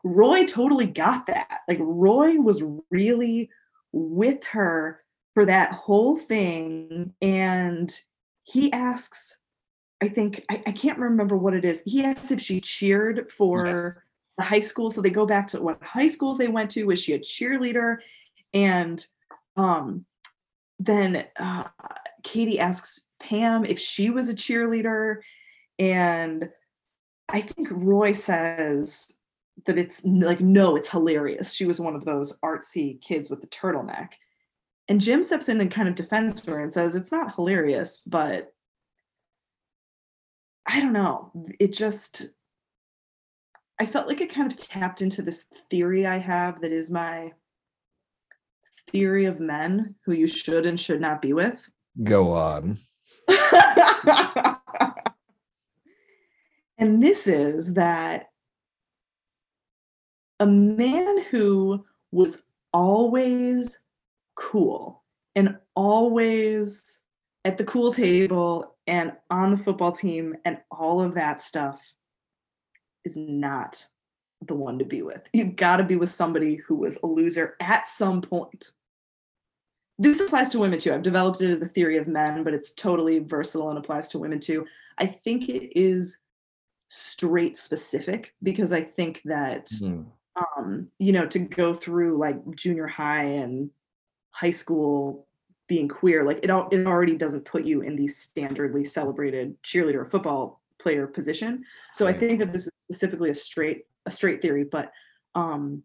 roy 0.05 0.45
totally 0.45 0.87
got 0.87 1.27
that. 1.27 1.61
Like 1.69 1.79
roy 1.81 2.37
was 2.37 2.63
really 2.91 3.51
with 3.93 4.45
her 4.47 5.02
for 5.35 5.47
that 5.47 5.73
whole 5.73 6.17
thing. 6.17 7.13
And 7.23 7.93
he 8.45 8.73
asks, 8.73 9.39
I 10.03 10.09
think, 10.09 10.45
I, 10.51 10.63
I 10.67 10.73
can't 10.73 10.99
remember 10.99 11.37
what 11.37 11.55
it 11.55 11.65
is. 11.65 11.83
He 11.85 12.05
asks 12.05 12.31
if 12.31 12.41
she 12.41 12.61
cheered 12.61 13.31
for 13.31 13.67
yes. 13.67 13.81
the 14.39 14.45
high 14.45 14.61
school. 14.61 14.91
So 14.91 15.01
they 15.01 15.11
go 15.11 15.27
back 15.27 15.47
to 15.49 15.63
what 15.63 15.83
high 15.83 16.09
schools 16.09 16.39
they 16.39 16.49
went 16.49 16.71
to. 16.73 16.85
Was 16.85 17.03
she 17.03 17.15
a 17.15 17.19
cheerleader? 17.19 17.99
And 18.53 19.05
um, 19.57 20.05
then 20.79 21.25
uh, 21.39 21.69
Katie 22.23 22.59
asks 22.59 23.07
Pam 23.21 23.65
if 23.65 23.79
she 23.79 24.11
was 24.11 24.29
a 24.29 24.35
cheerleader. 24.35 25.19
And 25.79 26.51
I 27.29 27.41
think 27.41 27.69
Roy 27.71 28.13
says 28.13 29.17
that 29.67 29.79
it's 29.79 30.05
like, 30.05 30.41
no, 30.41 30.77
it's 30.77 30.91
hilarious. 30.91 31.53
She 31.53 31.65
was 31.65 31.81
one 31.81 31.95
of 31.95 32.05
those 32.05 32.39
artsy 32.41 33.01
kids 33.01 33.31
with 33.31 33.41
the 33.41 33.47
turtleneck. 33.47 34.15
And 34.89 35.01
Jim 35.01 35.23
steps 35.23 35.49
in 35.49 35.61
and 35.61 35.71
kind 35.71 35.89
of 35.89 35.95
defends 35.95 36.45
her 36.45 36.61
and 36.61 36.73
says, 36.73 36.95
it's 36.95 37.13
not 37.13 37.35
hilarious, 37.35 38.03
but 38.07 38.53
I 40.67 40.81
don't 40.81 40.93
know. 40.93 41.31
It 41.59 41.73
just, 41.73 42.27
I 43.81 43.87
felt 43.87 44.07
like 44.07 44.21
it 44.21 44.35
kind 44.35 44.51
of 44.51 44.59
tapped 44.59 45.03
into 45.03 45.23
this 45.23 45.47
theory 45.71 46.07
I 46.07 46.19
have 46.19 46.61
that 46.61 46.73
is 46.73 46.91
my 46.91 47.33
theory 48.89 49.25
of 49.27 49.41
men 49.41 49.95
who 50.05 50.13
you 50.13 50.27
should 50.27 50.67
and 50.67 50.79
should 50.79 51.01
not 51.01 51.23
be 51.23 51.33
with. 51.33 51.69
Go 52.03 52.33
on. 52.33 52.79
and 56.79 57.03
this 57.03 57.27
is 57.27 57.75
that 57.75 58.27
a 60.41 60.47
man 60.47 61.23
who 61.31 61.85
was 62.11 62.45
always 62.73 63.79
cool 64.35 65.03
and 65.35 65.57
always 65.75 67.01
at 67.45 67.59
the 67.59 67.65
cool 67.65 67.93
table 67.93 68.77
and 68.87 69.13
on 69.31 69.51
the 69.51 69.57
football 69.57 69.93
team 69.93 70.37
and 70.45 70.59
all 70.71 71.03
of 71.03 71.15
that 71.15 71.41
stuff 71.41 71.95
is 73.05 73.17
not 73.17 73.85
the 74.47 74.55
one 74.55 74.79
to 74.79 74.85
be 74.85 75.03
with. 75.03 75.29
You've 75.33 75.57
got 75.57 75.77
to 75.77 75.85
be 75.85 75.97
with 75.97 76.11
somebody 76.11 76.57
who 76.57 76.77
was 76.77 76.99
a 77.03 77.07
loser 77.07 77.57
at 77.61 77.87
some 77.87 78.21
point. 78.21 78.71
This 79.99 80.21
applies 80.21 80.51
to 80.51 80.59
women 80.59 80.79
too. 80.79 80.93
I've 80.93 81.03
developed 81.03 81.41
it 81.43 81.51
as 81.51 81.63
a 81.63 81.69
theory 81.69 81.97
of 81.97 82.09
men, 82.09 82.43
but 82.43 82.55
it's 82.55 82.73
totally 82.73 83.21
versatile 83.21 83.69
and 83.69 83.79
applies 83.79 84.09
to 84.11 84.19
women 84.19 84.41
too. 84.41 84.67
I 84.99 85.07
think 85.07 85.49
it 85.49 85.79
is 85.79 86.19
straight 86.89 87.57
specific 87.57 88.35
because 88.43 88.73
I 88.73 88.83
think 88.83 89.23
that 89.25 89.67
mm. 89.67 90.05
um, 90.37 90.89
you 90.99 91.13
know, 91.13 91.27
to 91.27 91.39
go 91.39 91.73
through 91.73 92.19
like 92.19 92.37
junior 92.55 92.87
high 92.87 93.25
and 93.25 93.71
high 94.33 94.51
school 94.51 95.27
being 95.69 95.89
queer, 95.89 96.25
like 96.25 96.41
it 96.43 96.51
all 96.51 96.69
it 96.71 96.87
already 96.87 97.17
doesn't 97.17 97.45
put 97.45 97.65
you 97.65 97.83
in 97.83 97.97
the 97.97 98.07
standardly 98.07 98.87
celebrated 98.87 99.57
cheerleader 99.63 100.11
football 100.11 100.61
player 100.79 101.07
position. 101.07 101.65
So. 101.95 102.07
I 102.07 102.13
think 102.13 102.41
that 102.41 102.53
this 102.53 102.67
is 102.67 102.73
specifically 102.83 103.31
a 103.31 103.35
straight 103.35 103.87
a 104.07 104.11
straight 104.11 104.43
theory, 104.43 104.65
but 104.65 104.93
um 105.35 105.83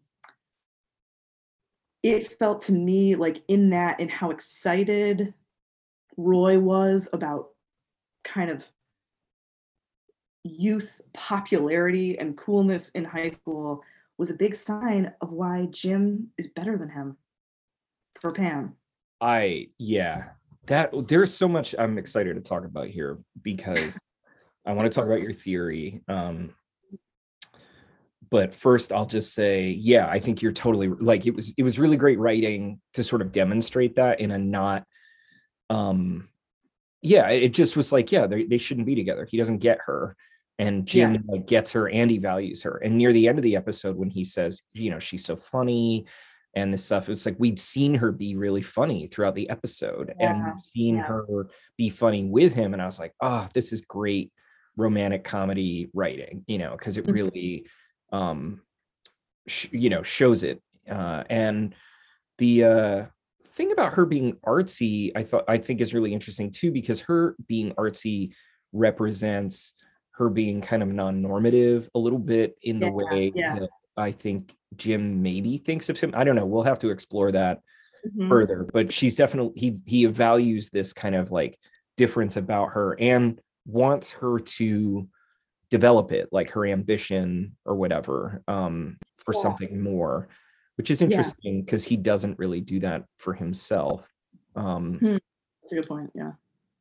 it 2.02 2.38
felt 2.38 2.60
to 2.62 2.72
me 2.72 3.14
like 3.14 3.42
in 3.48 3.70
that 3.70 4.00
and 4.00 4.10
how 4.10 4.30
excited 4.30 5.34
Roy 6.16 6.58
was 6.58 7.08
about 7.12 7.50
kind 8.24 8.50
of 8.50 8.68
youth 10.44 11.00
popularity 11.12 12.18
and 12.18 12.36
coolness 12.36 12.90
in 12.90 13.04
high 13.04 13.28
school 13.28 13.82
was 14.16 14.30
a 14.30 14.34
big 14.34 14.54
sign 14.54 15.12
of 15.20 15.32
why 15.32 15.66
Jim 15.70 16.28
is 16.38 16.48
better 16.48 16.76
than 16.76 16.88
him 16.88 17.16
for 18.20 18.32
Pam. 18.32 18.74
I 19.20 19.68
yeah, 19.78 20.30
that 20.66 20.92
there's 21.08 21.34
so 21.34 21.48
much 21.48 21.74
I'm 21.78 21.98
excited 21.98 22.34
to 22.34 22.40
talk 22.40 22.64
about 22.64 22.88
here 22.88 23.18
because 23.42 23.98
I 24.66 24.72
want 24.72 24.90
to 24.90 24.94
talk 24.94 25.06
about 25.06 25.22
your 25.22 25.32
theory. 25.32 26.02
Um 26.08 26.54
but 28.30 28.54
first 28.54 28.92
I'll 28.92 29.06
just 29.06 29.32
say, 29.32 29.70
yeah, 29.70 30.06
I 30.06 30.18
think 30.18 30.42
you're 30.42 30.52
totally 30.52 30.88
like 30.88 31.26
it 31.26 31.34
was 31.34 31.54
it 31.56 31.62
was 31.62 31.78
really 31.78 31.96
great 31.96 32.18
writing 32.18 32.80
to 32.94 33.02
sort 33.02 33.22
of 33.22 33.32
demonstrate 33.32 33.96
that 33.96 34.20
in 34.20 34.30
a 34.30 34.38
not 34.38 34.84
um 35.70 36.28
yeah, 37.02 37.28
it 37.28 37.50
just 37.50 37.76
was 37.76 37.92
like, 37.92 38.10
yeah, 38.10 38.26
they, 38.26 38.44
they 38.44 38.58
shouldn't 38.58 38.86
be 38.86 38.94
together. 38.94 39.24
He 39.24 39.36
doesn't 39.36 39.58
get 39.58 39.78
her. 39.86 40.16
And 40.58 40.86
Jim 40.86 41.14
yeah. 41.14 41.20
like 41.28 41.46
gets 41.46 41.72
her 41.72 41.88
and 41.88 42.10
he 42.10 42.18
values 42.18 42.64
her. 42.64 42.78
And 42.78 42.98
near 42.98 43.12
the 43.12 43.28
end 43.28 43.38
of 43.38 43.44
the 43.44 43.54
episode, 43.54 43.96
when 43.96 44.10
he 44.10 44.24
says, 44.24 44.64
you 44.72 44.90
know, 44.90 44.98
she's 44.98 45.24
so 45.24 45.36
funny, 45.36 46.06
and 46.54 46.72
this 46.72 46.84
stuff. 46.84 47.08
It's 47.08 47.26
like 47.26 47.36
we'd 47.38 47.58
seen 47.58 47.94
her 47.94 48.10
be 48.12 48.36
really 48.36 48.62
funny 48.62 49.06
throughout 49.06 49.34
the 49.34 49.48
episode 49.50 50.14
yeah, 50.18 50.30
and 50.30 50.60
seen 50.62 50.96
yeah. 50.96 51.02
her 51.02 51.48
be 51.76 51.90
funny 51.90 52.24
with 52.24 52.54
him. 52.54 52.72
And 52.72 52.82
I 52.82 52.86
was 52.86 52.98
like, 52.98 53.14
oh, 53.22 53.48
this 53.54 53.72
is 53.72 53.82
great 53.82 54.32
romantic 54.76 55.24
comedy 55.24 55.90
writing, 55.92 56.44
you 56.46 56.58
know, 56.58 56.72
because 56.72 56.98
it 56.98 57.04
mm-hmm. 57.04 57.12
really, 57.12 57.66
um, 58.12 58.62
sh- 59.46 59.68
you 59.72 59.90
know, 59.90 60.02
shows 60.02 60.42
it. 60.42 60.62
Uh, 60.90 61.24
and 61.28 61.74
the 62.38 62.64
uh, 62.64 63.06
thing 63.46 63.72
about 63.72 63.94
her 63.94 64.06
being 64.06 64.34
artsy, 64.46 65.10
I 65.14 65.24
thought 65.24 65.44
I 65.48 65.58
think 65.58 65.80
is 65.80 65.94
really 65.94 66.14
interesting 66.14 66.50
too, 66.50 66.72
because 66.72 67.00
her 67.02 67.36
being 67.46 67.72
artsy 67.72 68.32
represents 68.72 69.74
her 70.12 70.28
being 70.28 70.60
kind 70.60 70.82
of 70.82 70.88
non-normative 70.88 71.88
a 71.94 71.98
little 71.98 72.18
bit 72.18 72.56
in 72.62 72.80
the 72.80 72.86
yeah, 72.86 72.92
way 72.92 73.32
yeah. 73.34 73.58
that 73.58 73.68
I 73.96 74.12
think 74.12 74.54
Jim 74.76 75.22
maybe 75.22 75.58
thinks 75.58 75.88
of 75.88 75.98
him. 75.98 76.12
I 76.14 76.24
don't 76.24 76.36
know. 76.36 76.46
We'll 76.46 76.62
have 76.62 76.78
to 76.80 76.90
explore 76.90 77.32
that 77.32 77.60
mm-hmm. 78.06 78.28
further. 78.28 78.68
But 78.72 78.92
she's 78.92 79.16
definitely 79.16 79.58
he 79.58 79.78
he 79.84 80.04
values 80.06 80.70
this 80.70 80.92
kind 80.92 81.14
of 81.14 81.30
like 81.30 81.58
difference 81.96 82.36
about 82.36 82.72
her 82.72 82.96
and 82.98 83.40
wants 83.66 84.10
her 84.10 84.38
to 84.38 85.08
develop 85.70 86.12
it, 86.12 86.28
like 86.32 86.50
her 86.50 86.66
ambition 86.66 87.56
or 87.64 87.74
whatever, 87.74 88.42
um, 88.48 88.98
for 89.18 89.34
yeah. 89.34 89.40
something 89.40 89.82
more, 89.82 90.28
which 90.76 90.90
is 90.90 91.02
interesting 91.02 91.62
because 91.62 91.86
yeah. 91.86 91.90
he 91.90 91.96
doesn't 91.96 92.38
really 92.38 92.60
do 92.60 92.80
that 92.80 93.04
for 93.18 93.34
himself. 93.34 94.06
Um, 94.56 94.98
hmm. 94.98 95.16
That's 95.62 95.72
a 95.72 95.74
good 95.76 95.88
point. 95.88 96.10
Yeah 96.14 96.32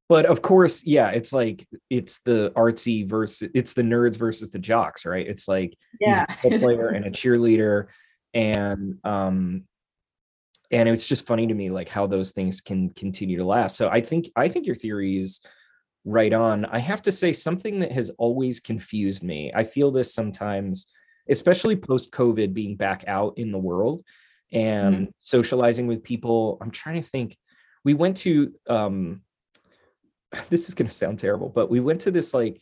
but 0.10 0.26
of 0.26 0.42
course 0.42 0.86
yeah 0.86 1.10
it's 1.10 1.34
like 1.34 1.68
it's 1.90 2.20
the 2.20 2.52
artsy 2.56 3.08
versus 3.08 3.50
it's 3.54 3.74
the 3.74 3.82
nerds 3.82 4.18
versus 4.18 4.50
the 4.50 4.60
jocks 4.60 5.06
right? 5.06 5.28
It's 5.28 5.48
like 5.48 5.78
yeah. 6.00 6.26
he's 6.42 6.62
a 6.62 6.66
player 6.66 6.88
and 6.90 7.06
a 7.06 7.12
cheerleader 7.12 7.88
and 8.34 8.98
um 9.04 9.64
and 10.70 10.90
it's 10.90 11.08
just 11.08 11.26
funny 11.26 11.48
to 11.48 11.54
me 11.54 11.70
like 11.70 11.88
how 11.88 12.08
those 12.08 12.32
things 12.32 12.60
can 12.62 12.90
continue 12.90 13.38
to 13.38 13.46
last. 13.46 13.76
So 13.76 13.90
i 13.90 14.02
think 14.02 14.30
i 14.36 14.48
think 14.48 14.66
your 14.66 14.76
theory 14.76 15.18
is 15.18 15.42
right 16.08 16.32
on. 16.32 16.64
I 16.66 16.80
have 16.80 17.02
to 17.04 17.12
say 17.12 17.34
something 17.34 17.80
that 17.82 17.92
has 17.92 18.10
always 18.12 18.62
confused 18.62 19.24
me. 19.24 19.52
I 19.54 19.66
feel 19.66 19.92
this 19.92 20.14
sometimes 20.14 20.88
especially 21.30 21.76
post 21.76 22.14
covid 22.14 22.54
being 22.54 22.78
back 22.78 23.04
out 23.06 23.34
in 23.38 23.52
the 23.52 23.58
world 23.58 24.06
and 24.54 24.96
mm-hmm. 24.96 25.12
socializing 25.20 25.86
with 25.86 26.04
people. 26.04 26.58
I'm 26.62 26.72
trying 26.72 27.02
to 27.02 27.08
think. 27.08 27.38
We 27.84 27.94
went 27.94 28.18
to 28.18 28.54
um 28.68 29.22
this 30.50 30.68
is 30.68 30.76
going 30.76 30.88
to 30.88 30.96
sound 30.96 31.20
terrible, 31.20 31.50
but 31.50 31.70
we 31.70 31.80
went 31.80 32.02
to 32.02 32.12
this 32.12 32.34
like 32.34 32.62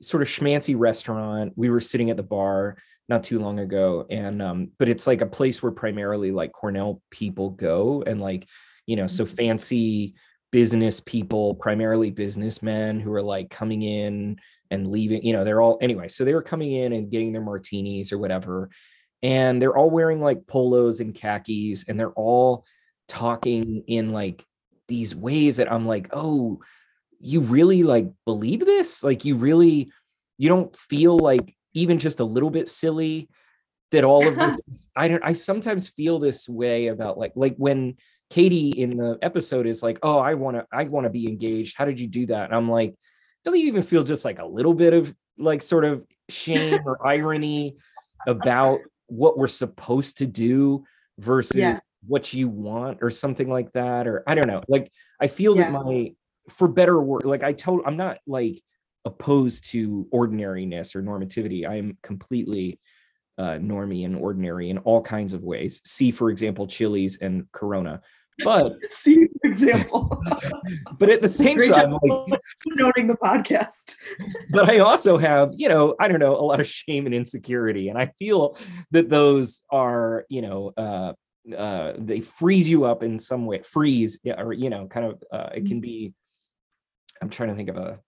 sort 0.00 0.22
of 0.22 0.28
schmancy 0.28 0.74
restaurant. 0.78 1.52
We 1.56 1.70
were 1.70 1.80
sitting 1.80 2.10
at 2.10 2.16
the 2.16 2.22
bar 2.22 2.76
not 3.08 3.24
too 3.24 3.38
long 3.38 3.58
ago, 3.58 4.06
and 4.10 4.40
um, 4.42 4.70
but 4.78 4.88
it's 4.88 5.06
like 5.06 5.20
a 5.20 5.26
place 5.26 5.62
where 5.62 5.72
primarily 5.72 6.30
like 6.30 6.52
Cornell 6.52 7.02
people 7.10 7.50
go, 7.50 8.02
and 8.06 8.20
like 8.20 8.48
you 8.86 8.96
know, 8.96 9.06
so 9.06 9.24
mm-hmm. 9.24 9.34
fancy 9.34 10.14
business 10.50 11.00
people, 11.00 11.54
primarily 11.54 12.10
businessmen 12.10 13.00
who 13.00 13.12
are 13.12 13.22
like 13.22 13.50
coming 13.50 13.82
in 13.82 14.38
and 14.70 14.90
leaving. 14.90 15.22
You 15.24 15.32
know, 15.32 15.44
they're 15.44 15.60
all 15.60 15.78
anyway. 15.80 16.08
So 16.08 16.24
they 16.24 16.34
were 16.34 16.42
coming 16.42 16.72
in 16.72 16.92
and 16.92 17.10
getting 17.10 17.32
their 17.32 17.42
martinis 17.42 18.12
or 18.12 18.18
whatever, 18.18 18.70
and 19.22 19.60
they're 19.60 19.76
all 19.76 19.90
wearing 19.90 20.20
like 20.20 20.46
polos 20.46 21.00
and 21.00 21.14
khakis, 21.14 21.88
and 21.88 21.98
they're 21.98 22.12
all 22.12 22.64
talking 23.08 23.84
in 23.86 24.12
like 24.12 24.44
these 24.88 25.14
ways 25.14 25.56
that 25.56 25.70
I'm 25.70 25.86
like, 25.86 26.08
oh 26.12 26.60
you 27.22 27.40
really 27.40 27.82
like 27.82 28.08
believe 28.26 28.60
this? 28.60 29.02
Like 29.02 29.24
you 29.24 29.36
really 29.36 29.90
you 30.38 30.48
don't 30.48 30.74
feel 30.76 31.16
like 31.16 31.54
even 31.72 31.98
just 31.98 32.20
a 32.20 32.24
little 32.24 32.50
bit 32.50 32.68
silly 32.68 33.28
that 33.92 34.04
all 34.04 34.26
of 34.26 34.34
this 34.34 34.60
is, 34.68 34.86
i 34.96 35.06
don't 35.06 35.22
i 35.24 35.32
sometimes 35.32 35.88
feel 35.88 36.18
this 36.18 36.48
way 36.48 36.88
about 36.88 37.16
like 37.16 37.32
like 37.36 37.54
when 37.56 37.94
katie 38.30 38.70
in 38.70 38.96
the 38.96 39.18
episode 39.22 39.66
is 39.66 39.82
like 39.82 39.98
oh 40.02 40.18
i 40.18 40.34
want 40.34 40.56
to 40.56 40.66
i 40.72 40.84
want 40.84 41.04
to 41.04 41.10
be 41.10 41.28
engaged. 41.28 41.76
How 41.76 41.84
did 41.84 42.00
you 42.00 42.08
do 42.08 42.26
that? 42.26 42.46
And 42.46 42.54
i'm 42.54 42.70
like 42.70 42.94
don't 43.44 43.58
you 43.58 43.66
even 43.66 43.82
feel 43.82 44.04
just 44.04 44.24
like 44.24 44.38
a 44.38 44.46
little 44.46 44.74
bit 44.74 44.92
of 44.92 45.14
like 45.38 45.62
sort 45.62 45.84
of 45.84 46.04
shame 46.28 46.80
or 46.84 47.06
irony 47.06 47.76
about 48.26 48.80
what 49.06 49.36
we're 49.36 49.48
supposed 49.48 50.18
to 50.18 50.26
do 50.26 50.84
versus 51.18 51.56
yeah. 51.56 51.78
what 52.06 52.32
you 52.32 52.48
want 52.48 52.98
or 53.02 53.10
something 53.10 53.50
like 53.50 53.72
that? 53.72 54.06
Or 54.06 54.22
i 54.26 54.34
don't 54.34 54.48
know. 54.48 54.62
Like 54.68 54.90
i 55.20 55.26
feel 55.26 55.56
yeah. 55.56 55.70
that 55.70 55.84
my 55.84 56.12
for 56.48 56.68
better 56.68 57.00
work 57.00 57.24
like 57.24 57.42
i 57.42 57.52
told 57.52 57.82
i'm 57.86 57.96
not 57.96 58.18
like 58.26 58.60
opposed 59.04 59.64
to 59.70 60.06
ordinariness 60.12 60.94
or 60.94 61.02
normativity 61.02 61.68
i 61.68 61.76
am 61.76 61.96
completely 62.02 62.78
uh, 63.38 63.58
normie 63.58 64.04
and 64.04 64.16
ordinary 64.16 64.70
in 64.70 64.78
all 64.78 65.02
kinds 65.02 65.32
of 65.32 65.44
ways. 65.44 65.80
See, 65.84 66.10
for 66.10 66.30
example, 66.30 66.66
Chili's 66.66 67.18
and 67.18 67.50
Corona. 67.52 68.00
But 68.44 68.74
see, 68.90 69.26
for 69.26 69.48
example. 69.48 70.22
but 70.98 71.10
at 71.10 71.22
the 71.22 71.28
same 71.28 71.56
Great 71.56 71.72
time, 71.72 71.92
like, 72.02 72.40
noting 72.66 73.06
the 73.06 73.16
podcast. 73.16 73.96
but 74.50 74.68
I 74.68 74.78
also 74.78 75.18
have, 75.18 75.50
you 75.54 75.68
know, 75.68 75.94
I 75.98 76.08
don't 76.08 76.20
know, 76.20 76.36
a 76.36 76.44
lot 76.44 76.60
of 76.60 76.66
shame 76.66 77.06
and 77.06 77.14
insecurity. 77.14 77.88
And 77.88 77.98
I 77.98 78.12
feel 78.18 78.56
that 78.90 79.08
those 79.08 79.62
are, 79.70 80.24
you 80.28 80.42
know, 80.42 80.72
uh, 80.76 81.12
uh, 81.56 81.94
they 81.98 82.20
freeze 82.20 82.68
you 82.68 82.84
up 82.84 83.02
in 83.02 83.18
some 83.18 83.46
way, 83.46 83.62
freeze, 83.62 84.20
or, 84.24 84.52
you 84.52 84.70
know, 84.70 84.86
kind 84.86 85.06
of, 85.06 85.22
uh, 85.32 85.50
it 85.54 85.66
can 85.66 85.80
be, 85.80 86.12
I'm 87.22 87.30
trying 87.30 87.50
to 87.50 87.54
think 87.54 87.70
of 87.70 87.76
a, 87.76 88.00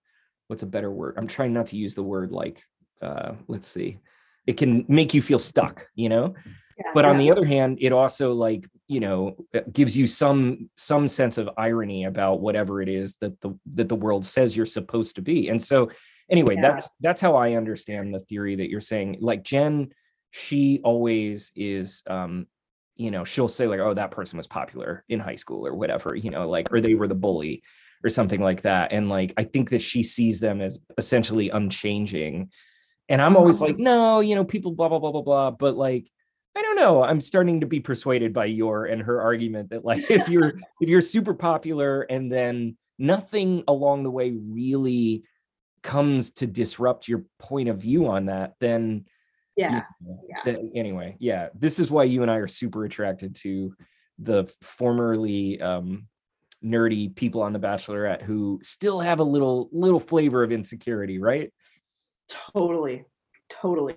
what's 0.49 0.63
a 0.63 0.67
better 0.67 0.91
word? 0.91 1.15
I'm 1.17 1.27
trying 1.27 1.53
not 1.53 1.69
to 1.69 1.77
use 1.77 1.95
the 1.95 2.03
word 2.03 2.33
like, 2.33 2.63
uh, 3.01 3.33
let's 3.49 3.69
see, 3.69 3.99
it 4.47 4.59
can 4.59 4.85
make 4.89 5.15
you 5.15 5.23
feel 5.23 5.39
stuck, 5.39 5.89
you 5.95 6.09
know? 6.09 6.35
Yeah, 6.79 6.91
but 6.93 7.05
on 7.05 7.15
yeah. 7.15 7.27
the 7.27 7.31
other 7.31 7.45
hand 7.45 7.79
it 7.81 7.93
also 7.93 8.35
like 8.35 8.69
you 8.89 8.99
know 8.99 9.37
uh, 9.55 9.61
gives 9.73 9.97
you 9.97 10.09
some 10.09 10.69
some 10.75 11.07
sense 11.07 11.39
of 11.39 11.49
irony 11.57 12.05
about 12.05 12.41
whatever 12.41 12.83
it 12.83 12.89
is 12.89 13.15
that 13.21 13.41
the 13.43 13.57
that 13.75 13.89
the 13.89 13.95
world 13.95 14.25
says 14.25 14.57
you're 14.57 14.67
supposed 14.67 15.15
to 15.15 15.23
be 15.23 15.49
and 15.51 15.63
so 15.63 15.91
anyway 16.29 16.57
Yeah. 16.57 16.63
that's 16.63 16.91
that's 17.01 17.21
how 17.21 17.37
i 17.37 17.55
understand 17.55 18.13
the 18.13 18.19
theory 18.19 18.57
that 18.57 18.71
you're 18.71 18.81
saying 18.81 19.19
like 19.21 19.45
jen 19.45 19.93
she 20.33 20.81
always 20.83 21.53
is 21.55 22.03
um 22.09 22.49
you 22.97 23.13
know 23.13 23.25
she'll 23.25 23.49
say 23.49 23.69
like 23.69 23.79
oh 23.81 23.95
that 23.95 24.11
person 24.11 24.37
was 24.37 24.49
popular 24.49 25.05
in 25.09 25.21
high 25.21 25.37
school 25.37 25.65
or 25.67 25.75
whatever 25.75 26.17
you 26.17 26.31
know 26.31 26.49
like 26.49 26.73
or 26.73 26.81
they 26.81 26.95
were 26.95 27.09
the 27.09 27.15
bully 27.15 27.63
or 28.05 28.11
something 28.11 28.41
like 28.41 28.63
that 28.63 28.93
and 28.93 29.09
like 29.09 29.33
i 29.37 29.43
think 29.43 29.71
that 29.71 29.81
she 29.81 30.03
sees 30.03 30.39
them 30.39 30.61
as 30.61 30.79
essentially 30.99 31.51
unchanging 31.51 32.51
and 33.09 33.23
i'm 33.23 33.37
always 33.37 33.61
like 33.61 33.79
no 33.79 34.21
you 34.21 34.35
know 34.35 34.45
people 34.45 34.73
blah 34.73 34.89
blah 34.89 34.99
blah 34.99 35.13
blah 35.13 35.23
blah 35.23 35.51
but 35.51 35.77
like 35.77 36.11
I 36.57 36.63
don't 36.63 36.77
know. 36.77 37.03
I'm 37.03 37.21
starting 37.21 37.61
to 37.61 37.67
be 37.67 37.81
persuaded 37.81 38.33
by 38.33 38.45
your 38.45 38.87
and 38.87 39.03
her 39.03 39.21
argument 39.21 39.71
that 39.71 39.85
like 39.85 40.09
if 40.11 40.29
you're 40.29 40.55
if 40.81 40.89
you're 40.89 41.01
super 41.01 41.35
popular 41.35 42.03
and 42.03 42.31
then 42.31 42.77
nothing 42.99 43.65
along 43.67 44.05
the 44.05 44.11
way 44.11 44.31
really 44.31 45.25
comes 45.83 46.31
to 46.31 46.47
disrupt 46.47 47.09
your 47.09 47.25
point 47.39 47.69
of 47.69 47.79
view 47.79 48.07
on 48.07 48.27
that, 48.27 48.55
then 48.61 49.05
yeah. 49.57 49.83
you 50.01 50.07
know, 50.07 50.21
yeah. 50.29 50.37
then- 50.45 50.73
anyway, 50.77 51.17
yeah. 51.19 51.49
This 51.55 51.79
is 51.79 51.91
why 51.91 52.05
you 52.05 52.23
and 52.23 52.31
I 52.31 52.37
are 52.37 52.47
super 52.47 52.85
attracted 52.85 53.35
to 53.37 53.75
the 54.21 54.45
formerly 54.63 55.61
um 55.61 56.07
nerdy 56.65 57.15
people 57.15 57.43
on 57.43 57.53
the 57.53 57.59
Bachelorette 57.59 58.23
who 58.23 58.59
still 58.63 59.01
have 59.01 59.21
a 59.21 59.25
little 59.25 59.69
little 59.73 60.01
flavor 60.01 60.43
of 60.43 60.53
insecurity, 60.53 61.19
right? 61.19 61.53
Totally. 62.29 63.05
Totally. 63.51 63.97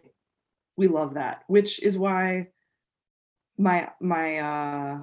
We 0.75 0.87
love 0.87 1.15
that, 1.15 1.43
which 1.47 1.81
is 1.81 1.97
why 1.97 2.47
my 3.57 3.89
my 3.99 4.37
uh 4.37 4.99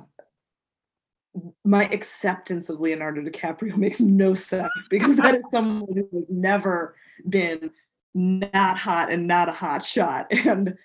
my 1.64 1.84
acceptance 1.86 2.70
of 2.70 2.80
Leonardo 2.80 3.22
DiCaprio 3.22 3.76
makes 3.76 4.00
no 4.00 4.34
sense 4.34 4.70
because 4.88 5.16
that 5.16 5.34
is 5.34 5.44
someone 5.50 5.88
who 5.92 6.08
has 6.16 6.26
never 6.28 6.94
been 7.28 7.70
not 8.14 8.78
hot 8.78 9.10
and 9.10 9.26
not 9.26 9.48
a 9.48 9.52
hot 9.52 9.84
shot 9.84 10.26
and 10.30 10.76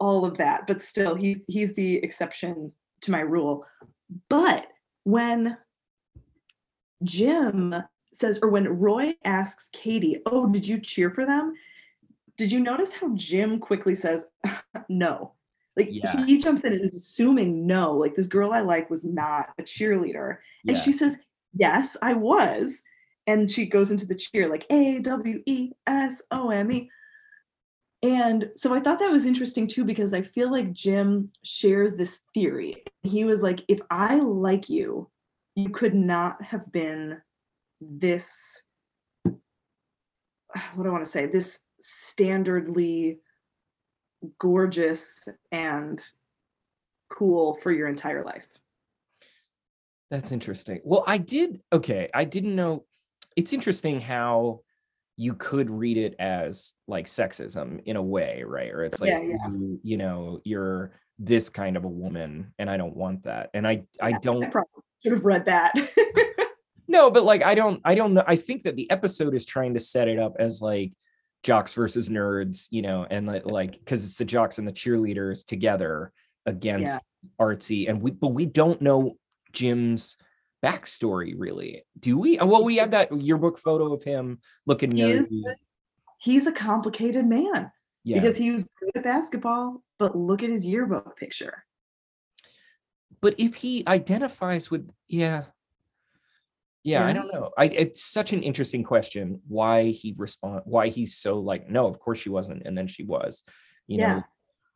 all 0.00 0.24
of 0.24 0.38
that 0.38 0.66
but 0.66 0.82
still 0.82 1.14
he's 1.14 1.40
he's 1.46 1.72
the 1.74 1.98
exception 1.98 2.72
to 3.00 3.12
my 3.12 3.20
rule 3.20 3.64
but 4.28 4.66
when 5.04 5.56
Jim 7.04 7.74
says 8.12 8.38
or 8.42 8.48
when 8.48 8.78
Roy 8.78 9.14
asks 9.24 9.68
Katie 9.72 10.18
oh 10.26 10.48
did 10.50 10.66
you 10.66 10.80
cheer 10.80 11.10
for 11.10 11.24
them 11.26 11.54
did 12.36 12.50
you 12.50 12.60
notice 12.60 12.92
how 12.92 13.14
Jim 13.14 13.58
quickly 13.60 13.94
says 13.94 14.26
no 14.88 15.32
like 15.76 15.88
Yeah. 15.90 16.24
he 16.24 16.38
jumps 16.38 16.62
in 16.64 16.72
and 16.72 16.82
is 16.82 16.94
assuming 16.94 17.66
no 17.66 17.92
like 17.92 18.14
this 18.14 18.26
girl 18.26 18.52
I 18.52 18.60
like 18.60 18.88
was 18.90 19.04
not 19.04 19.48
a 19.58 19.62
cheerleader 19.62 20.38
and 20.66 20.76
she 20.76 20.92
says, 20.92 21.18
Yes, 21.52 21.96
I 22.02 22.14
was. 22.14 22.82
And 23.26 23.50
she 23.50 23.66
goes 23.66 23.90
into 23.90 24.06
the 24.06 24.14
cheer 24.14 24.48
like 24.48 24.66
A 24.70 24.98
W 25.00 25.42
E 25.46 25.70
S 25.86 26.22
O 26.30 26.50
M 26.50 26.70
E. 26.72 26.90
And 28.02 28.50
so 28.56 28.74
I 28.74 28.80
thought 28.80 28.98
that 28.98 29.10
was 29.10 29.24
interesting 29.24 29.66
too, 29.66 29.84
because 29.84 30.12
I 30.12 30.22
feel 30.22 30.50
like 30.50 30.72
Jim 30.72 31.30
shares 31.42 31.96
this 31.96 32.18
theory. 32.34 32.84
He 33.02 33.24
was 33.24 33.42
like, 33.42 33.60
if 33.68 33.80
I 33.90 34.16
like 34.16 34.68
you, 34.68 35.08
you 35.54 35.70
could 35.70 35.94
not 35.94 36.42
have 36.42 36.70
been 36.72 37.20
this, 37.80 38.62
what 39.24 40.82
do 40.82 40.88
I 40.88 40.92
want 40.92 41.04
to 41.04 41.10
say, 41.10 41.26
this 41.26 41.60
standardly 41.82 43.18
gorgeous 44.38 45.28
and 45.52 46.04
cool 47.10 47.54
for 47.54 47.70
your 47.70 47.88
entire 47.88 48.22
life. 48.22 48.46
That's 50.10 50.32
interesting. 50.32 50.80
Well, 50.84 51.04
I 51.06 51.18
did. 51.18 51.60
Okay, 51.72 52.08
I 52.14 52.24
didn't 52.24 52.54
know. 52.54 52.84
It's 53.36 53.52
interesting 53.52 54.00
how 54.00 54.60
you 55.16 55.34
could 55.34 55.70
read 55.70 55.96
it 55.96 56.14
as 56.18 56.74
like 56.88 57.06
sexism 57.06 57.80
in 57.84 57.96
a 57.96 58.02
way, 58.02 58.42
right? 58.46 58.70
Or 58.70 58.84
it's 58.84 59.00
like 59.00 59.10
Yeah, 59.10 59.20
yeah. 59.20 59.48
You, 59.48 59.80
you 59.82 59.96
know, 59.96 60.40
you're 60.44 60.92
this 61.18 61.48
kind 61.48 61.76
of 61.76 61.84
a 61.84 61.88
woman, 61.88 62.52
and 62.58 62.68
I 62.68 62.76
don't 62.76 62.96
want 62.96 63.24
that. 63.24 63.50
And 63.54 63.66
I, 63.66 63.84
I 64.00 64.12
don't 64.12 64.52
should 65.04 65.12
have 65.12 65.24
read 65.24 65.46
that. 65.46 65.74
no, 66.88 67.10
but 67.10 67.24
like 67.24 67.44
I 67.44 67.54
don't, 67.54 67.80
I 67.84 67.94
don't 67.94 68.14
know. 68.14 68.24
I 68.26 68.36
think 68.36 68.62
that 68.64 68.76
the 68.76 68.90
episode 68.90 69.34
is 69.34 69.44
trying 69.44 69.74
to 69.74 69.80
set 69.80 70.08
it 70.08 70.18
up 70.18 70.36
as 70.38 70.62
like 70.62 70.92
jocks 71.42 71.74
versus 71.74 72.08
nerds, 72.08 72.66
you 72.70 72.82
know, 72.82 73.06
and 73.08 73.26
like 73.26 73.46
like 73.46 73.72
because 73.72 74.04
it's 74.04 74.16
the 74.16 74.24
jocks 74.24 74.58
and 74.58 74.66
the 74.66 74.72
cheerleaders 74.72 75.46
together 75.46 76.12
against 76.46 77.02
artsy, 77.40 77.88
and 77.88 78.02
we 78.02 78.10
but 78.10 78.28
we 78.28 78.46
don't 78.46 78.80
know 78.82 79.16
Jim's 79.52 80.16
backstory 80.64 81.34
really, 81.36 81.84
do 81.98 82.18
we? 82.18 82.38
Uh, 82.38 82.46
Well, 82.46 82.64
we 82.64 82.76
have 82.78 82.92
that 82.92 83.12
yearbook 83.12 83.58
photo 83.58 83.92
of 83.92 84.02
him 84.02 84.38
looking 84.66 84.90
He 84.90 85.02
is 85.02 85.28
nerdy. 85.28 85.54
He's 86.18 86.46
a 86.46 86.52
complicated 86.52 87.26
man 87.26 87.70
Yeah, 88.02 88.16
because 88.16 88.36
he 88.36 88.50
was 88.50 88.64
good 88.80 88.90
at 88.96 89.04
basketball, 89.04 89.82
but 89.98 90.16
look 90.16 90.42
at 90.42 90.48
his 90.48 90.64
yearbook 90.64 91.16
picture. 91.18 91.64
But 93.24 93.34
if 93.38 93.54
he 93.54 93.82
identifies 93.88 94.70
with, 94.70 94.86
yeah. 95.08 95.44
Yeah, 96.82 97.06
I 97.06 97.14
don't 97.14 97.32
know. 97.32 97.50
I 97.56 97.64
it's 97.64 98.02
such 98.04 98.34
an 98.34 98.42
interesting 98.42 98.84
question 98.84 99.40
why 99.48 99.84
he 99.84 100.14
respond 100.18 100.60
why 100.66 100.88
he's 100.88 101.16
so 101.16 101.38
like 101.38 101.70
no, 101.70 101.86
of 101.86 101.98
course 101.98 102.18
she 102.18 102.28
wasn't 102.28 102.64
and 102.66 102.76
then 102.76 102.86
she 102.86 103.02
was. 103.02 103.42
You 103.86 104.00
Yeah, 104.00 104.12
know, 104.16 104.22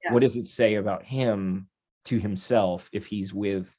yeah. 0.03 0.13
what 0.15 0.23
does 0.23 0.39
it 0.39 0.47
say 0.47 0.77
about 0.77 1.05
him 1.05 1.69
to 2.07 2.19
himself 2.19 2.89
if 2.91 3.05
he's 3.05 3.35
with 3.35 3.79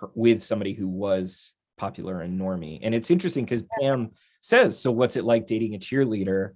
her, 0.00 0.08
with 0.16 0.42
somebody 0.42 0.72
who 0.72 0.88
was 0.88 1.54
popular 1.78 2.20
and 2.20 2.40
normie? 2.40 2.80
And 2.82 2.92
it's 2.92 3.12
interesting 3.12 3.44
because 3.44 3.62
Pam 3.80 4.10
says, 4.40 4.76
"So 4.76 4.90
what's 4.90 5.14
it 5.14 5.24
like 5.24 5.46
dating 5.46 5.76
a 5.76 5.78
cheerleader?" 5.78 6.54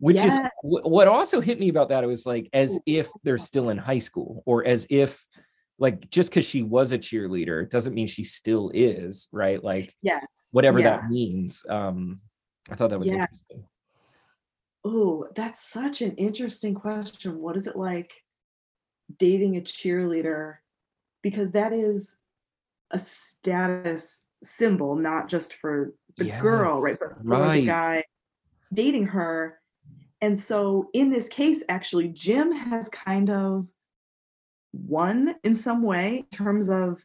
Which 0.00 0.24
is 0.24 0.34
Yeah. 0.34 0.48
wh- 0.62 0.88
what 0.88 1.06
also 1.06 1.42
hit 1.42 1.60
me 1.60 1.68
about 1.68 1.90
that. 1.90 2.02
It 2.02 2.06
was 2.06 2.24
like 2.24 2.48
as 2.54 2.80
if 2.86 3.10
they're 3.24 3.36
still 3.36 3.68
in 3.68 3.76
high 3.76 3.98
school, 3.98 4.42
or 4.46 4.64
as 4.64 4.86
if 4.88 5.26
like 5.78 6.10
just 6.10 6.30
because 6.30 6.46
she 6.46 6.62
was 6.62 6.92
a 6.92 6.98
cheerleader 6.98 7.68
doesn't 7.68 7.94
mean 7.94 8.06
she 8.06 8.24
still 8.24 8.70
is, 8.74 9.28
right? 9.32 9.62
Like 9.62 9.94
Yes. 10.02 10.50
whatever 10.52 10.78
yeah. 10.78 10.96
that 10.96 11.10
means. 11.10 11.64
Um, 11.68 12.20
I 12.70 12.76
thought 12.76 12.90
that 12.90 12.98
was 12.98 13.08
Yeah. 13.08 13.22
interesting. 13.22 13.64
Oh, 14.84 15.26
that's 15.34 15.62
such 15.64 16.02
an 16.02 16.12
interesting 16.16 16.74
question. 16.74 17.38
What 17.38 17.56
is 17.56 17.66
it 17.66 17.76
like 17.76 18.12
dating 19.16 19.56
a 19.56 19.60
cheerleader? 19.60 20.56
Because 21.22 21.52
that 21.52 21.72
is 21.72 22.16
a 22.90 22.98
status 22.98 24.24
symbol, 24.42 24.96
not 24.96 25.28
just 25.28 25.54
for 25.54 25.94
the 26.16 26.30
girl, 26.40 26.82
right? 26.82 26.98
But 26.98 27.16
for 27.16 27.22
right. 27.22 27.60
the 27.60 27.66
guy 27.66 28.04
dating 28.72 29.06
her. 29.06 29.60
And 30.20 30.38
so 30.38 30.90
in 30.92 31.10
this 31.10 31.28
case, 31.28 31.64
actually, 31.68 32.08
Jim 32.08 32.52
has 32.52 32.88
kind 32.88 33.30
of 33.30 33.68
won 34.72 35.34
in 35.44 35.54
some 35.54 35.82
way 35.82 36.18
in 36.18 36.26
terms 36.36 36.68
of 36.70 37.04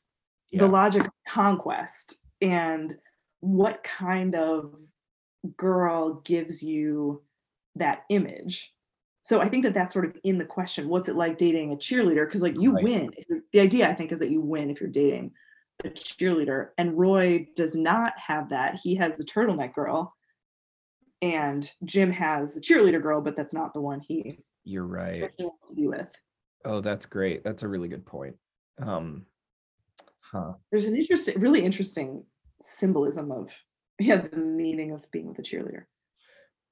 Yeah. 0.51 0.59
the 0.59 0.68
logic 0.68 1.05
of 1.05 1.11
conquest 1.28 2.24
and 2.41 2.97
what 3.41 3.84
kind 3.84 4.36
of 4.36 4.80
girl 5.55 6.15
gives 6.22 6.63
you 6.63 7.24
that 7.76 8.03
image. 8.09 8.74
So 9.22 9.41
I 9.41 9.49
think 9.49 9.63
that 9.65 9.74
that's 9.74 9.93
sort 9.93 10.05
of 10.05 10.18
in 10.24 10.38
the 10.38 10.45
question. 10.45 10.88
What's 10.88 11.09
it 11.09 11.15
like 11.18 11.38
dating 11.38 11.74
a 11.74 11.76
cheerleader? 11.76 12.26
Because 12.26 12.41
like 12.41 12.59
you 12.59 12.74
Right. 12.74 12.84
win. 12.84 13.11
The 13.51 13.59
idea 13.59 13.89
I 13.89 13.93
think 13.93 14.11
is 14.11 14.20
that 14.20 14.32
you 14.32 14.39
win 14.41 14.70
if 14.70 14.80
you're 14.80 14.89
dating 14.89 15.34
a 15.84 15.89
cheerleader. 15.89 16.70
And 16.78 16.97
Roy 16.97 17.47
does 17.55 17.76
not 17.76 18.18
have 18.18 18.49
that. 18.49 18.76
He 18.76 18.95
has 18.95 19.18
the 19.18 19.24
turtleneck 19.26 19.74
girl, 19.74 20.15
and 21.22 21.70
Jim 21.84 22.09
has 22.11 22.53
the 22.53 22.61
cheerleader 22.61 23.01
girl, 23.01 23.22
but 23.22 23.36
that's 23.36 23.53
not 23.53 23.74
the 23.74 23.82
one 23.82 23.99
he 23.99 24.39
You're 24.63 24.86
right. 24.88 25.32
wants 25.39 25.68
to 25.68 25.76
be 25.76 25.88
with. 25.88 26.15
Oh, 26.65 26.81
that's 26.81 27.05
great. 27.05 27.43
That's 27.43 27.63
a 27.63 27.67
really 27.67 27.87
good 27.87 28.05
point. 28.05 28.35
Um, 28.79 29.25
huh. 30.19 30.53
There's 30.71 30.87
an 30.87 30.95
interesting, 30.95 31.39
really 31.39 31.63
interesting 31.63 32.23
symbolism 32.61 33.31
of 33.31 33.55
yeah 33.99 34.17
the 34.17 34.37
meaning 34.37 34.91
of 34.91 35.09
being 35.11 35.27
with 35.27 35.39
a 35.39 35.43
cheerleader. 35.43 35.83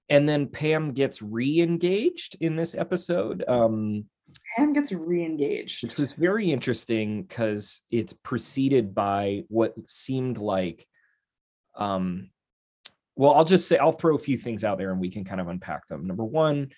And 0.10 0.30
then 0.30 0.48
Pam 0.48 0.92
gets 0.92 1.22
re-engaged 1.22 2.38
in 2.40 2.56
this 2.56 2.76
episode. 2.76 3.44
Um, 3.48 4.06
Pam 4.56 4.74
gets 4.74 4.92
re-engaged. 4.92 5.84
which 5.84 5.98
was 5.98 6.14
very 6.14 6.52
interesting 6.52 7.24
because 7.24 7.82
it's 7.90 8.14
preceded 8.14 8.94
by 8.94 9.44
what 9.48 9.74
seemed 9.88 10.38
like 10.38 10.88
um 11.78 12.30
well 13.16 13.34
i'll 13.34 13.44
just 13.44 13.68
say 13.68 13.78
i'll 13.78 13.92
throw 13.92 14.16
a 14.16 14.20
few 14.20 14.38
things 14.38 14.64
out 14.64 14.78
there 14.78 14.92
and 14.92 15.02
we 15.02 15.10
can 15.10 15.24
kind 15.26 15.42
of 15.42 15.48
unpack 15.48 15.86
them 15.88 16.08
number 16.08 16.24
one 16.24 16.70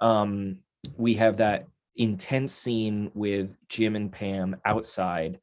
um 0.00 0.58
we 0.96 1.14
have 1.14 1.38
that 1.38 1.66
intense 1.98 2.54
scene 2.54 3.10
with 3.12 3.56
jim 3.68 3.96
and 3.96 4.10
pam 4.12 4.56
outside 4.64 5.38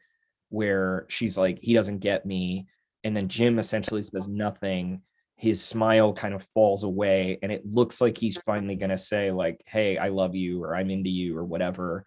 where 0.49 1.05
she's 1.09 1.37
like 1.37 1.59
he 1.61 1.73
doesn't 1.73 1.99
get 1.99 2.25
me. 2.25 2.67
And 3.03 3.15
then 3.15 3.27
jim 3.27 3.59
essentially 3.59 4.01
says 4.01 4.27
nothing. 4.27 5.01
His 5.35 5.61
smile 5.63 6.13
kind 6.13 6.33
of 6.33 6.47
falls 6.53 6.83
away 6.83 7.37
and 7.43 7.51
it 7.51 7.65
looks 7.65 7.99
like 7.99 8.17
he's 8.17 8.39
finally 8.39 8.75
going 8.75 8.89
to 8.89 8.97
say 8.97 9.31
like 9.31 9.61
hey 9.65 9.97
i 9.97 10.07
love 10.07 10.33
you 10.33 10.63
or 10.63 10.75
i'm 10.75 10.89
into 10.89 11.09
you 11.09 11.37
or 11.37 11.43
whatever. 11.43 12.05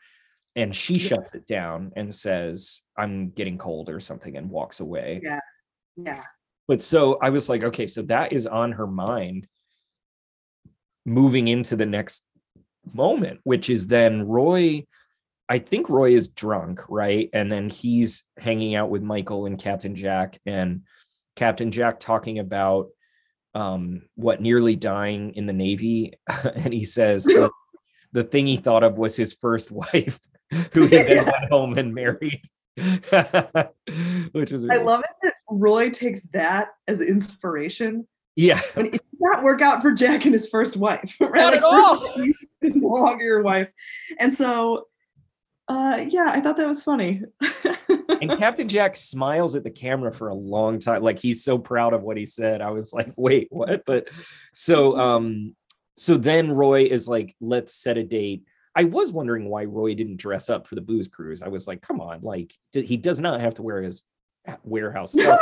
And 0.57 0.75
she 0.75 0.99
shuts 0.99 1.35
it 1.35 1.47
down 1.47 1.93
and 1.95 2.13
says 2.13 2.83
i'm 2.97 3.31
getting 3.31 3.59
cold 3.59 3.91
or 3.91 4.01
something 4.01 4.37
and 4.37 4.51
walks 4.51 4.81
away. 4.81 5.21
Yeah. 5.23 5.41
Yeah. 5.97 6.23
but 6.69 6.81
so 6.81 7.19
i 7.21 7.31
was 7.31 7.49
like 7.49 7.65
okay 7.65 7.89
so 7.89 8.03
that 8.03 8.33
is 8.33 8.47
on 8.47 8.71
her 8.71 8.87
mind 8.87 9.49
moving 11.05 11.49
into 11.49 11.75
the 11.75 11.87
next 11.87 12.23
moment 12.95 13.41
which 13.45 13.71
is 13.71 13.87
then 13.87 14.27
roy 14.27 14.85
i 15.49 15.59
think 15.59 15.89
roy 15.89 16.11
is 16.11 16.29
drunk 16.29 16.81
right 16.89 17.31
and 17.33 17.51
then 17.51 17.69
he's 17.69 18.25
hanging 18.39 18.75
out 18.75 18.91
with 18.91 19.03
michael 19.03 19.47
and 19.47 19.59
captain 19.59 19.95
jack 19.95 20.39
and 20.47 20.83
captain 21.37 21.71
jack 21.71 22.01
talking 22.01 22.39
about 22.39 22.89
um 23.55 24.03
what 24.15 24.41
nearly 24.41 24.77
dying 24.77 25.35
in 25.35 25.47
the 25.47 25.53
navy 25.53 26.13
and 26.55 26.73
he 26.73 26.85
says 26.85 27.25
that 27.25 27.51
the 28.13 28.25
thing 28.25 28.47
he 28.47 28.57
thought 28.57 28.85
of 28.85 28.99
was 28.99 29.17
his 29.17 29.35
first 29.35 29.71
wife 29.73 30.19
who 30.73 30.87
he 30.87 30.97
then 30.97 31.25
went 31.25 31.51
home 31.51 31.77
and 31.77 31.95
married 31.95 32.41
which 34.33 34.53
is 34.53 34.65
I 34.71 34.77
love 34.83 35.01
it 35.01 35.11
that 35.23 35.35
Roy 35.51 35.91
takes 35.91 36.23
that 36.33 36.69
as 36.87 37.01
inspiration. 37.01 38.07
yeah 38.37 38.61
When 38.75 38.87
it 38.87 38.93
did 38.93 39.01
not 39.19 39.43
work 39.43 39.63
out 39.63 39.83
for 39.83 39.93
Jack 39.93 40.25
and 40.25 40.33
his 40.33 40.49
first 40.49 40.77
wife. 40.77 41.17
Right? 41.21 41.41
Not 41.41 41.55
at 41.55 41.63
all. 41.63 42.01
wife 42.17 42.37
is 42.63 42.77
no 42.77 42.89
longer 42.89 43.25
your 43.25 43.43
wife. 43.43 43.73
And 44.19 44.35
so 44.35 44.87
uh 45.69 46.03
yeah, 46.09 46.31
I 46.33 46.41
thought 46.41 46.57
that 46.57 46.67
was 46.67 46.83
funny. 46.83 47.23
and 47.91 48.31
Captain 48.39 48.69
Jack 48.69 48.97
smiles 48.97 49.55
at 49.55 49.65
the 49.65 49.71
camera 49.71 50.13
for 50.13 50.29
a 50.29 50.35
long 50.35 50.79
time, 50.79 51.03
like 51.03 51.19
he's 51.19 51.45
so 51.45 51.59
proud 51.59 51.93
of 51.93 52.03
what 52.03 52.17
he 52.17 52.25
said. 52.25 52.63
I 52.63 52.71
was 52.71 52.93
like, 52.93 53.13
wait, 53.17 53.49
what? 53.51 53.85
But 53.85 54.09
so 54.55 54.99
um, 54.99 55.55
so 55.97 56.17
then 56.17 56.53
Roy 56.53 56.85
is 56.85 57.09
like, 57.09 57.37
let's 57.41 57.75
set 57.75 57.99
a 57.99 58.05
date. 58.05 58.45
I 58.75 58.85
was 58.85 59.13
wondering 59.13 59.49
why 59.49 59.65
Roy 59.65 59.95
didn't 59.95 60.19
dress 60.19 60.49
up 60.49 60.67
for 60.67 60.77
the 60.77 60.81
booze 60.81 61.09
cruise. 61.09 61.43
I 61.43 61.49
was 61.49 61.67
like, 61.67 61.83
come 61.83 62.01
on, 62.01 62.21
like 62.23 62.55
he 62.73 62.97
does 62.97 63.21
not 63.21 63.41
have 63.41 63.55
to 63.55 63.63
wear 63.63 63.83
his 63.83 64.05
warehouse 64.63 65.13
stuff. 65.13 65.41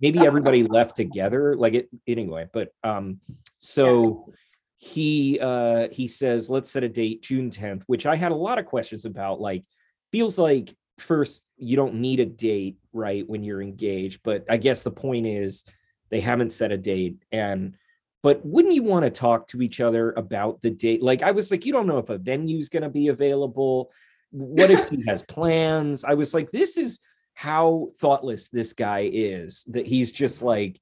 Maybe 0.00 0.20
everybody 0.26 0.62
left 0.62 0.96
together, 0.96 1.56
like 1.56 1.74
it 1.74 1.88
anyway. 2.06 2.46
But 2.52 2.68
um, 2.84 3.20
so 3.58 4.32
he 4.78 5.38
uh 5.40 5.88
he 5.90 6.08
says, 6.08 6.48
let's 6.48 6.70
set 6.70 6.84
a 6.84 6.88
date 6.88 7.22
June 7.22 7.50
10th, 7.50 7.82
which 7.86 8.06
I 8.06 8.16
had 8.16 8.32
a 8.32 8.36
lot 8.36 8.58
of 8.58 8.66
questions 8.66 9.04
about. 9.04 9.40
Like, 9.40 9.64
feels 10.12 10.38
like 10.38 10.74
first 10.98 11.44
you 11.56 11.76
don't 11.76 11.94
need 11.94 12.20
a 12.20 12.26
date 12.26 12.76
right 12.92 13.28
when 13.28 13.42
you're 13.42 13.62
engaged 13.62 14.20
but 14.24 14.44
i 14.48 14.56
guess 14.56 14.82
the 14.82 14.90
point 14.90 15.26
is 15.26 15.64
they 16.10 16.20
haven't 16.20 16.52
set 16.52 16.72
a 16.72 16.76
date 16.76 17.16
and 17.32 17.74
but 18.22 18.44
wouldn't 18.44 18.74
you 18.74 18.82
want 18.82 19.04
to 19.04 19.10
talk 19.10 19.46
to 19.46 19.62
each 19.62 19.80
other 19.80 20.12
about 20.12 20.60
the 20.62 20.70
date 20.70 21.02
like 21.02 21.22
i 21.22 21.30
was 21.30 21.50
like 21.50 21.64
you 21.64 21.72
don't 21.72 21.86
know 21.86 21.98
if 21.98 22.10
a 22.10 22.18
venue's 22.18 22.68
going 22.68 22.82
to 22.82 22.88
be 22.88 23.08
available 23.08 23.90
what 24.30 24.70
if 24.70 24.88
he 24.88 25.02
has 25.08 25.22
plans 25.22 26.04
i 26.04 26.14
was 26.14 26.34
like 26.34 26.50
this 26.50 26.76
is 26.76 27.00
how 27.34 27.88
thoughtless 28.00 28.48
this 28.48 28.72
guy 28.72 29.08
is 29.12 29.64
that 29.68 29.86
he's 29.86 30.10
just 30.10 30.42
like 30.42 30.80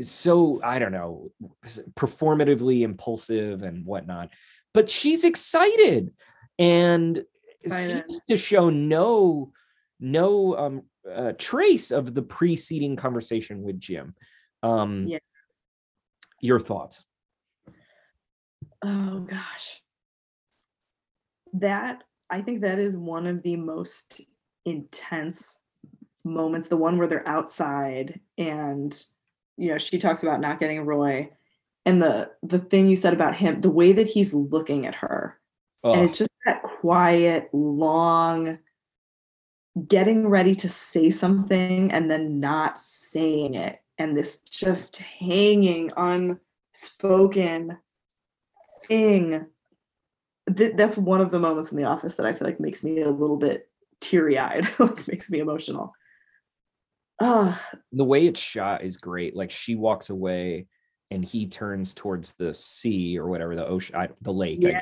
so 0.00 0.60
i 0.62 0.78
don't 0.78 0.92
know 0.92 1.30
performatively 1.94 2.82
impulsive 2.82 3.62
and 3.62 3.84
whatnot 3.84 4.30
but 4.74 4.88
she's 4.88 5.24
excited 5.24 6.12
and 6.58 7.24
seems 7.60 8.20
to 8.28 8.36
show 8.36 8.70
no 8.70 9.52
no 10.00 10.56
um 10.56 10.82
uh, 11.10 11.32
trace 11.38 11.90
of 11.90 12.14
the 12.14 12.22
preceding 12.22 12.96
conversation 12.96 13.62
with 13.62 13.80
Jim. 13.80 14.14
Um 14.62 15.06
Yeah. 15.08 15.18
your 16.40 16.60
thoughts. 16.60 17.04
Oh 18.82 19.20
gosh. 19.20 19.82
That 21.54 22.04
I 22.30 22.42
think 22.42 22.60
that 22.60 22.78
is 22.78 22.96
one 22.96 23.26
of 23.26 23.42
the 23.42 23.56
most 23.56 24.20
intense 24.64 25.58
moments, 26.24 26.68
the 26.68 26.76
one 26.76 26.98
where 26.98 27.06
they're 27.06 27.26
outside 27.26 28.20
and 28.36 28.94
you 29.58 29.68
know, 29.68 29.78
she 29.78 29.98
talks 29.98 30.22
about 30.22 30.40
not 30.40 30.58
getting 30.58 30.80
Roy 30.86 31.30
and 31.84 32.00
the 32.02 32.30
the 32.42 32.58
thing 32.58 32.88
you 32.88 32.96
said 32.96 33.12
about 33.12 33.36
him, 33.36 33.60
the 33.60 33.70
way 33.70 33.92
that 33.92 34.06
he's 34.06 34.32
looking 34.32 34.86
at 34.86 34.94
her. 34.94 35.38
And 35.94 36.02
it's 36.02 36.18
just 36.18 36.30
that 36.44 36.62
quiet, 36.62 37.48
long 37.52 38.58
getting 39.86 40.28
ready 40.28 40.54
to 40.56 40.68
say 40.68 41.08
something 41.08 41.90
and 41.92 42.10
then 42.10 42.40
not 42.40 42.78
saying 42.78 43.54
it 43.54 43.80
and 43.96 44.16
this 44.16 44.40
just 44.40 44.98
hanging 44.98 45.90
unspoken 45.96 47.78
thing. 48.86 49.46
Th- 50.54 50.74
that's 50.76 50.96
one 50.96 51.20
of 51.20 51.30
the 51.30 51.38
moments 51.38 51.70
in 51.70 51.76
the 51.76 51.84
office 51.84 52.14
that 52.14 52.24
i 52.24 52.32
feel 52.32 52.48
like 52.48 52.58
makes 52.58 52.82
me 52.82 53.02
a 53.02 53.10
little 53.10 53.36
bit 53.36 53.68
teary-eyed 54.00 54.66
like 54.78 55.06
makes 55.08 55.30
me 55.30 55.40
emotional 55.40 55.92
Ah, 57.20 57.60
the 57.92 58.04
way 58.04 58.26
it's 58.26 58.40
shot 58.40 58.84
is 58.84 58.96
great. 58.96 59.34
Like 59.34 59.50
she 59.50 59.74
walks 59.74 60.10
away 60.10 60.66
and 61.10 61.24
he 61.24 61.46
turns 61.46 61.94
towards 61.94 62.34
the 62.34 62.54
sea 62.54 63.18
or 63.18 63.28
whatever 63.28 63.56
the 63.56 63.66
ocean, 63.66 63.96
I, 63.96 64.08
the 64.22 64.32
lake. 64.32 64.60
Yeah. 64.60 64.80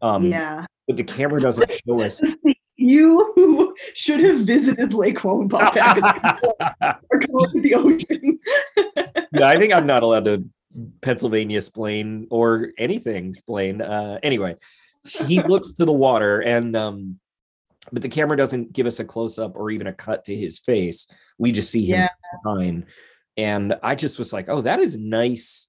Um, 0.00 0.24
yeah 0.24 0.64
But 0.86 0.96
the 0.96 1.04
camera 1.04 1.40
doesn't 1.40 1.70
show 1.86 2.00
us. 2.00 2.22
you 2.76 3.32
who 3.34 3.74
should 3.94 4.20
have 4.20 4.40
visited 4.40 4.94
lake 4.94 5.18
Wallenbach 5.18 5.76
or 7.10 7.20
call 7.20 7.44
it 7.52 7.62
the 7.62 7.74
ocean 7.74 8.38
yeah, 9.32 9.48
I 9.48 9.58
think 9.58 9.72
I'm 9.72 9.86
not 9.86 10.02
allowed 10.02 10.24
to 10.26 10.44
Pennsylvania 11.00 11.62
splain 11.62 12.26
or 12.30 12.72
anything 12.78 13.34
splain. 13.34 13.82
Uh, 13.82 14.18
anyway, 14.22 14.56
he 15.26 15.42
looks 15.42 15.72
to 15.74 15.84
the 15.84 15.92
water 15.92 16.40
and 16.40 16.76
um, 16.76 17.18
but 17.92 18.02
the 18.02 18.08
camera 18.08 18.36
doesn't 18.36 18.72
give 18.72 18.86
us 18.86 19.00
a 19.00 19.04
close 19.04 19.38
up 19.38 19.56
or 19.56 19.70
even 19.70 19.86
a 19.86 19.92
cut 19.92 20.24
to 20.26 20.34
his 20.36 20.58
face. 20.58 21.06
We 21.38 21.52
just 21.52 21.70
see 21.70 21.86
him 21.86 22.00
Yeah. 22.00 22.08
behind, 22.44 22.86
and 23.36 23.78
I 23.82 23.94
just 23.94 24.18
was 24.18 24.32
like, 24.32 24.48
oh, 24.48 24.60
that 24.62 24.80
is 24.80 24.96
nice. 24.98 25.68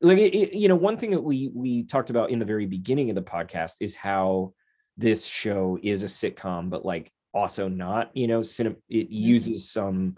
Like 0.00 0.18
it, 0.18 0.34
it- 0.34 0.54
you 0.58 0.68
know, 0.68 0.76
one 0.76 0.96
thing 0.96 1.10
that 1.12 1.22
we 1.22 1.50
we 1.54 1.84
talked 1.84 2.10
about 2.10 2.30
in 2.30 2.38
the 2.38 2.44
very 2.44 2.66
beginning 2.66 3.10
of 3.10 3.16
the 3.16 3.22
podcast 3.22 3.76
is 3.80 3.94
how 3.94 4.52
this 4.96 5.26
show 5.26 5.78
is 5.82 6.02
a 6.02 6.06
sitcom, 6.06 6.70
but 6.70 6.84
like 6.84 7.12
also 7.34 7.68
not. 7.68 8.10
You 8.14 8.26
know, 8.26 8.40
cinem- 8.40 8.80
it 8.88 9.08
uses 9.10 9.70
some 9.70 10.16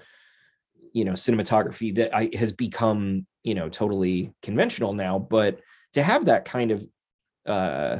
you 0.95 1.05
know 1.05 1.13
cinematography 1.13 1.95
that 1.97 2.17
I, 2.17 2.31
has 2.35 2.53
become 2.53 3.27
you 3.45 3.55
know 3.55 3.69
totally 3.69 4.33
conventional 4.43 4.95
now 4.95 5.19
but 5.19 5.61
to 5.93 6.03
have 6.03 6.25
that 6.25 6.47
kind 6.47 6.71
of 6.71 6.85
uh 7.47 7.99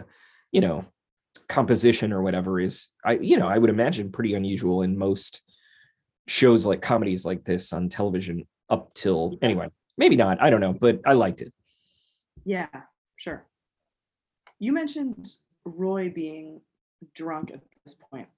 you 0.53 0.63
know 0.63 0.85
composition 1.49 2.13
or 2.13 2.23
whatever 2.23 2.61
is 2.61 2.91
i 3.05 3.13
you 3.13 3.37
know 3.39 3.49
i 3.49 3.57
would 3.57 3.71
imagine 3.71 4.13
pretty 4.13 4.35
unusual 4.35 4.83
in 4.83 4.99
most 4.99 5.43
shows 6.27 6.67
like 6.67 6.83
comedies 6.83 7.25
like 7.25 7.45
this 7.45 7.73
on 7.73 7.89
television 7.89 8.47
up 8.69 8.93
till 8.95 9.39
anyway 9.41 9.69
maybe 9.97 10.15
not 10.17 10.41
i 10.43 10.51
don't 10.51 10.61
know 10.61 10.75
but 10.75 11.01
i 11.07 11.13
liked 11.15 11.41
it 11.41 11.53
Yeah, 12.45 12.69
sure. 13.17 13.45
You 14.59 14.73
mentioned 14.73 15.29
Roy 15.65 16.11
being 16.11 16.63
drunk 17.15 17.51
at 17.53 17.61
this 17.85 17.95
point. 17.95 18.29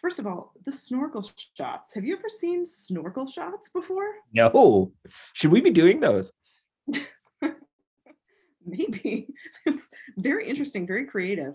First 0.00 0.18
of 0.18 0.26
all, 0.26 0.52
the 0.64 0.72
snorkel 0.72 1.22
shots. 1.56 1.94
Have 1.94 2.04
you 2.04 2.16
ever 2.16 2.28
seen 2.28 2.66
snorkel 2.66 3.26
shots 3.26 3.68
before? 3.70 4.08
no 4.32 4.92
should 5.32 5.52
we 5.52 5.60
be 5.60 5.70
doing 5.70 6.00
those 6.00 6.32
Maybe. 8.64 9.28
It's 9.66 9.90
very 10.16 10.48
interesting, 10.48 10.86
very 10.86 11.06
creative. 11.06 11.54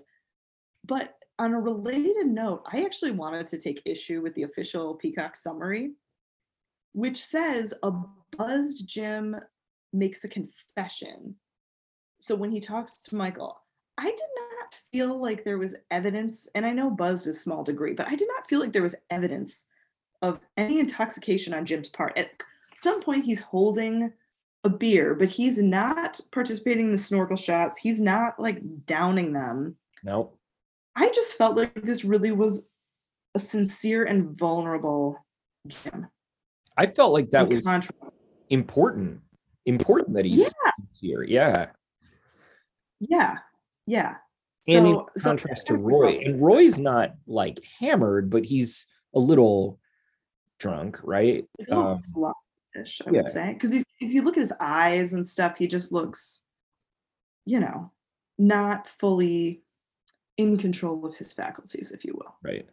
But 0.88 1.16
on 1.40 1.54
a 1.54 1.60
related 1.60 2.28
note, 2.28 2.64
I 2.72 2.84
actually 2.84 3.12
wanted 3.12 3.46
to 3.48 3.58
take 3.58 3.82
issue 3.86 4.22
with 4.22 4.34
the 4.34 4.44
official 4.44 4.96
Peacock 4.96 5.36
summary, 5.36 5.92
which 6.94 7.18
says 7.18 7.74
a 7.84 7.92
buzzed 8.38 8.88
Jim 8.88 9.36
makes 9.94 10.24
a 10.24 10.30
confession. 10.30 11.36
So 12.20 12.36
when 12.36 12.50
he 12.50 12.60
talks 12.60 13.02
to 13.02 13.16
Michael, 13.16 13.62
I 13.98 14.06
did 14.06 14.30
not 14.60 14.74
feel 14.92 15.20
like 15.20 15.44
there 15.44 15.58
was 15.58 15.76
evidence, 15.92 16.48
and 16.56 16.66
I 16.66 16.72
know 16.72 16.90
buzzed 16.90 17.28
is 17.28 17.36
a 17.36 17.40
small 17.40 17.64
degree, 17.64 17.94
but 17.94 18.08
I 18.08 18.16
did 18.16 18.28
not 18.36 18.48
feel 18.48 18.60
like 18.60 18.74
there 18.74 18.82
was 18.82 18.96
evidence 19.10 19.68
of 20.22 20.40
any 20.56 20.80
intoxication 20.80 21.54
on 21.54 21.66
Jim's 21.66 21.90
part. 21.90 22.18
At 22.18 22.32
some 22.76 23.02
point, 23.02 23.26
he's 23.26 23.40
holding 23.40 24.12
a 24.64 24.70
beer, 24.70 25.14
but 25.14 25.30
he's 25.30 25.60
not 25.60 26.20
participating 26.32 26.88
in 26.88 26.92
the 26.92 26.98
snorkel 26.98 27.38
shots. 27.38 27.78
He's 27.78 28.00
not 28.00 28.40
like 28.40 28.60
downing 28.86 29.34
them. 29.34 29.76
no 30.04 30.37
I 31.00 31.10
just 31.14 31.34
felt 31.36 31.56
like 31.56 31.74
this 31.84 32.04
really 32.04 32.32
was 32.32 32.68
a 33.36 33.40
sincere 33.40 34.04
and 34.06 34.36
vulnerable 34.38 35.24
Jim. 35.68 36.08
I 36.76 36.88
felt 36.88 37.14
like 37.14 37.30
that 37.32 37.50
in 37.50 37.56
was 37.56 37.66
contrast- 37.66 38.14
important. 38.50 39.22
Important 39.66 40.16
that 40.16 40.26
he's 40.26 40.52
sincere. 40.76 41.24
Yeah. 41.24 41.68
yeah, 43.00 43.38
yeah. 43.86 44.16
and 44.68 44.88
in 44.88 44.94
So- 44.94 45.08
so- 45.18 45.30
contrast 45.30 45.68
to 45.68 45.76
Roy, 45.76 46.20
and 46.26 46.42
Roy's 46.42 46.78
not 46.80 47.14
like 47.28 47.64
hammered, 47.80 48.30
but 48.30 48.46
he's 48.46 48.88
a 49.14 49.20
little 49.20 49.80
drunk, 50.60 51.00
right? 51.04 51.46
a 51.60 51.64
little 51.76 51.88
Um, 51.88 52.34
I 52.76 52.84
yeah. 53.06 53.12
would 53.12 53.28
say, 53.28 53.54
because 53.54 53.74
if 53.74 53.86
you 54.14 54.22
look 54.24 54.38
at 54.38 54.42
his 54.42 54.54
eyes 54.60 55.14
and 55.14 55.28
stuff, 55.28 55.58
he 55.58 55.68
just 55.68 55.92
looks, 55.92 56.46
you 57.46 57.60
know, 57.60 57.92
not 58.38 58.88
fully 58.88 59.64
in 60.38 60.58
control 60.58 61.06
of 61.06 61.18
his 61.18 61.34
faculties, 61.34 61.92
if 61.92 62.06
you 62.06 62.14
will. 62.16 62.36
Right. 62.44 62.68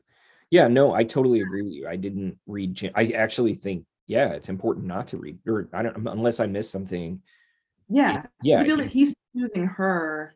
Yeah, 0.51 0.69
no, 0.69 0.95
I 0.95 1.05
totally 1.05 1.41
agree 1.41 1.63
with 1.63 1.73
you. 1.73 1.89
I 1.89 1.97
didn't 1.97 2.39
read 2.47 2.93
I 2.95 3.07
actually 3.09 3.55
think, 3.55 3.85
yeah, 4.07 4.29
it's 4.29 4.51
important 4.51 4.87
not 4.87 5.09
to 5.09 5.17
read, 5.17 5.39
or 5.47 5.69
I 5.73 5.83
don't 5.83 6.07
unless 6.09 6.39
I 6.41 6.47
miss 6.47 6.71
something. 6.71 7.23
Yeah. 7.89 8.25
Yeah. 8.43 8.61
I 8.61 8.65
feel 8.65 8.79
like 8.79 8.91
he's 8.91 9.15
choosing 9.35 9.67
her. 9.67 10.35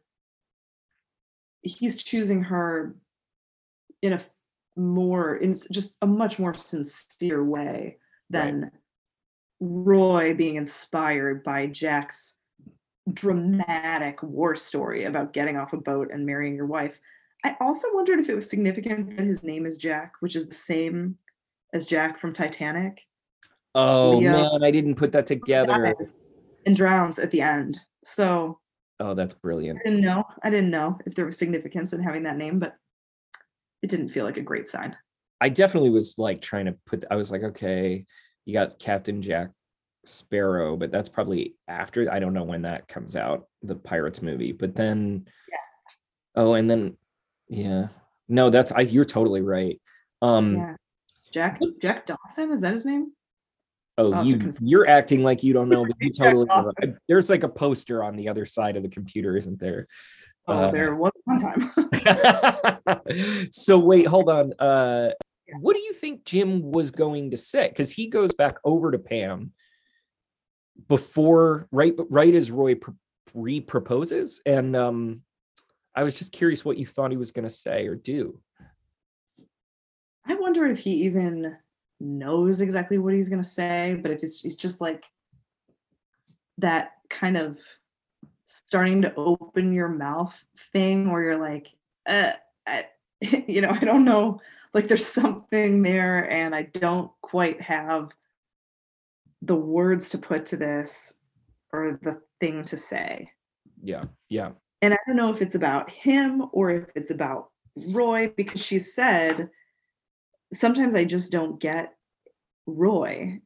He's 1.63 2.03
choosing 2.03 2.43
her 2.45 2.97
in 4.01 4.15
a 4.15 4.21
more, 4.77 5.37
in 5.37 5.53
just 5.71 5.99
a 6.03 6.07
much 6.07 6.39
more 6.39 6.55
sincere 6.55 7.45
way 7.45 7.99
than 8.31 8.71
Roy 9.61 10.35
being 10.35 10.57
inspired 10.57 11.43
by 11.43 11.67
Jack's 11.67 12.39
dramatic 13.13 14.23
war 14.23 14.55
story 14.55 15.05
about 15.05 15.33
getting 15.33 15.57
off 15.57 15.73
a 15.73 15.79
boat 15.79 16.11
and 16.13 16.25
marrying 16.27 16.55
your 16.55 16.67
wife. 16.67 17.01
I 17.45 17.57
also 17.61 17.89
wondered 17.93 18.19
if 18.19 18.29
it 18.29 18.35
was 18.35 18.49
significant 18.49 19.17
that 19.17 19.27
his 19.27 19.43
name 19.43 19.65
is 19.67 19.79
Jack, 19.79 20.15
which 20.21 20.37
is 20.37 20.49
the 20.49 20.55
same 20.55 21.17
as 21.73 21.87
Jack 21.87 22.19
from 22.19 22.33
Titanic. 22.33 23.07
Oh 23.75 24.19
Leo- 24.19 24.33
man, 24.33 24.65
I 24.65 24.71
didn't 24.71 24.97
put 24.97 25.13
that 25.13 25.27
together. 25.27 25.95
And 26.67 26.77
drowns 26.77 27.19
at 27.19 27.31
the 27.31 27.41
end. 27.41 27.79
So 28.05 28.59
Oh, 29.01 29.15
that's 29.15 29.35
brilliant. 29.35 29.79
I 29.81 29.89
didn't 29.89 30.05
know. 30.05 30.25
I 30.43 30.51
didn't 30.51 30.71
know 30.71 30.99
if 31.07 31.15
there 31.15 31.25
was 31.25 31.39
significance 31.39 31.93
in 31.93 32.03
having 32.03 32.25
that 32.25 32.37
name, 32.37 32.59
but 32.59 32.75
it 33.83 33.91
didn't 33.91 34.09
feel 34.09 34.25
like 34.25 34.39
a 34.39 34.43
great 34.43 34.67
sign. 34.67 34.97
I 35.41 35.49
definitely 35.51 35.91
was 35.91 36.19
like 36.19 36.43
trying 36.43 36.67
to 36.67 36.77
put. 36.85 37.05
I 37.11 37.17
was 37.17 37.31
like, 37.31 37.43
okay, 37.43 38.05
you 38.45 38.53
got 38.53 38.81
Captain 38.81 39.23
Jack 39.23 39.51
Sparrow, 40.05 40.77
but 40.77 40.91
that's 40.91 41.09
probably 41.09 41.55
after. 41.69 42.13
I 42.13 42.19
don't 42.19 42.35
know 42.35 42.43
when 42.43 42.63
that 42.63 42.89
comes 42.89 43.15
out, 43.15 43.47
the 43.63 43.77
Pirates 43.77 44.21
movie. 44.21 44.51
But 44.51 44.75
then, 44.75 45.29
yeah. 45.49 45.93
oh, 46.35 46.55
and 46.55 46.69
then, 46.69 46.97
yeah, 47.49 47.89
no, 48.29 48.51
that's 48.51 48.73
I. 48.73 48.81
You're 48.83 49.05
totally 49.05 49.43
right. 49.43 49.81
Um, 50.23 50.57
yeah. 50.57 50.75
Jack 51.33 51.61
Jack 51.83 52.07
Dawson, 52.07 52.51
is 52.53 52.63
that 52.63 52.73
his 52.73 52.87
name? 52.87 53.13
oh, 53.99 54.13
I'll 54.13 54.25
you 54.25 54.55
you're 54.61 54.89
acting 54.89 55.23
like 55.23 55.43
you 55.43 55.53
don't 55.53 55.69
know, 55.69 55.85
but 55.85 55.97
you 56.01 56.11
totally. 56.17 56.47
right. 56.49 56.95
There's 57.09 57.29
like 57.29 57.43
a 57.43 57.49
poster 57.49 58.03
on 58.03 58.17
the 58.17 58.29
other 58.29 58.47
side 58.47 58.77
of 58.77 58.83
the 58.83 58.89
computer, 58.89 59.37
isn't 59.37 59.59
there? 59.59 59.87
Oh, 60.47 60.55
Uh, 60.55 60.71
there 60.71 60.95
was 60.95 61.13
one 61.25 61.39
time. 61.39 61.71
so 63.51 63.79
wait, 63.79 64.07
hold 64.07 64.31
on. 64.31 64.55
Uh 64.59 65.11
what 65.61 65.75
do 65.75 65.81
you 65.81 65.93
think 65.95 66.25
Jim 66.25 66.73
was 66.73 66.91
going 66.91 67.31
to 67.31 67.37
say? 67.37 67.69
Because 67.69 67.91
he 67.91 68.09
goes 68.09 68.35
back 68.35 68.57
over 68.65 68.91
to 68.91 68.99
Pam 68.99 69.53
before 70.89 71.67
right 71.73 71.95
right 72.11 72.35
as 72.35 72.51
Roy 72.51 72.77
pr- 72.77 72.91
re-proposes. 73.35 74.41
And 74.47 74.77
um 74.77 75.23
I 75.99 76.05
was 76.05 76.17
just 76.17 76.31
curious 76.31 76.65
what 76.65 76.79
you 76.79 76.87
thought 76.87 77.11
he 77.11 77.17
was 77.17 77.33
gonna 77.33 77.51
say 77.51 77.89
or 77.89 77.97
do. 77.97 78.39
I 80.25 80.35
wonder 80.35 80.65
if 80.65 80.79
he 80.79 80.93
even 81.07 81.57
knows 81.99 82.61
exactly 82.61 82.99
what 82.99 83.15
he's 83.15 83.29
gonna 83.29 83.43
say, 83.43 83.99
but 84.01 84.13
if 84.13 84.23
it's, 84.23 84.45
it's 84.45 84.55
just 84.55 84.81
like 84.81 85.05
that 86.59 86.93
kind 87.11 87.37
of 87.37 87.59
starting 88.45 89.03
to 89.03 89.15
open 89.17 89.73
your 89.73 89.89
mouth 89.89 90.41
thing 90.73 91.11
where 91.11 91.21
you're 91.21 91.37
like, 91.37 91.67
uh, 92.07 92.31
I, 92.65 92.85
you 93.49 93.61
know, 93.61 93.71
I 93.71 93.81
don't 93.81 94.05
know, 94.05 94.41
like 94.75 94.87
there's 94.87 95.05
something 95.05 95.83
there 95.83 96.31
and 96.31 96.55
I 96.55 96.63
don't 96.75 97.11
quite 97.23 97.61
have 97.61 98.15
the 99.43 99.57
words 99.57 100.11
to 100.11 100.19
put 100.19 100.47
to 100.47 100.57
this 100.57 101.19
or 101.73 101.99
the 102.01 102.23
thing 102.39 102.63
to 102.67 102.77
say. 102.77 103.33
Yeah, 103.83 104.05
yeah. 104.29 104.51
And 104.81 104.95
I 104.95 104.99
don't 105.07 105.17
know 105.17 105.33
if 105.33 105.43
it's 105.43 105.55
about 105.55 105.91
him 105.91 106.47
or 106.53 106.71
if 106.71 106.91
it's 106.95 107.11
about 107.11 107.51
Roy 107.77 108.33
because 108.37 108.65
she 108.65 108.79
said, 108.79 109.51
sometimes 110.53 110.95
I 110.95 111.05
just 111.05 111.33
don't 111.33 111.61
get 111.61 111.95
Roy. 112.67 113.41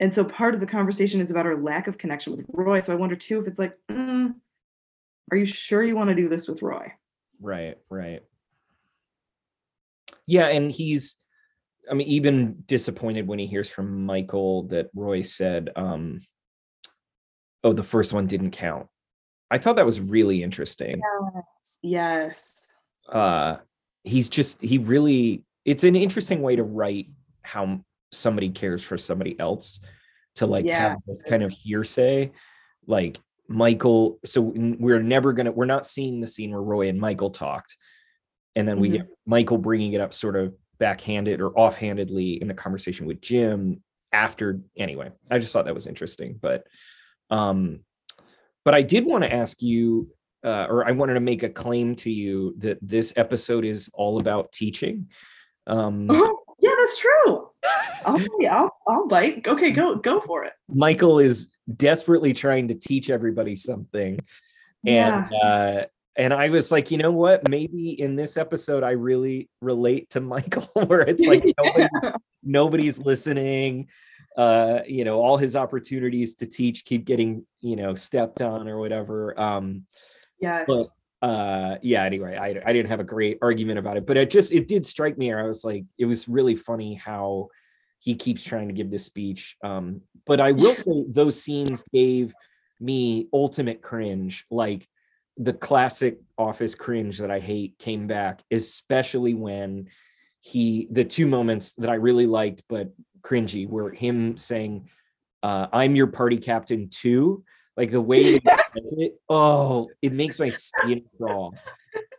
And 0.00 0.12
so 0.12 0.24
part 0.24 0.54
of 0.54 0.60
the 0.60 0.66
conversation 0.66 1.20
is 1.20 1.30
about 1.30 1.46
her 1.46 1.60
lack 1.60 1.86
of 1.86 1.98
connection 1.98 2.36
with 2.36 2.46
Roy. 2.48 2.80
So 2.80 2.92
I 2.92 2.96
wonder 2.96 3.16
too 3.16 3.40
if 3.40 3.46
it's 3.46 3.58
like, 3.58 3.76
mm, 3.88 4.34
are 5.30 5.36
you 5.36 5.46
sure 5.46 5.84
you 5.84 5.94
want 5.94 6.08
to 6.08 6.16
do 6.16 6.28
this 6.28 6.48
with 6.48 6.62
Roy? 6.62 6.92
Right, 7.40 7.78
right. 7.88 8.22
Yeah, 10.26 10.46
and 10.46 10.70
he's 10.72 11.16
I 11.90 11.94
mean, 11.94 12.06
even 12.06 12.62
disappointed 12.66 13.26
when 13.26 13.38
he 13.38 13.46
hears 13.46 13.70
from 13.70 14.06
Michael 14.06 14.64
that 14.64 14.90
Roy 14.94 15.22
said, 15.22 15.70
um, 15.74 16.20
oh, 17.64 17.72
the 17.72 17.82
first 17.82 18.12
one 18.12 18.26
didn't 18.26 18.52
count. 18.52 18.88
I 19.50 19.58
thought 19.58 19.76
that 19.76 19.86
was 19.86 20.00
really 20.00 20.42
interesting. 20.42 21.00
Yes. 21.82 22.68
Uh 23.08 23.56
he's 24.04 24.28
just 24.28 24.60
he 24.62 24.78
really 24.78 25.44
it's 25.64 25.84
an 25.84 25.94
interesting 25.94 26.40
way 26.40 26.56
to 26.56 26.62
write 26.62 27.08
how 27.42 27.80
somebody 28.12 28.48
cares 28.48 28.82
for 28.82 28.96
somebody 28.96 29.38
else 29.38 29.80
to 30.36 30.46
like 30.46 30.64
Yeah. 30.64 30.78
have 30.90 30.98
this 31.06 31.20
kind 31.22 31.42
of 31.42 31.50
hearsay 31.52 32.32
like 32.86 33.20
michael 33.46 34.18
so 34.24 34.40
we're 34.56 35.02
never 35.02 35.32
gonna 35.34 35.50
we're 35.52 35.66
not 35.66 35.86
seeing 35.86 36.20
the 36.20 36.26
scene 36.26 36.50
where 36.52 36.62
roy 36.62 36.88
and 36.88 36.98
michael 36.98 37.28
talked 37.30 37.76
and 38.56 38.66
then 38.66 38.80
we 38.80 38.88
Mhm. 38.88 38.92
get 38.92 39.06
michael 39.26 39.58
bringing 39.58 39.92
it 39.92 40.00
up 40.00 40.14
sort 40.14 40.36
of 40.36 40.54
backhanded 40.78 41.40
or 41.42 41.50
offhandedly 41.58 42.40
in 42.40 42.48
the 42.48 42.54
conversation 42.54 43.06
with 43.06 43.20
jim 43.20 43.82
after 44.12 44.60
anyway 44.76 45.10
i 45.30 45.38
just 45.38 45.52
thought 45.52 45.66
that 45.66 45.74
was 45.74 45.86
interesting 45.86 46.38
but 46.40 46.66
um 47.28 47.80
but 48.64 48.74
i 48.74 48.82
did 48.82 49.06
want 49.06 49.24
to 49.24 49.32
ask 49.32 49.62
you 49.62 50.08
uh, 50.44 50.66
or 50.68 50.86
i 50.86 50.90
wanted 50.90 51.14
to 51.14 51.20
make 51.20 51.42
a 51.42 51.48
claim 51.48 51.94
to 51.94 52.10
you 52.10 52.54
that 52.58 52.78
this 52.80 53.12
episode 53.16 53.64
is 53.64 53.90
all 53.92 54.18
about 54.18 54.52
teaching 54.52 55.08
um 55.66 56.08
Oh, 56.10 56.40
yeah, 56.60 56.70
that's 56.78 56.98
true. 56.98 57.48
I'll, 58.04 58.18
I'll, 58.50 58.76
I'll 58.86 59.08
bite. 59.08 59.46
Okay, 59.46 59.70
go 59.70 59.96
go 59.96 60.20
for 60.20 60.44
it. 60.44 60.52
Michael 60.68 61.18
is 61.18 61.50
desperately 61.76 62.32
trying 62.32 62.68
to 62.68 62.74
teach 62.74 63.10
everybody 63.10 63.56
something. 63.56 64.20
And 64.86 65.32
uh 65.34 65.84
and 66.16 66.34
I 66.34 66.48
was 66.50 66.70
like, 66.70 66.90
you 66.90 66.98
know 66.98 67.12
what? 67.12 67.48
Maybe 67.48 67.98
in 67.98 68.16
this 68.16 68.36
episode 68.36 68.82
I 68.82 68.92
really 68.92 69.48
relate 69.60 70.10
to 70.10 70.20
Michael 70.20 70.68
where 70.86 71.02
it's 71.02 71.26
like 71.26 71.44
nobody, 71.58 71.88
nobody's 72.42 72.98
listening. 72.98 73.88
Uh, 74.36 74.80
you 74.86 75.04
know, 75.04 75.20
all 75.20 75.36
his 75.36 75.56
opportunities 75.56 76.34
to 76.36 76.46
teach 76.46 76.84
keep 76.84 77.04
getting, 77.04 77.44
you 77.60 77.76
know, 77.76 77.94
stepped 77.94 78.40
on 78.40 78.68
or 78.68 78.78
whatever. 78.78 79.38
Um, 79.38 79.86
yes. 80.40 80.64
but 80.66 80.86
uh 81.22 81.76
yeah 81.82 82.04
anyway 82.04 82.36
I, 82.36 82.60
I 82.64 82.72
didn't 82.72 82.88
have 82.88 83.00
a 83.00 83.04
great 83.04 83.38
argument 83.42 83.78
about 83.78 83.98
it 83.98 84.06
but 84.06 84.16
it 84.16 84.30
just 84.30 84.52
it 84.52 84.66
did 84.66 84.86
strike 84.86 85.18
me 85.18 85.32
i 85.32 85.42
was 85.42 85.64
like 85.64 85.84
it 85.98 86.06
was 86.06 86.28
really 86.28 86.56
funny 86.56 86.94
how 86.94 87.48
he 87.98 88.14
keeps 88.14 88.42
trying 88.42 88.68
to 88.68 88.74
give 88.74 88.90
this 88.90 89.04
speech 89.04 89.56
um 89.62 90.00
but 90.26 90.40
i 90.40 90.52
will 90.52 90.74
say 90.86 91.04
those 91.08 91.40
scenes 91.40 91.84
gave 91.92 92.34
me 92.80 93.28
ultimate 93.34 93.82
cringe 93.82 94.46
like 94.50 94.88
the 95.36 95.52
classic 95.52 96.18
office 96.38 96.74
cringe 96.74 97.18
that 97.18 97.30
i 97.30 97.38
hate 97.38 97.78
came 97.78 98.06
back 98.06 98.42
especially 98.50 99.34
when 99.34 99.88
he 100.40 100.88
the 100.90 101.04
two 101.04 101.26
moments 101.26 101.74
that 101.74 101.90
i 101.90 101.94
really 101.96 102.26
liked 102.26 102.62
but 102.66 102.90
cringy 103.22 103.68
where 103.68 103.90
him 103.90 104.36
saying 104.36 104.88
uh 105.42 105.66
i'm 105.72 105.94
your 105.96 106.06
party 106.06 106.36
captain 106.38 106.88
too 106.88 107.42
like 107.76 107.90
the 107.90 108.00
way 108.00 108.38
that 108.38 108.42
he 108.74 108.80
says 108.80 108.94
it 108.98 109.20
oh 109.28 109.88
it 110.02 110.12
makes 110.12 110.38
my 110.38 110.50
skin 110.50 111.02
crawl 111.16 111.54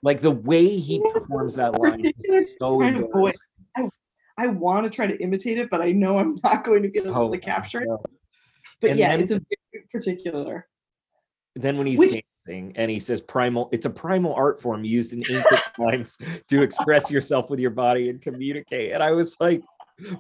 like 0.04 0.20
the 0.22 0.32
way 0.32 0.78
he 0.78 1.00
performs 1.14 1.56
that 1.56 1.80
line 1.80 2.12
is 2.24 2.48
so 2.60 2.82
embarrassing. 2.82 3.40
I 4.38 4.48
want 4.48 4.86
to 4.86 4.90
try 4.90 5.06
to 5.06 5.16
imitate 5.22 5.60
it, 5.60 5.70
but 5.70 5.82
I 5.82 5.92
know 5.92 6.18
I'm 6.18 6.40
not 6.44 6.64
going 6.64 6.82
to 6.82 6.90
be 6.90 6.98
able 7.00 7.16
Oh, 7.16 7.32
to 7.32 7.38
capture 7.38 7.82
it. 7.82 7.90
But 8.80 8.92
And 8.92 9.00
yeah, 9.00 9.10
then- 9.10 9.22
it's 9.22 9.32
a 9.32 9.36
very 9.36 9.86
particular. 9.92 10.68
then 11.56 11.78
when 11.78 11.86
he's 11.86 12.00
Which- 12.00 12.24
dancing 12.48 12.74
and 12.76 12.90
he 12.90 12.98
says 13.00 13.22
primal 13.22 13.70
it's 13.72 13.86
a 13.86 13.90
primal 13.92 14.34
art 14.34 14.60
form 14.60 14.84
used 14.84 15.14
in 15.14 15.20
ancient 15.30 15.62
times 15.80 16.18
to 16.48 16.64
express 16.64 17.12
yourself 17.12 17.52
with 17.52 17.60
your 17.60 17.70
body 17.72 18.10
and 18.10 18.20
communicate 18.22 18.94
and 18.94 19.04
i 19.04 19.12
was 19.12 19.38
like 19.40 19.62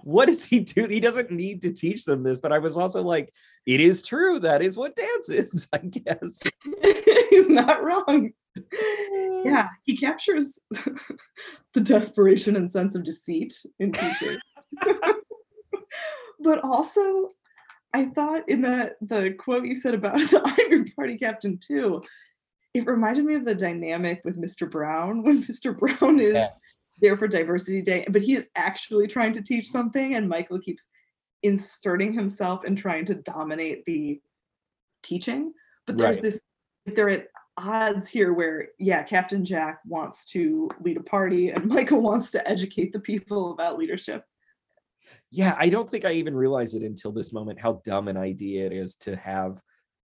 what 0.03 0.27
does 0.27 0.45
he 0.45 0.59
do 0.59 0.85
he 0.87 0.99
doesn't 0.99 1.31
need 1.31 1.61
to 1.61 1.73
teach 1.73 2.05
them 2.05 2.23
this 2.23 2.39
but 2.39 2.51
i 2.51 2.59
was 2.59 2.77
also 2.77 3.01
like 3.01 3.33
it 3.65 3.79
is 3.79 4.01
true 4.01 4.39
that 4.39 4.61
is 4.61 4.77
what 4.77 4.95
dance 4.95 5.29
is 5.29 5.67
i 5.73 5.77
guess 5.77 6.43
He's 7.29 7.49
not 7.49 7.83
wrong. 7.83 8.31
Uh. 8.57 9.41
yeah, 9.45 9.69
he 9.83 9.97
captures 9.97 10.59
the 11.73 11.79
desperation 11.79 12.55
and 12.55 12.69
sense 12.69 12.95
of 12.95 13.03
defeat 13.03 13.53
in 13.79 13.93
teachers. 13.93 14.39
but 16.39 16.63
also, 16.63 17.29
I 17.93 18.05
thought 18.05 18.47
in 18.49 18.61
the 18.61 18.95
the 19.01 19.31
quote 19.31 19.65
you 19.65 19.75
said 19.75 19.93
about 19.93 20.19
the 20.19 20.41
I'm 20.43 20.69
your 20.69 20.85
party 20.95 21.17
captain 21.17 21.57
too, 21.57 22.03
it 22.73 22.85
reminded 22.85 23.25
me 23.25 23.35
of 23.35 23.45
the 23.45 23.55
dynamic 23.55 24.21
with 24.25 24.39
Mr. 24.39 24.69
Brown 24.69 25.23
when 25.23 25.43
Mr. 25.43 25.77
Brown 25.77 26.19
is 26.19 26.33
yes. 26.33 26.77
There 27.01 27.17
for 27.17 27.27
diversity 27.27 27.81
day, 27.81 28.05
but 28.09 28.21
he's 28.21 28.43
actually 28.55 29.07
trying 29.07 29.33
to 29.33 29.41
teach 29.41 29.67
something, 29.67 30.15
and 30.15 30.29
Michael 30.29 30.59
keeps 30.59 30.89
inserting 31.43 32.13
himself 32.13 32.63
and 32.63 32.77
trying 32.77 33.05
to 33.05 33.15
dominate 33.15 33.85
the 33.85 34.21
teaching. 35.03 35.53
But 35.87 35.97
there's 35.97 36.17
right. 36.17 36.23
this 36.23 36.41
they're 36.85 37.09
at 37.09 37.27
odds 37.57 38.07
here 38.07 38.33
where 38.33 38.69
yeah 38.79 39.03
captain 39.03 39.45
jack 39.45 39.79
wants 39.85 40.25
to 40.25 40.69
lead 40.81 40.97
a 40.97 41.03
party 41.03 41.49
and 41.49 41.65
michael 41.67 42.01
wants 42.01 42.31
to 42.31 42.49
educate 42.49 42.91
the 42.91 42.99
people 42.99 43.51
about 43.51 43.77
leadership 43.77 44.23
yeah 45.31 45.55
i 45.59 45.69
don't 45.69 45.89
think 45.89 46.05
i 46.05 46.11
even 46.11 46.35
realized 46.35 46.75
it 46.75 46.83
until 46.83 47.11
this 47.11 47.33
moment 47.33 47.59
how 47.59 47.81
dumb 47.83 48.07
an 48.07 48.17
idea 48.17 48.65
it 48.65 48.71
is 48.71 48.95
to 48.95 49.15
have 49.15 49.61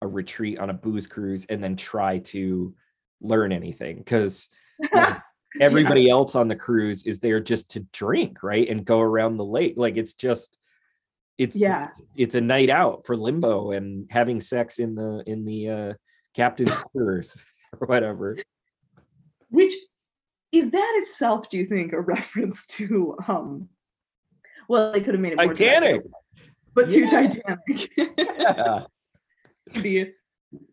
a 0.02 0.06
retreat 0.06 0.58
on 0.58 0.70
a 0.70 0.74
booze 0.74 1.06
cruise 1.06 1.46
and 1.46 1.62
then 1.62 1.74
try 1.74 2.18
to 2.18 2.74
learn 3.20 3.50
anything 3.50 3.98
because 3.98 4.48
everybody 5.60 6.02
yeah. 6.02 6.12
else 6.12 6.34
on 6.34 6.48
the 6.48 6.56
cruise 6.56 7.04
is 7.04 7.20
there 7.20 7.40
just 7.40 7.70
to 7.70 7.80
drink 7.92 8.42
right 8.42 8.68
and 8.68 8.84
go 8.84 9.00
around 9.00 9.36
the 9.36 9.44
lake 9.44 9.74
like 9.76 9.96
it's 9.96 10.14
just 10.14 10.58
it's 11.38 11.56
yeah 11.56 11.90
it's 12.16 12.34
a 12.34 12.40
night 12.40 12.70
out 12.70 13.04
for 13.06 13.16
limbo 13.16 13.72
and 13.72 14.06
having 14.10 14.40
sex 14.40 14.78
in 14.78 14.94
the 14.94 15.22
in 15.26 15.44
the 15.44 15.68
uh 15.68 15.92
captain's 16.34 16.74
quarters 16.74 17.42
or 17.80 17.86
whatever. 17.86 18.36
Which 19.50 19.74
is 20.50 20.70
that 20.70 20.92
itself, 21.02 21.48
do 21.48 21.58
you 21.58 21.66
think, 21.66 21.92
a 21.92 22.00
reference 22.00 22.66
to 22.78 23.16
um 23.28 23.68
well 24.68 24.92
they 24.92 25.00
could 25.00 25.14
have 25.14 25.20
made 25.20 25.32
it 25.32 25.36
Titanic, 25.36 26.02
but 26.74 26.90
yeah. 26.90 27.06
to 27.06 27.28
Titanic. 27.28 27.90
yeah. 28.16 28.84
the 29.74 30.12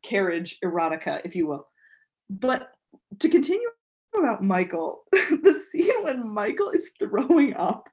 carriage 0.03 0.57
erotica, 0.63 1.21
if 1.23 1.35
you 1.35 1.47
will. 1.47 1.67
But 2.29 2.71
to 3.19 3.29
continue 3.29 3.69
about 4.17 4.43
Michael, 4.43 5.03
the 5.11 5.53
scene 5.53 6.03
when 6.03 6.27
Michael 6.27 6.69
is 6.69 6.91
throwing 6.99 7.55
up. 7.55 7.89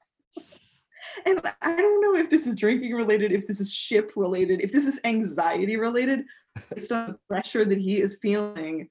And 1.24 1.40
I 1.62 1.76
don't 1.76 2.00
know 2.00 2.18
if 2.18 2.30
this 2.30 2.46
is 2.46 2.56
drinking 2.56 2.92
related, 2.92 3.32
if 3.32 3.46
this 3.46 3.60
is 3.60 3.72
ship 3.72 4.12
related, 4.16 4.60
if 4.60 4.72
this 4.72 4.86
is 4.86 5.00
anxiety 5.04 5.76
related, 5.76 6.24
based 6.70 6.92
on 6.92 7.08
the 7.08 7.18
pressure 7.28 7.64
that 7.64 7.78
he 7.78 8.00
is 8.00 8.18
feeling 8.20 8.88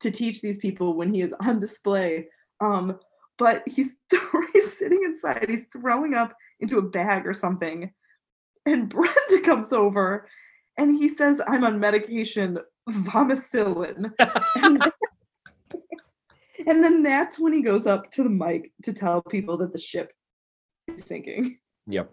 to 0.00 0.10
teach 0.10 0.40
these 0.40 0.58
people 0.58 0.94
when 0.94 1.12
he 1.12 1.22
is 1.22 1.34
on 1.40 1.58
display. 1.58 2.28
Um, 2.60 2.98
but 3.38 3.62
he's, 3.66 3.96
he's 4.52 4.72
sitting 4.72 5.02
inside, 5.04 5.46
he's 5.48 5.66
throwing 5.66 6.14
up 6.14 6.34
into 6.60 6.78
a 6.78 6.82
bag 6.82 7.26
or 7.26 7.34
something. 7.34 7.92
And 8.64 8.88
Brenda 8.88 9.40
comes 9.42 9.72
over 9.72 10.28
and 10.78 10.96
he 10.96 11.08
says, 11.08 11.40
I'm 11.46 11.64
on 11.64 11.78
medication, 11.78 12.58
vomicillin. 12.88 14.12
and, 16.66 16.82
then 16.82 17.02
that's 17.02 17.38
when 17.38 17.52
he 17.52 17.62
goes 17.62 17.86
up 17.86 18.10
to 18.12 18.22
the 18.22 18.30
mic 18.30 18.72
to 18.82 18.92
tell 18.92 19.22
people 19.22 19.56
that 19.58 19.72
the 19.72 19.78
ship 19.78 20.12
is 20.88 21.04
sinking. 21.04 21.58
Yep. 21.86 22.12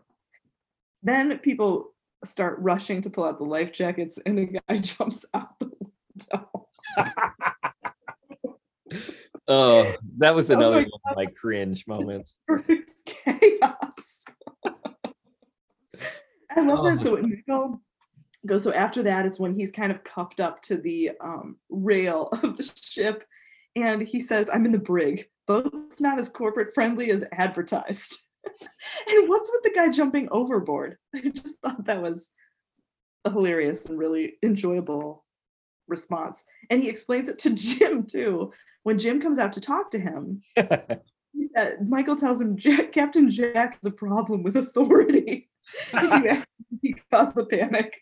Then 1.02 1.38
people 1.40 1.94
start 2.24 2.60
rushing 2.60 3.02
to 3.02 3.10
pull 3.10 3.26
out 3.26 3.38
the 3.38 3.46
life 3.46 3.72
jackets, 3.72 4.20
and 4.26 4.40
a 4.40 4.46
guy 4.46 4.78
jumps 4.82 5.26
out 5.34 5.58
the 5.60 5.72
window. 5.80 6.68
oh, 9.48 9.96
that 10.18 10.36
was 10.36 10.52
oh 10.52 10.56
another 10.56 10.80
oh 10.80 10.90
one 10.90 11.12
of 11.12 11.16
my 11.16 11.26
cringe 11.26 11.88
moments. 11.88 12.38
Perfect 12.48 12.92
chaos. 13.06 14.26
I 16.56 16.62
love 16.62 16.80
oh. 16.80 16.90
that. 16.90 17.00
So 17.00 17.14
when 17.14 17.30
Nico 17.30 17.80
goes, 18.46 18.64
so 18.64 18.74
after 18.74 19.04
that 19.04 19.26
is 19.26 19.40
when 19.40 19.54
he's 19.54 19.72
kind 19.72 19.92
of 19.92 20.04
cuffed 20.04 20.40
up 20.40 20.62
to 20.64 20.78
the 20.78 21.12
um, 21.20 21.58
rail 21.70 22.30
of 22.44 22.58
the 22.58 22.72
ship, 22.76 23.24
and 23.76 24.02
he 24.02 24.20
says, 24.20 24.50
"I'm 24.52 24.66
in 24.66 24.72
the 24.72 24.80
brig. 24.80 25.28
Both 25.48 26.00
not 26.00 26.20
as 26.20 26.30
corporate 26.30 26.74
friendly 26.74 27.12
as 27.12 27.26
advertised." 27.32 28.18
and 29.08 29.30
what's 29.30 29.52
with 29.52 29.64
the 29.64 29.78
guy 29.78 29.90
jumping 29.90 30.28
overboard? 30.32 30.98
I 31.16 31.30
just 31.30 31.60
thought 31.60 31.86
that 31.86 32.02
was 32.02 32.32
a 33.26 33.32
hilarious 33.32 33.86
and 33.86 33.98
really 33.98 34.34
enjoyable 34.44 35.26
response. 35.88 36.44
And 36.70 36.82
he 36.82 36.90
explains 36.90 37.30
it 37.30 37.40
to 37.40 37.50
Jim 37.54 38.06
too. 38.06 38.52
When 38.84 39.00
Jim 39.00 39.22
comes 39.22 39.40
out 39.40 39.54
to 39.54 39.62
talk 39.62 39.92
to 39.92 40.00
him, 40.00 40.42
said, 41.56 41.88
Michael 41.88 42.16
tells 42.16 42.42
him 42.42 42.58
Jack, 42.58 42.92
Captain 42.92 43.30
Jack 43.30 43.80
has 43.82 43.92
a 43.92 43.96
problem 43.96 44.44
with 44.44 44.56
authority. 44.56 45.50
if 45.94 46.24
you 46.24 46.30
ask 46.30 46.48
him, 46.72 46.80
he 46.82 46.96
caused 47.12 47.36
the 47.36 47.46
panic. 47.46 48.02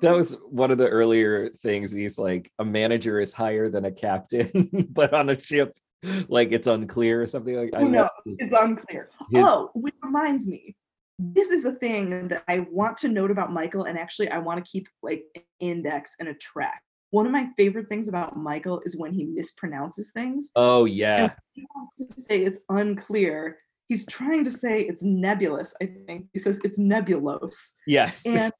That 0.00 0.12
was 0.12 0.36
one 0.48 0.70
of 0.70 0.78
the 0.78 0.88
earlier 0.88 1.50
things. 1.60 1.92
He's 1.92 2.18
like, 2.18 2.50
a 2.58 2.64
manager 2.64 3.20
is 3.20 3.32
higher 3.32 3.68
than 3.68 3.84
a 3.84 3.92
captain, 3.92 4.70
but 4.90 5.12
on 5.12 5.28
a 5.28 5.40
ship, 5.40 5.72
like 6.28 6.52
it's 6.52 6.66
unclear 6.66 7.22
or 7.22 7.26
something 7.26 7.56
like 7.56 7.74
Who 7.76 7.86
oh, 7.86 7.88
knows? 7.88 8.08
It's 8.26 8.52
unclear. 8.52 9.10
His... 9.30 9.44
Oh, 9.44 9.70
which 9.74 9.94
reminds 10.02 10.48
me, 10.48 10.76
this 11.18 11.50
is 11.50 11.64
a 11.64 11.72
thing 11.72 12.28
that 12.28 12.42
I 12.48 12.66
want 12.70 12.96
to 12.98 13.08
note 13.08 13.30
about 13.30 13.52
Michael, 13.52 13.84
and 13.84 13.98
actually 13.98 14.30
I 14.30 14.38
want 14.38 14.64
to 14.64 14.70
keep 14.70 14.88
like 15.02 15.24
an 15.36 15.42
index 15.60 16.16
and 16.18 16.28
a 16.28 16.34
track. 16.34 16.82
One 17.10 17.26
of 17.26 17.32
my 17.32 17.48
favorite 17.56 17.88
things 17.88 18.08
about 18.08 18.36
Michael 18.36 18.80
is 18.84 18.96
when 18.96 19.12
he 19.12 19.26
mispronounces 19.26 20.12
things. 20.14 20.50
Oh 20.56 20.86
yeah. 20.86 21.34
to 21.98 22.20
say 22.20 22.42
it's 22.42 22.62
unclear. 22.68 23.58
He's 23.88 24.06
trying 24.06 24.44
to 24.44 24.50
say 24.50 24.78
it's 24.78 25.02
nebulous, 25.02 25.74
I 25.82 25.90
think. 26.06 26.28
He 26.32 26.38
says 26.38 26.60
it's 26.64 26.78
nebulose. 26.78 27.72
Yes. 27.86 28.26
And 28.26 28.52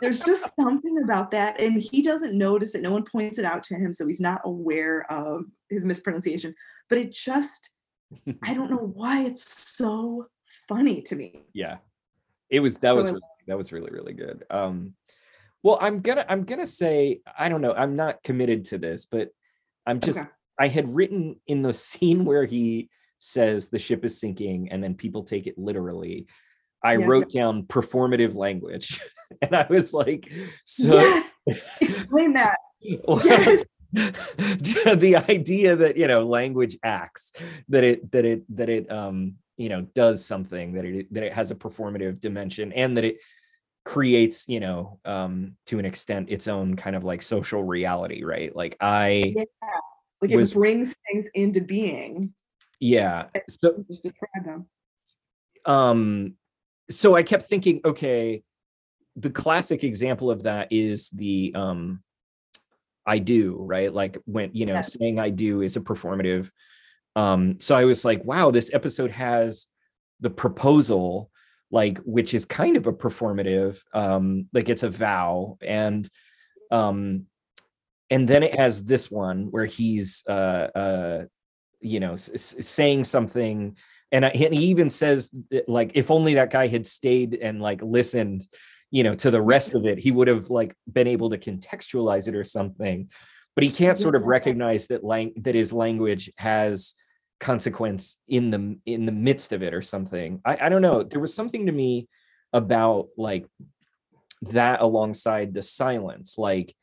there's 0.00 0.20
just 0.20 0.52
something 0.58 1.02
about 1.02 1.30
that 1.30 1.60
and 1.60 1.80
he 1.80 2.02
doesn't 2.02 2.36
notice 2.36 2.74
it 2.74 2.82
no 2.82 2.92
one 2.92 3.04
points 3.04 3.38
it 3.38 3.44
out 3.44 3.62
to 3.62 3.74
him 3.74 3.92
so 3.92 4.06
he's 4.06 4.20
not 4.20 4.40
aware 4.44 5.10
of 5.10 5.44
his 5.70 5.84
mispronunciation 5.84 6.54
but 6.88 6.98
it 6.98 7.12
just 7.12 7.70
i 8.42 8.54
don't 8.54 8.70
know 8.70 8.92
why 8.94 9.22
it's 9.24 9.76
so 9.76 10.26
funny 10.68 11.02
to 11.02 11.16
me. 11.16 11.42
Yeah. 11.52 11.78
It 12.50 12.60
was 12.60 12.78
that 12.78 12.90
so 12.90 12.96
was 12.96 13.08
really, 13.08 13.20
that 13.48 13.56
was 13.56 13.72
really 13.72 13.90
really 13.90 14.12
good. 14.12 14.44
Um 14.50 14.94
well 15.62 15.78
i'm 15.80 16.00
gonna 16.00 16.24
i'm 16.28 16.44
gonna 16.44 16.66
say 16.66 17.20
i 17.38 17.48
don't 17.48 17.62
know 17.62 17.72
i'm 17.72 17.96
not 17.96 18.22
committed 18.22 18.64
to 18.64 18.76
this 18.76 19.06
but 19.06 19.30
i'm 19.86 19.98
just 19.98 20.20
okay. 20.20 20.28
i 20.58 20.68
had 20.68 20.86
written 20.86 21.40
in 21.46 21.62
the 21.62 21.72
scene 21.88 22.24
where 22.24 22.44
he 22.44 22.90
says 23.18 23.68
the 23.68 23.78
ship 23.78 24.04
is 24.04 24.20
sinking 24.20 24.70
and 24.70 24.84
then 24.84 24.94
people 24.94 25.24
take 25.24 25.46
it 25.46 25.56
literally 25.56 26.26
I 26.84 26.98
yeah. 26.98 27.06
wrote 27.06 27.30
down 27.30 27.64
performative 27.64 28.36
language. 28.36 29.00
and 29.42 29.56
I 29.56 29.66
was 29.68 29.94
like, 29.94 30.30
so 30.64 30.94
yes, 30.94 31.34
explain 31.80 32.34
that. 32.34 32.58
yes. 32.80 33.64
the 33.94 35.22
idea 35.28 35.76
that 35.76 35.96
you 35.96 36.08
know 36.08 36.26
language 36.26 36.76
acts 36.82 37.32
that 37.68 37.84
it 37.84 38.10
that 38.10 38.24
it 38.24 38.56
that 38.56 38.68
it 38.68 38.90
um 38.90 39.34
you 39.56 39.68
know 39.68 39.82
does 39.94 40.24
something 40.24 40.72
that 40.72 40.84
it 40.84 41.14
that 41.14 41.22
it 41.22 41.32
has 41.32 41.52
a 41.52 41.54
performative 41.54 42.18
dimension 42.18 42.72
and 42.72 42.96
that 42.96 43.04
it 43.04 43.18
creates 43.84 44.48
you 44.48 44.58
know 44.58 44.98
um 45.04 45.56
to 45.66 45.78
an 45.78 45.84
extent 45.84 46.28
its 46.28 46.48
own 46.48 46.74
kind 46.74 46.96
of 46.96 47.04
like 47.04 47.22
social 47.22 47.62
reality 47.62 48.24
right 48.24 48.56
like 48.56 48.76
i 48.80 49.32
yeah. 49.36 49.44
like 50.20 50.32
it 50.32 50.36
was, 50.36 50.54
brings 50.54 50.92
things 51.06 51.28
into 51.32 51.60
being 51.60 52.34
yeah 52.80 53.26
so 53.48 53.84
just 53.86 54.02
describe 54.02 54.44
them 54.44 54.66
um 55.66 56.34
so 56.90 57.14
I 57.14 57.22
kept 57.22 57.44
thinking, 57.44 57.80
okay, 57.84 58.42
the 59.16 59.30
classic 59.30 59.84
example 59.84 60.30
of 60.30 60.42
that 60.44 60.68
is 60.70 61.10
the 61.10 61.52
um 61.54 62.02
I 63.06 63.18
do, 63.18 63.56
right? 63.60 63.92
Like 63.92 64.18
when, 64.24 64.50
you 64.54 64.66
know, 64.66 64.74
yeah. 64.74 64.80
saying 64.80 65.18
I 65.18 65.30
do 65.30 65.60
is 65.60 65.76
a 65.76 65.80
performative. 65.80 66.50
Um, 67.16 67.60
so 67.60 67.74
I 67.76 67.84
was 67.84 68.04
like, 68.04 68.24
wow, 68.24 68.50
this 68.50 68.72
episode 68.72 69.10
has 69.10 69.66
the 70.20 70.30
proposal, 70.30 71.30
like, 71.70 71.98
which 71.98 72.32
is 72.32 72.44
kind 72.46 72.76
of 72.76 72.86
a 72.86 72.92
performative, 72.92 73.80
um, 73.92 74.48
like 74.52 74.68
it's 74.68 74.82
a 74.82 74.90
vow. 74.90 75.58
And 75.60 76.08
um, 76.70 77.26
and 78.10 78.28
then 78.28 78.42
it 78.42 78.54
has 78.54 78.84
this 78.84 79.10
one 79.10 79.50
where 79.50 79.66
he's 79.66 80.22
uh 80.28 80.68
uh 80.74 81.24
you 81.80 82.00
know 82.00 82.14
s- 82.14 82.56
saying 82.60 83.04
something 83.04 83.76
and, 84.14 84.24
I, 84.24 84.28
and 84.28 84.54
he 84.54 84.66
even 84.66 84.88
says 84.88 85.30
eh, 85.52 85.60
like 85.68 85.92
if 85.94 86.10
only 86.10 86.34
that 86.34 86.50
guy 86.50 86.68
had 86.68 86.86
stayed 86.86 87.34
and 87.34 87.60
like 87.60 87.82
listened 87.82 88.46
you 88.90 89.02
know 89.02 89.14
to 89.14 89.30
the 89.30 89.42
rest 89.42 89.74
of 89.74 89.84
it 89.84 89.98
he 89.98 90.12
would 90.12 90.28
have 90.28 90.50
like 90.50 90.76
been 90.90 91.08
able 91.08 91.30
to 91.30 91.38
contextualize 91.38 92.28
it 92.28 92.34
or 92.34 92.44
something. 92.44 93.10
But 93.54 93.64
he 93.64 93.70
can't 93.70 93.98
sort 93.98 94.16
of 94.16 94.24
recognize 94.24 94.88
that 94.88 95.04
lang- 95.04 95.34
that 95.42 95.54
his 95.54 95.72
language 95.72 96.28
has 96.38 96.96
consequence 97.40 98.16
in 98.26 98.50
the 98.50 98.78
in 98.84 99.06
the 99.06 99.12
midst 99.12 99.52
of 99.52 99.62
it 99.62 99.74
or 99.74 99.82
something. 99.82 100.40
I, 100.44 100.66
I 100.66 100.68
don't 100.68 100.82
know. 100.82 101.02
There 101.02 101.20
was 101.20 101.34
something 101.34 101.66
to 101.66 101.72
me 101.72 102.08
about 102.52 103.08
like 103.16 103.46
that 104.42 104.80
alongside 104.80 105.54
the 105.54 105.62
silence. 105.62 106.38
Like 106.38 106.74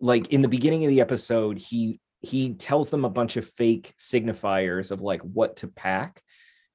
like 0.00 0.28
in 0.28 0.42
the 0.42 0.48
beginning 0.48 0.84
of 0.84 0.90
the 0.90 1.00
episode, 1.00 1.58
he 1.58 2.00
he 2.20 2.54
tells 2.54 2.90
them 2.90 3.04
a 3.04 3.10
bunch 3.10 3.36
of 3.36 3.46
fake 3.46 3.94
signifiers 3.98 4.90
of 4.90 5.00
like 5.00 5.20
what 5.22 5.56
to 5.56 5.68
pack. 5.68 6.22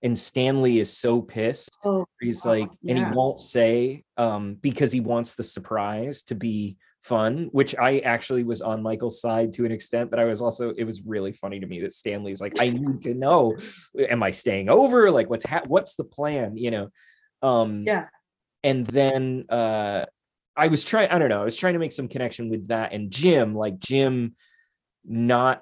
And 0.01 0.17
Stanley 0.17 0.79
is 0.79 0.95
so 0.95 1.21
pissed. 1.21 1.77
Oh, 1.83 2.05
He's 2.21 2.45
oh, 2.45 2.49
like, 2.49 2.69
and 2.87 2.97
he 2.97 3.03
won't 3.03 3.39
say 3.39 4.03
um, 4.17 4.55
because 4.55 4.91
he 4.91 5.01
wants 5.01 5.35
the 5.35 5.43
surprise 5.43 6.23
to 6.23 6.35
be 6.35 6.77
fun, 7.01 7.49
which 7.51 7.75
I 7.77 7.99
actually 7.99 8.43
was 8.43 8.61
on 8.61 8.81
Michael's 8.81 9.19
side 9.19 9.53
to 9.53 9.65
an 9.65 9.71
extent, 9.71 10.09
but 10.09 10.19
I 10.19 10.25
was 10.25 10.41
also, 10.41 10.73
it 10.73 10.83
was 10.85 11.01
really 11.01 11.33
funny 11.33 11.59
to 11.59 11.65
me 11.65 11.81
that 11.81 11.93
Stanley's 11.93 12.39
like, 12.41 12.61
I 12.61 12.69
need 12.69 13.01
to 13.03 13.13
know, 13.13 13.57
am 13.97 14.23
I 14.23 14.31
staying 14.31 14.69
over? 14.69 15.11
Like, 15.11 15.29
what's 15.29 15.45
ha- 15.45 15.63
what's 15.67 15.95
the 15.95 16.03
plan? 16.05 16.57
You 16.57 16.71
know? 16.71 16.89
Um, 17.41 17.83
yeah. 17.85 18.07
and 18.63 18.85
then 18.85 19.45
uh 19.47 20.03
i 20.57 20.67
was 20.67 20.83
trying 20.83 21.09
i 21.09 21.17
don't 21.17 21.29
know 21.29 21.41
i 21.41 21.45
was 21.45 21.55
trying 21.55 21.71
to 21.71 21.79
make 21.79 21.93
some 21.93 22.09
connection 22.09 22.49
with 22.49 22.67
that 22.67 22.91
and 22.91 23.11
jim 23.11 23.55
like 23.55 23.79
jim 23.79 24.35
not 25.05 25.61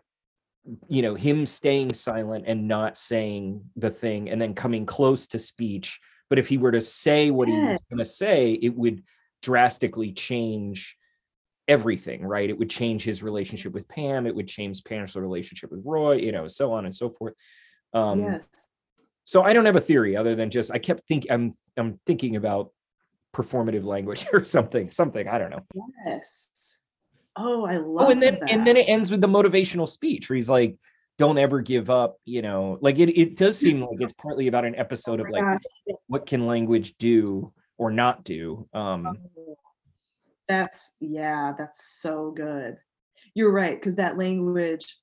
you 0.88 1.02
know 1.02 1.16
him 1.16 1.46
staying 1.46 1.94
silent 1.94 2.46
and 2.48 2.68
not 2.68 2.98
saying 2.98 3.64
the 3.76 3.90
thing 3.90 4.30
and 4.30 4.42
then 4.42 4.54
coming 4.54 4.86
close 4.86 5.28
to 5.28 5.40
speech 5.40 6.00
but 6.30 6.40
if 6.40 6.48
he 6.48 6.58
were 6.58 6.72
to 6.72 6.82
say 6.82 7.32
what 7.32 7.48
he 7.48 7.58
was 7.58 7.80
going 7.90 8.00
to 8.00 8.06
say 8.06 8.54
it 8.54 8.76
would 8.76 9.04
drastically 9.42 10.12
change 10.12 10.98
everything 11.68 12.26
right 12.26 12.50
it 12.50 12.58
would 12.58 12.70
change 12.70 13.04
his 13.04 13.24
relationship 13.24 13.74
with 13.74 13.88
pam 13.88 14.26
it 14.26 14.36
would 14.36 14.48
change 14.48 14.84
pam's 14.84 15.16
relationship 15.16 15.72
with 15.72 15.82
roy 15.86 16.14
you 16.14 16.32
know 16.32 16.48
so 16.48 16.74
on 16.74 16.86
and 16.86 16.96
so 16.96 17.10
forth 17.10 17.34
um 17.94 18.22
yes. 18.22 18.48
so 19.24 19.44
I 19.44 19.54
don't 19.54 19.66
have 19.66 19.76
a 19.76 19.82
theory 19.82 20.16
other 20.16 20.36
than 20.36 20.50
just 20.50 20.72
I 20.72 20.80
kept 20.80 21.08
thinking 21.08 21.32
I'm 21.32 21.54
I'm 21.78 22.00
thinking 22.06 22.36
about 22.36 22.72
performative 23.34 23.86
language 23.86 24.26
or 24.34 24.44
something 24.44 24.92
something 24.92 25.28
I 25.28 25.38
don't 25.38 25.52
know. 25.52 25.64
Yes. 26.06 26.80
Oh, 27.38 27.66
I 27.66 27.78
love 27.78 28.08
Oh, 28.08 28.12
and 28.12 28.22
then 28.22 28.40
and 28.50 28.66
then 28.66 28.78
it 28.78 28.90
ends 28.90 29.12
with 29.12 29.22
the 29.22 29.28
motivational 29.28 29.88
speech 29.88 30.30
where 30.30 30.36
he's 30.36 30.50
like, 30.50 30.78
"Don't 31.18 31.38
ever 31.38 31.62
give 31.62 31.90
up." 31.90 32.18
You 32.26 32.42
know, 32.42 32.80
like 32.82 33.00
it 33.00 33.10
it 33.18 33.36
does 33.38 33.58
seem 33.58 33.82
like 33.82 34.02
it's 34.02 34.14
partly 34.14 34.48
about 34.48 34.66
an 34.66 34.76
episode 34.76 35.20
of 35.20 35.28
Oh 35.28 35.32
my 35.32 35.40
like 35.40 35.60
gosh. 35.62 35.96
what 36.08 36.26
can 36.26 36.48
language 36.48 36.98
do 36.98 37.54
or 37.78 37.92
not 37.92 38.24
do. 38.24 38.68
Um, 38.74 39.18
That's 40.48 40.96
yeah, 41.00 41.54
that's 41.58 41.84
so 42.00 42.32
good. 42.32 42.78
You're 43.34 43.52
right, 43.52 43.80
because 43.80 43.96
that 43.96 44.18
language, 44.18 44.98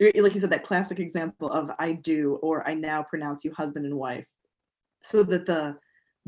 like 0.00 0.34
you 0.34 0.40
said, 0.40 0.50
that 0.50 0.64
classic 0.64 0.98
example 0.98 1.50
of 1.50 1.70
I 1.78 1.92
do 1.92 2.38
or 2.42 2.66
I 2.66 2.74
now 2.74 3.02
pronounce 3.02 3.44
you 3.44 3.52
husband 3.52 3.86
and 3.86 3.94
wife, 3.94 4.26
so 5.00 5.22
that 5.22 5.46
the 5.46 5.76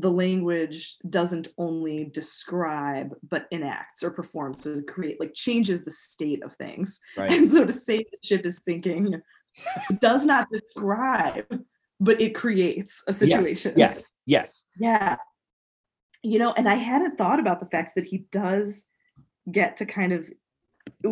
the 0.03 0.11
language 0.11 0.97
doesn't 1.09 1.47
only 1.57 2.09
describe 2.13 3.15
but 3.29 3.47
enacts 3.51 4.03
or 4.03 4.11
performs 4.11 4.63
to 4.63 4.83
create 4.83 5.17
like 5.17 5.33
changes 5.33 5.85
the 5.85 5.91
state 5.91 6.43
of 6.43 6.53
things. 6.55 6.99
right. 7.17 7.31
And 7.31 7.49
so 7.49 7.63
to 7.63 7.71
say 7.71 7.99
the 7.99 8.17
ship 8.21 8.45
is 8.45 8.61
sinking 8.65 9.21
does 9.99 10.25
not 10.25 10.49
describe, 10.51 11.45
but 12.01 12.19
it 12.19 12.35
creates 12.35 13.01
a 13.07 13.13
situation. 13.13 13.75
Yes. 13.77 14.11
Yes. 14.25 14.65
Yeah. 14.77 15.15
You 16.21 16.37
know, 16.37 16.53
and 16.57 16.67
I 16.67 16.75
hadn't 16.75 17.17
thought 17.17 17.39
about 17.39 17.61
the 17.61 17.67
fact 17.67 17.95
that 17.95 18.03
he 18.03 18.25
does 18.29 18.85
get 19.49 19.77
to 19.77 19.85
kind 19.85 20.11
of 20.11 20.29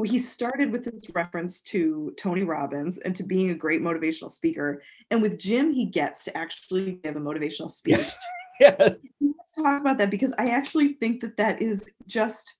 he 0.05 0.19
started 0.19 0.71
with 0.71 0.83
this 0.83 1.09
reference 1.15 1.61
to 1.61 2.13
Tony 2.17 2.43
Robbins 2.43 2.97
and 2.97 3.15
to 3.15 3.23
being 3.23 3.51
a 3.51 3.55
great 3.55 3.81
motivational 3.81 4.29
speaker. 4.29 4.81
And 5.09 5.21
with 5.21 5.39
Jim, 5.39 5.71
he 5.71 5.85
gets 5.85 6.25
to 6.25 6.37
actually 6.37 6.99
give 7.03 7.15
a 7.15 7.19
motivational 7.19 7.69
speech. 7.69 8.05
Yes. 8.61 8.95
Let's 9.21 9.55
talk 9.55 9.81
about 9.81 9.97
that 9.97 10.09
because 10.11 10.33
I 10.37 10.49
actually 10.49 10.93
think 10.93 11.21
that 11.21 11.37
that 11.37 11.61
is 11.61 11.93
just 12.07 12.55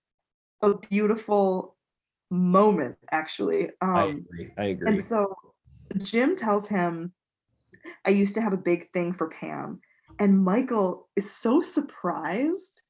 a 0.61 0.73
beautiful 0.73 1.75
moment, 2.29 2.97
actually. 3.11 3.69
I 3.81 4.01
Um, 4.03 4.25
agree. 4.31 4.51
I 4.57 4.63
agree. 4.65 4.87
and 4.87 4.99
so 4.99 5.35
Jim 5.97 6.35
tells 6.35 6.67
him, 6.67 7.13
I 8.05 8.09
used 8.11 8.35
to 8.35 8.41
have 8.41 8.53
a 8.53 8.57
big 8.57 8.91
thing 8.91 9.13
for 9.13 9.27
Pam. 9.29 9.79
And 10.19 10.43
Michael 10.43 11.09
is 11.15 11.31
so 11.31 11.61
surprised. 11.61 12.81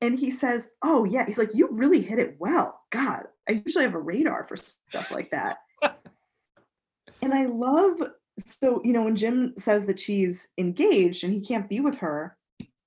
And 0.00 0.18
he 0.18 0.30
says, 0.30 0.70
Oh, 0.82 1.04
yeah. 1.04 1.26
He's 1.26 1.38
like, 1.38 1.54
You 1.54 1.68
really 1.70 2.00
hit 2.00 2.18
it 2.18 2.36
well. 2.38 2.80
God, 2.90 3.24
I 3.48 3.62
usually 3.64 3.84
have 3.84 3.94
a 3.94 3.98
radar 4.00 4.46
for 4.46 4.56
stuff 4.56 5.10
like 5.10 5.30
that. 5.32 5.58
and 7.22 7.34
I 7.34 7.46
love, 7.46 7.96
so, 8.38 8.80
you 8.84 8.92
know, 8.92 9.02
when 9.04 9.16
Jim 9.16 9.54
says 9.56 9.86
that 9.86 9.98
she's 9.98 10.48
engaged 10.58 11.24
and 11.24 11.32
he 11.32 11.44
can't 11.44 11.68
be 11.68 11.80
with 11.80 11.98
her, 11.98 12.36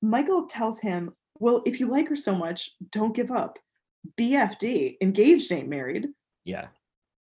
Michael 0.01 0.47
tells 0.47 0.79
him, 0.79 1.13
Well, 1.39 1.61
if 1.65 1.79
you 1.79 1.87
like 1.87 2.09
her 2.09 2.15
so 2.15 2.35
much, 2.35 2.71
don't 2.91 3.15
give 3.15 3.31
up. 3.31 3.59
BFD, 4.19 4.97
engaged 5.01 5.51
ain't 5.51 5.69
married. 5.69 6.07
yeah. 6.43 6.67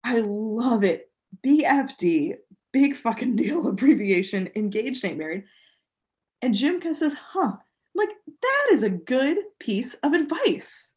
I 0.06 0.20
love 0.20 0.84
it. 0.84 1.10
BFD, 1.46 2.34
big 2.72 2.94
fucking 2.94 3.36
deal 3.36 3.66
abbreviation, 3.68 4.50
engaged 4.54 5.04
ain't 5.04 5.16
married. 5.18 5.44
And 6.42 6.52
Jim 6.54 6.78
kind 6.78 6.90
of 6.90 6.96
says, 6.96 7.14
huh, 7.14 7.52
like 7.94 8.10
that 8.42 8.68
is 8.72 8.82
a 8.82 8.90
good 8.90 9.38
piece 9.58 9.94
of 9.94 10.12
advice 10.12 10.94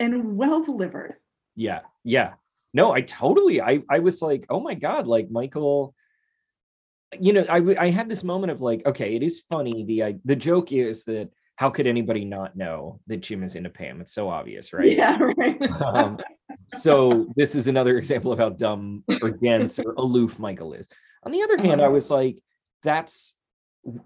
and 0.00 0.36
well 0.36 0.62
delivered. 0.64 1.14
Yeah. 1.54 1.80
Yeah. 2.02 2.34
No, 2.74 2.92
I 2.92 3.02
totally 3.02 3.60
I 3.60 3.82
I 3.88 3.98
was 3.98 4.22
like, 4.22 4.46
"Oh 4.48 4.60
my 4.60 4.74
god, 4.74 5.06
like 5.06 5.30
Michael 5.30 5.94
you 7.20 7.32
know, 7.32 7.44
I 7.48 7.58
I 7.78 7.90
had 7.90 8.08
this 8.08 8.24
moment 8.24 8.50
of 8.52 8.60
like, 8.60 8.84
okay, 8.86 9.14
it 9.16 9.22
is 9.22 9.44
funny. 9.50 9.84
The 9.84 10.04
I, 10.04 10.14
the 10.24 10.36
joke 10.36 10.72
is 10.72 11.04
that 11.04 11.30
how 11.56 11.70
could 11.70 11.86
anybody 11.86 12.24
not 12.24 12.56
know 12.56 13.00
that 13.06 13.18
Jim 13.18 13.42
is 13.42 13.56
into 13.56 13.70
Pam? 13.70 14.00
It's 14.00 14.12
so 14.12 14.28
obvious, 14.28 14.72
right? 14.72 14.96
Yeah, 14.96 15.18
right. 15.36 15.60
um, 15.82 16.18
so 16.76 17.26
this 17.36 17.54
is 17.54 17.68
another 17.68 17.98
example 17.98 18.32
of 18.32 18.38
how 18.38 18.48
dumb 18.50 19.04
or 19.22 19.30
dense 19.30 19.78
or 19.78 19.92
aloof 19.98 20.38
Michael 20.38 20.72
is. 20.72 20.88
On 21.24 21.30
the 21.32 21.42
other 21.42 21.58
hand, 21.58 21.80
I 21.80 21.84
Uh-huh. 21.84 21.92
was 21.94 22.10
like, 22.10 22.38
that's 22.82 23.34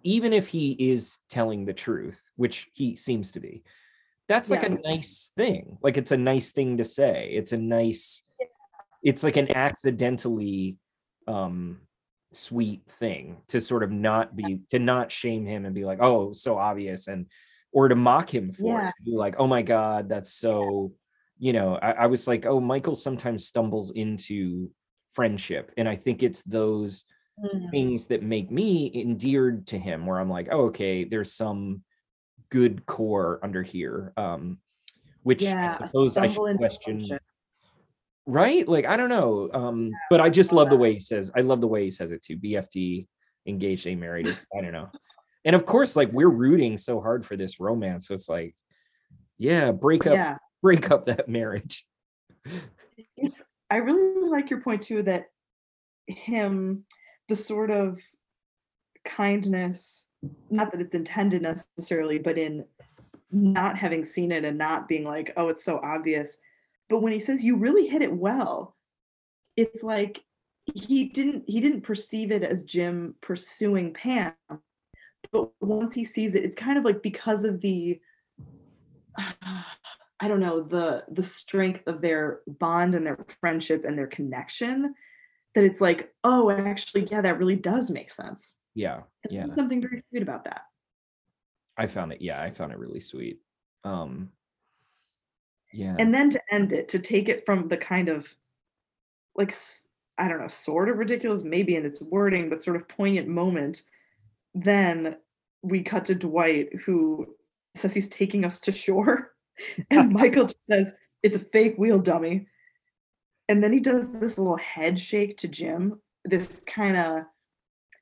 even 0.03 0.33
if 0.33 0.49
he 0.49 0.73
is 0.73 1.19
telling 1.29 1.65
the 1.65 1.73
truth, 1.75 2.23
which 2.37 2.69
he 2.75 2.97
seems 2.97 3.33
to 3.33 3.41
be, 3.41 3.63
that's 4.29 4.51
like 4.51 4.63
Yeah. 4.63 4.73
a 4.73 4.89
nice 4.89 5.31
thing. 5.37 5.79
Like 5.83 5.97
it's 5.97 6.13
a 6.13 6.17
nice 6.17 6.53
thing 6.53 6.79
to 6.79 6.85
say. 6.85 7.31
It's 7.33 7.53
a 7.53 7.59
nice, 7.59 8.23
it's 9.03 9.23
like 9.23 9.37
an 9.37 9.55
accidentally 9.57 10.77
um 11.29 11.81
sweet 12.33 12.83
thing 12.89 13.39
to 13.49 13.61
sort 13.61 13.83
of 13.83 13.91
not 13.91 14.37
be 14.37 14.61
to 14.71 14.79
not 14.79 15.11
shame 15.13 15.47
him 15.47 15.65
and 15.65 15.75
be 15.75 15.85
like, 15.85 16.03
oh, 16.03 16.33
so 16.33 16.59
obvious 16.59 17.09
and 17.09 17.27
or 17.73 17.89
to 17.89 17.95
mock 17.95 18.33
him 18.33 18.53
for 18.53 18.81
Yeah. 18.81 18.89
it. 18.89 18.95
Be 19.05 19.17
like, 19.17 19.37
oh 19.39 19.47
my 19.47 19.63
God, 19.63 20.09
that's 20.09 20.33
so 20.33 20.93
you 21.39 21.53
know, 21.53 21.77
I, 21.77 21.93
I 21.93 22.07
was 22.07 22.27
like, 22.27 22.47
oh, 22.47 22.61
Michael 22.61 22.95
sometimes 22.95 23.47
stumbles 23.47 23.91
into 23.91 24.71
friendship. 25.13 25.71
And 25.77 25.89
I 25.89 25.97
think 25.97 26.23
it's 26.23 26.43
those 26.43 27.05
Mm. 27.39 27.71
things 27.71 28.07
that 28.07 28.23
make 28.23 28.51
me 28.51 28.91
endeared 28.95 29.67
to 29.67 29.79
him, 29.79 30.07
where 30.07 30.19
I'm 30.19 30.31
like, 30.31 30.49
oh, 30.51 30.69
okay, 30.69 31.05
there's 31.05 31.35
some 31.35 31.83
good 32.49 32.87
core 32.87 33.39
under 33.43 33.63
here. 33.63 34.15
Um, 34.17 34.59
which 35.23 35.43
Yeah, 35.43 35.77
I 35.79 35.87
suppose 35.87 36.17
I 36.17 36.29
should 36.29 36.57
question. 36.57 37.01
friendship. 37.01 37.23
Right? 38.27 38.67
Like, 38.67 38.87
I 38.87 38.97
don't 38.97 39.09
know. 39.09 39.49
Um, 39.53 39.93
but 40.11 40.21
I 40.21 40.29
just 40.31 40.53
love 40.53 40.69
the 40.69 40.77
way 40.77 40.95
he 40.95 41.01
says, 41.01 41.31
I 41.37 41.43
love 41.43 41.61
the 41.61 41.69
way 41.69 41.85
he 41.85 41.91
says 41.91 42.11
it 42.11 42.23
too. 42.23 42.37
BFD 42.37 43.07
engaged, 43.47 43.87
a 43.87 43.95
married 43.95 44.27
is, 44.27 44.47
I 44.57 44.61
don't 44.61 44.73
know. 44.73 44.91
And 45.45 45.55
of 45.55 45.65
course, 45.65 45.95
like 45.95 46.13
we're 46.13 46.29
rooting 46.29 46.77
so 46.77 47.01
hard 47.01 47.25
for 47.25 47.37
this 47.37 47.61
romance. 47.61 48.09
So 48.09 48.15
it's 48.15 48.29
like, 48.29 48.57
yeah, 49.39 49.71
break 49.71 50.07
up, 50.07 50.15
Yeah. 50.15 50.39
break 50.61 50.91
up 50.91 51.07
that 51.07 51.29
marriage. 51.29 51.87
It's 53.17 53.45
I 53.71 53.77
really 53.77 54.29
like 54.29 54.51
your 54.51 54.61
point 54.61 54.83
too 54.83 55.03
that 55.03 55.27
him, 56.07 56.85
the 57.29 57.37
sort 57.37 57.71
of 57.71 58.01
kindness, 59.05 60.07
not 60.51 60.73
that 60.73 60.81
it's 60.81 60.95
intended 60.95 61.43
necessarily, 61.43 62.19
but 62.19 62.39
in 62.39 62.65
not 63.31 63.77
having 63.77 64.05
seen 64.05 64.33
it 64.33 64.45
and 64.45 64.59
not 64.59 64.89
being 64.89 65.05
like, 65.05 65.33
oh, 65.37 65.49
it's 65.49 65.65
so 65.65 65.81
obvious. 65.83 66.39
But 66.89 67.01
when 67.01 67.13
he 67.13 67.21
says 67.21 67.45
you 67.45 67.57
really 67.57 67.87
hit 67.87 68.03
it 68.03 68.13
well, 68.13 68.77
it's 69.57 69.83
like 69.83 70.23
he 70.75 71.05
didn't 71.07 71.45
he 71.47 71.61
didn't 71.61 71.83
perceive 71.83 72.31
it 72.31 72.43
as 72.43 72.65
Jim 72.65 73.15
pursuing 73.21 73.93
Pam. 73.95 74.33
But 75.33 75.51
once 75.61 75.95
he 75.95 76.05
sees 76.05 76.35
it, 76.35 76.45
it's 76.45 76.57
kind 76.57 76.79
of 76.79 76.85
like 76.85 77.03
because 77.03 77.45
of 77.45 77.61
the 77.61 78.01
I 80.19 80.29
don't 80.29 80.41
know 80.41 80.63
the 80.63 81.05
the 81.11 81.23
strength 81.23 81.87
of 81.87 82.01
their 82.01 82.41
bond 82.47 82.95
and 82.95 83.07
their 83.07 83.19
friendship 83.41 83.85
and 83.85 83.99
their 83.99 84.07
connection 84.07 84.95
that 85.55 85.65
it's 85.65 85.81
like 85.81 86.13
oh 86.25 86.51
actually 86.51 87.07
yeah 87.11 87.21
that 87.21 87.39
really 87.39 87.57
does 87.57 87.91
make 87.91 88.11
sense 88.11 88.57
Yeah. 88.75 89.03
Yeah. 89.29 89.47
something 89.55 89.81
very 89.81 89.99
sweet 90.11 90.23
about 90.23 90.45
that 90.45 90.63
I 91.77 91.87
found 91.87 92.13
it. 92.13 92.23
Yeah, 92.23 92.41
I 92.41 92.51
found 92.51 92.73
it 92.73 92.79
really 92.79 93.01
sweet. 93.01 93.41
Um, 93.85 94.31
yeah. 95.73 95.97
and 95.99 96.15
then 96.15 96.31
to 96.31 96.41
end 96.51 96.73
it 96.73 96.89
to 96.89 96.99
take 96.99 97.29
it 97.29 97.45
from 97.47 97.69
the 97.69 97.77
kind 97.77 98.09
of 98.09 98.35
like 99.35 99.55
i 100.19 100.29
don't 100.29 100.41
know 100.41 100.49
sort 100.49 100.89
of 100.89 100.99
ridiculous 100.99 101.43
maybe 101.43 101.75
in 101.75 101.85
its 101.85 102.01
wording 102.03 102.49
but 102.49 102.61
sort 102.61 102.77
of 102.77 102.89
poignant 102.89 103.29
moment 103.29 103.83
then 104.55 105.17
we 105.63 105.83
cut 105.83 106.05
to 106.05 106.15
dwight 106.15 106.69
who 106.85 107.27
says 107.75 107.93
he's 107.93 108.09
taking 108.09 108.45
us 108.45 108.59
to 108.61 108.73
shore 108.73 109.33
and 109.91 110.13
michael 110.13 110.45
just 110.45 110.65
says 110.65 110.95
it's 111.27 111.37
a 111.37 111.41
fake 111.41 111.77
wheel 111.77 111.99
dummy. 111.99 112.47
And 113.49 113.63
then 113.63 113.73
he 113.73 113.81
does 113.81 114.13
this 114.13 114.39
little 114.39 114.57
head 114.57 114.99
shake 114.99 115.37
to 115.39 115.49
Jim, 115.49 116.01
this 116.25 116.63
kind 116.67 116.97
of 116.97 117.25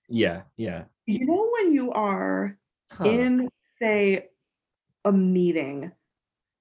Yeah, 0.09 0.43
yeah. 0.57 0.85
you 1.07 1.25
know 1.25 1.49
when 1.59 1.73
you 1.73 1.91
are 1.93 2.59
Huh. 2.91 3.05
in 3.05 3.49
say 3.63 4.29
a 5.07 5.13
meeting 5.13 5.91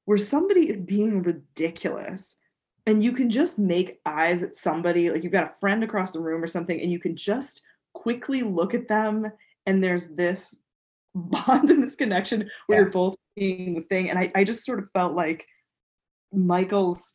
where 0.06 0.18
somebody 0.18 0.70
is 0.70 0.82
being 0.82 1.24
ridiculous 1.24 2.40
and 2.86 3.04
you 3.04 3.14
can 3.14 3.30
just 3.30 3.58
make 3.60 4.00
eyes 4.06 4.44
at 4.44 4.56
somebody 4.56 5.10
like 5.10 5.24
you've 5.24 5.32
got 5.32 5.50
a 5.52 5.60
friend 5.60 5.84
across 5.84 6.12
the 6.12 6.20
room 6.20 6.44
or 6.44 6.48
something 6.48 6.80
and 6.82 6.92
you 6.92 7.00
can 7.00 7.16
just 7.16 7.62
quickly 7.94 8.44
look 8.44 8.74
at 8.74 8.88
them 8.88 9.32
and 9.66 9.84
there's 9.84 10.08
this 10.10 10.60
bond 11.16 11.70
and 11.70 11.82
this 11.84 11.96
connection 11.96 12.50
where 12.68 12.80
Yeah. 12.80 12.84
you're 12.84 12.92
both 12.92 13.16
being 13.36 13.76
the 13.76 13.82
thing 13.82 14.10
and 14.10 14.20
I, 14.20 14.32
I 14.36 14.44
just 14.44 14.66
sort 14.66 14.80
of 14.80 14.90
felt 14.92 15.14
like 15.14 15.48
michael's 16.32 17.14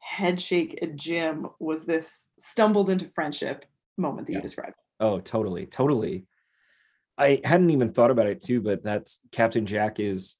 head 0.00 0.40
shake 0.40 0.78
at 0.82 0.96
jim 0.96 1.46
was 1.60 1.84
this 1.84 2.28
stumbled 2.38 2.90
into 2.90 3.08
friendship 3.14 3.64
moment 3.96 4.26
that 4.26 4.32
Yeah. 4.34 4.38
you 4.38 4.42
described 4.42 4.74
Oh, 4.98 5.20
totally, 5.20 5.66
totally. 5.66 6.24
I 7.18 7.42
hadn't 7.44 7.68
even 7.68 7.92
thought 7.92 8.10
about 8.10 8.28
it 8.28 8.40
too, 8.42 8.62
but 8.62 8.82
that's 8.82 9.20
Captain 9.30 9.66
Jack 9.66 10.00
is 10.00 10.36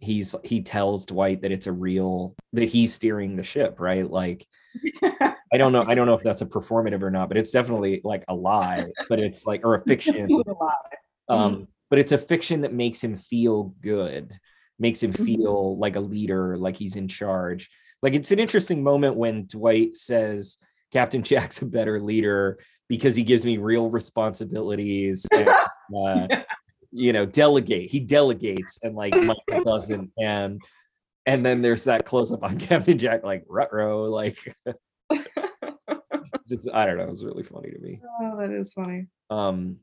he's 0.00 0.34
he 0.44 0.62
tells 0.62 1.06
Dwight 1.06 1.42
that 1.42 1.52
it's 1.52 1.66
a 1.66 1.72
real 1.72 2.34
that 2.52 2.68
he's 2.68 2.94
steering 2.94 3.36
the 3.36 3.42
ship, 3.42 3.80
right? 3.80 4.08
Like 4.08 4.46
I 5.02 5.58
don't 5.58 5.72
know, 5.72 5.84
I 5.86 5.94
don't 5.94 6.06
know 6.06 6.14
if 6.14 6.22
that's 6.22 6.42
a 6.42 6.46
performative 6.46 7.02
or 7.02 7.10
not, 7.10 7.28
but 7.28 7.38
it's 7.38 7.52
definitely 7.52 8.00
like 8.04 8.24
a 8.28 8.34
lie, 8.34 8.84
but 9.08 9.18
it's 9.20 9.46
like 9.46 9.64
or 9.64 9.74
a 9.76 9.84
fiction. 9.84 10.28
Um, 11.28 11.68
but 11.88 11.98
it's 11.98 12.12
a 12.12 12.18
fiction 12.18 12.62
that 12.62 12.72
makes 12.72 13.02
him 13.02 13.16
feel 13.16 13.74
good, 13.80 14.38
makes 14.78 15.02
him 15.02 15.12
Mhm. 15.12 15.24
feel 15.24 15.78
like 15.78 15.96
a 15.96 16.00
leader, 16.00 16.56
like 16.58 16.76
he's 16.76 16.96
in 16.96 17.08
charge. 17.08 17.70
Like 18.02 18.14
it's 18.14 18.32
an 18.32 18.38
interesting 18.38 18.82
moment 18.82 19.16
when 19.16 19.46
Dwight 19.46 19.96
says 19.96 20.58
Captain 20.92 21.22
Jack's 21.22 21.62
a 21.62 21.66
better 21.66 22.00
leader 22.00 22.58
because 22.88 23.16
he 23.16 23.22
gives 23.24 23.44
me 23.44 23.56
real 23.58 23.90
responsibilities. 23.90 25.26
And, 25.32 25.48
uh, 25.96 26.28
you 26.92 27.12
know, 27.12 27.26
delegate. 27.26 27.90
He 27.90 28.00
delegates, 28.00 28.78
and 28.82 28.94
like 28.94 29.14
Michael 29.16 29.64
doesn't. 29.64 30.10
And 30.18 30.60
and 31.26 31.44
then 31.44 31.60
there's 31.62 31.84
that 31.84 32.04
close 32.06 32.32
up 32.32 32.42
on 32.42 32.58
Captain 32.68 32.98
Jack, 32.98 33.24
like 33.24 33.44
rutro, 33.48 34.04
like 34.04 34.38
just, 36.48 36.68
I 36.72 36.86
don't 36.86 36.96
know. 36.98 37.04
It 37.04 37.08
was 37.10 37.24
really 37.24 37.42
funny 37.42 37.70
to 37.70 37.78
me. 37.78 38.00
oh 38.22 38.36
that 38.38 38.50
is 38.50 38.72
funny 38.72 39.06
Um, 39.30 39.78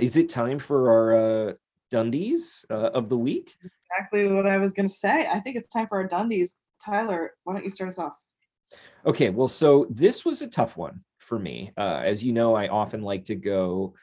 is 0.00 0.16
it 0.16 0.28
time 0.30 0.58
for 0.58 0.90
our 0.90 1.16
uh, 1.48 1.52
Dundies 1.92 2.64
uh, 2.70 2.90
of 2.94 3.08
the 3.08 3.18
week? 3.18 3.54
exactly 3.90 4.26
what 4.26 4.46
I 4.46 4.56
was 4.56 4.72
going 4.72 4.86
to 4.88 4.92
say. 4.92 5.26
I 5.26 5.38
think 5.40 5.56
it's 5.56 5.68
time 5.68 5.86
for 5.86 5.98
our 6.00 6.08
Dundies. 6.08 6.54
Tyler, 6.82 7.32
why 7.44 7.52
don't 7.52 7.62
you 7.64 7.68
start 7.70 7.88
us 7.88 7.98
off? 7.98 8.14
Okay, 9.04 9.28
well, 9.28 9.48
so 9.48 9.86
this 9.90 10.24
was 10.24 10.40
a 10.40 10.46
tough 10.48 10.78
one 10.78 11.04
for 11.18 11.38
me. 11.38 11.72
Uh, 11.76 12.00
as 12.02 12.24
you 12.24 12.32
know, 12.32 12.54
I 12.54 12.68
often 12.68 13.02
like 13.02 13.26
to 13.26 13.34
go 13.34 13.94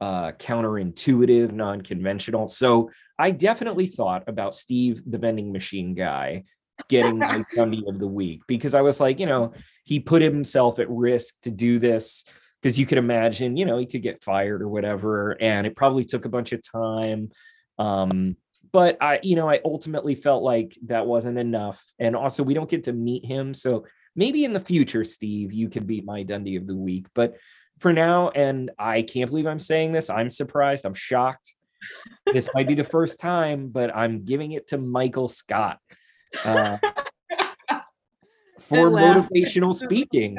uh, 0.00 0.32
counterintuitive, 0.32 1.52
non-conventional. 1.52 2.48
So 2.48 2.90
I 3.18 3.30
definitely 3.30 3.86
thought 3.86 4.24
about 4.26 4.54
Steve, 4.54 5.02
the 5.06 5.18
vending 5.18 5.52
machine 5.52 5.94
guy, 5.94 6.44
getting 6.88 7.18
my 7.18 7.44
Dundie 7.54 7.88
of 7.88 7.98
the 7.98 8.06
week 8.06 8.42
because 8.46 8.74
I 8.74 8.82
was 8.82 9.00
like, 9.00 9.20
you 9.20 9.26
know, 9.26 9.52
he 9.84 10.00
put 10.00 10.22
himself 10.22 10.78
at 10.78 10.90
risk 10.90 11.34
to 11.42 11.50
do 11.50 11.78
this 11.78 12.24
because 12.60 12.78
you 12.78 12.86
could 12.86 12.98
imagine, 12.98 13.56
you 13.56 13.66
know, 13.66 13.76
he 13.76 13.86
could 13.86 14.02
get 14.02 14.22
fired 14.22 14.62
or 14.62 14.68
whatever, 14.68 15.36
and 15.40 15.66
it 15.66 15.76
probably 15.76 16.04
took 16.04 16.24
a 16.24 16.30
bunch 16.30 16.52
of 16.52 16.62
time. 16.62 17.30
Um, 17.78 18.36
but 18.72 18.96
I, 19.00 19.20
you 19.22 19.36
know, 19.36 19.48
I 19.48 19.60
ultimately 19.64 20.14
felt 20.14 20.42
like 20.42 20.76
that 20.86 21.06
wasn't 21.06 21.38
enough, 21.38 21.84
and 21.98 22.16
also 22.16 22.42
we 22.42 22.54
don't 22.54 22.70
get 22.70 22.84
to 22.84 22.92
meet 22.92 23.24
him, 23.24 23.54
so 23.54 23.84
maybe 24.16 24.44
in 24.44 24.52
the 24.52 24.60
future, 24.60 25.04
Steve, 25.04 25.52
you 25.52 25.68
could 25.68 25.86
be 25.86 26.00
my 26.00 26.22
Dundie 26.22 26.56
of 26.56 26.66
the 26.66 26.76
week. 26.76 27.06
But 27.14 27.36
for 27.78 27.92
now, 27.92 28.30
and 28.30 28.70
I 28.78 29.02
can't 29.02 29.30
believe 29.30 29.46
I'm 29.46 29.58
saying 29.58 29.92
this, 29.92 30.10
I'm 30.10 30.30
surprised, 30.30 30.84
I'm 30.84 30.94
shocked. 30.94 31.54
This 32.32 32.48
might 32.54 32.66
be 32.66 32.74
the 32.74 32.84
first 32.84 33.20
time, 33.20 33.68
but 33.68 33.94
I'm 33.94 34.24
giving 34.24 34.52
it 34.52 34.68
to 34.68 34.78
Michael 34.78 35.28
Scott 35.28 35.78
uh, 36.44 36.78
for 38.58 38.90
motivational 38.90 39.74
speaking. 39.74 40.38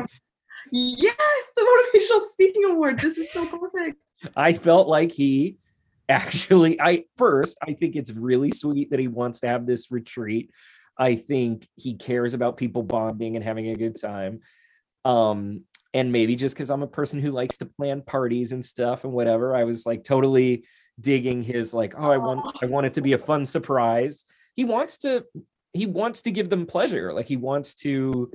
Yes, 0.72 1.52
the 1.56 1.62
motivational 1.62 2.22
speaking 2.22 2.66
award. 2.66 2.99
This 2.99 3.18
is 3.18 3.32
so 3.32 3.45
perfect. 3.45 3.99
I 4.36 4.53
felt 4.53 4.88
like 4.88 5.12
he 5.12 5.57
actually, 6.10 6.80
I 6.82 7.06
first, 7.18 7.57
I 7.62 7.74
think 7.74 7.95
it's 7.95 8.12
really 8.12 8.52
sweet 8.52 8.90
that 8.91 8.99
he 8.99 9.07
wants 9.07 9.41
to 9.41 9.48
have 9.48 9.66
this 9.66 9.91
retreat. 9.91 10.52
I 10.98 11.16
think 11.16 11.68
he 11.76 11.95
cares 11.95 12.34
about 12.34 12.57
people 12.57 12.84
bonding 12.84 13.36
and 13.36 13.44
having 13.44 13.68
a 13.68 13.76
good 13.76 13.99
time. 13.99 14.40
Um, 15.03 15.64
and 15.96 16.12
maybe 16.12 16.36
just 16.36 16.54
because 16.54 16.70
I'm 16.70 16.84
a 16.84 16.88
person 16.88 17.22
who 17.22 17.32
likes 17.32 17.56
to 17.58 17.66
plan 17.66 18.02
parties 18.02 18.52
and 18.52 18.64
stuff 18.64 19.06
and 19.06 19.14
whatever, 19.14 19.56
I 19.56 19.64
was 19.64 19.86
like 19.86 20.04
totally 20.04 20.66
digging 21.00 21.42
his 21.42 21.74
like, 21.74 21.94
oh, 21.98 22.12
I 22.12 22.18
want 22.18 22.58
I 22.62 22.66
want 22.66 22.86
it 22.86 22.96
to 22.96 23.02
be 23.02 23.14
a 23.14 23.18
fun 23.18 23.46
surprise. 23.46 24.26
He 24.58 24.66
wants 24.66 24.98
to 25.00 25.24
he 25.72 25.86
wants 25.86 26.24
to 26.24 26.32
give 26.32 26.50
them 26.50 26.66
pleasure. 26.66 27.14
Like 27.14 27.28
he 27.28 27.38
wants 27.38 27.76
to, 27.76 28.30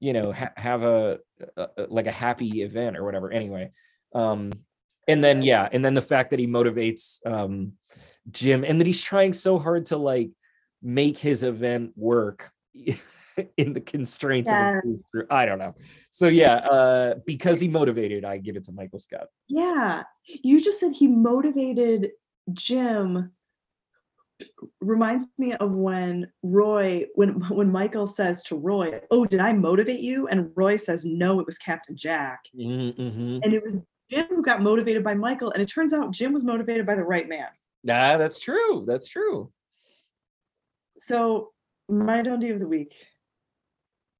you 0.00 0.12
know, 0.14 0.32
ha- 0.32 0.54
have 0.56 0.84
a, 0.84 1.18
a 1.58 1.68
a- 1.76 1.86
like 1.90 2.06
a 2.06 2.12
happy 2.12 2.62
event 2.62 2.96
or 2.96 3.04
whatever. 3.04 3.30
Anyway, 3.30 3.72
um, 4.14 4.50
and 5.06 5.22
then 5.22 5.42
yeah, 5.42 5.68
and 5.70 5.84
then 5.84 5.92
the 5.92 6.00
fact 6.00 6.30
that 6.30 6.38
he 6.38 6.46
motivates 6.46 7.20
um 7.26 7.74
Jim 8.30 8.64
and 8.64 8.80
that 8.80 8.86
he's 8.86 9.02
trying 9.02 9.34
so 9.34 9.58
hard 9.58 9.84
to 9.86 9.98
like 9.98 10.30
make 10.82 11.18
his 11.18 11.42
event 11.42 11.92
work 11.94 12.50
in 13.56 13.72
the 13.72 13.80
constraints 13.80 14.50
of 14.50 14.82
cruise 14.82 15.04
crew. 15.10 15.26
I 15.30 15.46
don't 15.46 15.58
know. 15.58 15.74
So 16.10 16.28
yeah, 16.28 16.56
uh 16.56 17.14
because 17.26 17.60
he 17.60 17.68
motivated, 17.68 18.24
I 18.24 18.38
give 18.38 18.56
it 18.56 18.64
to 18.64 18.72
Michael 18.72 18.98
Scott. 18.98 19.26
Yeah. 19.48 20.02
You 20.26 20.62
just 20.62 20.80
said 20.80 20.92
he 20.92 21.06
motivated 21.06 22.10
Jim. 22.52 23.32
Reminds 24.80 25.26
me 25.38 25.52
of 25.54 25.70
when 25.70 26.32
Roy, 26.42 27.06
when 27.14 27.40
when 27.48 27.70
Michael 27.70 28.06
says 28.06 28.42
to 28.44 28.56
Roy, 28.56 29.00
Oh, 29.10 29.24
did 29.24 29.40
I 29.40 29.52
motivate 29.52 30.00
you? 30.00 30.26
And 30.26 30.50
Roy 30.56 30.76
says, 30.76 31.04
No, 31.04 31.38
it 31.38 31.46
was 31.46 31.58
Captain 31.58 31.96
Jack. 31.96 32.40
Mm-hmm. 32.58 33.38
And 33.42 33.54
it 33.54 33.62
was 33.62 33.78
Jim 34.10 34.26
who 34.28 34.42
got 34.42 34.60
motivated 34.60 35.04
by 35.04 35.14
Michael. 35.14 35.52
And 35.52 35.62
it 35.62 35.66
turns 35.66 35.94
out 35.94 36.10
Jim 36.10 36.32
was 36.32 36.44
motivated 36.44 36.86
by 36.86 36.96
the 36.96 37.04
right 37.04 37.28
man. 37.28 37.48
Nah, 37.84 38.16
that's 38.16 38.38
true. 38.38 38.84
That's 38.86 39.08
true. 39.08 39.52
So 40.98 41.52
my 41.88 42.22
Dundie 42.22 42.52
of 42.52 42.60
the 42.60 42.68
week 42.68 42.94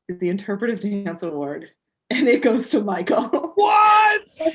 is 0.08 0.18
the 0.18 0.28
Interpretive 0.28 0.80
Dance 0.80 1.22
Award, 1.22 1.70
and 2.10 2.28
it 2.28 2.42
goes 2.42 2.70
to 2.70 2.80
Michael. 2.80 3.52
What? 3.54 4.40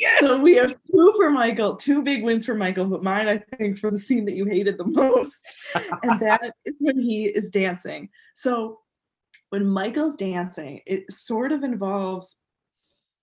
Yes! 0.00 0.20
So 0.20 0.40
we 0.40 0.56
have 0.56 0.74
two 0.90 1.12
for 1.16 1.30
Michael, 1.30 1.76
two 1.76 2.02
big 2.02 2.24
wins 2.24 2.44
for 2.44 2.56
Michael, 2.56 2.86
but 2.86 3.04
mine 3.04 3.28
I 3.28 3.38
think 3.38 3.78
for 3.78 3.92
the 3.92 3.96
scene 3.96 4.24
that 4.24 4.34
you 4.34 4.44
hated 4.46 4.76
the 4.76 4.84
most, 4.84 5.44
and 6.02 6.18
that 6.20 6.52
is 6.64 6.74
when 6.80 6.98
he 6.98 7.26
is 7.26 7.50
dancing. 7.50 8.08
So 8.34 8.80
when 9.50 9.64
Michael's 9.64 10.16
dancing, 10.16 10.80
it 10.86 11.10
sort 11.12 11.52
of 11.52 11.62
involves 11.62 12.36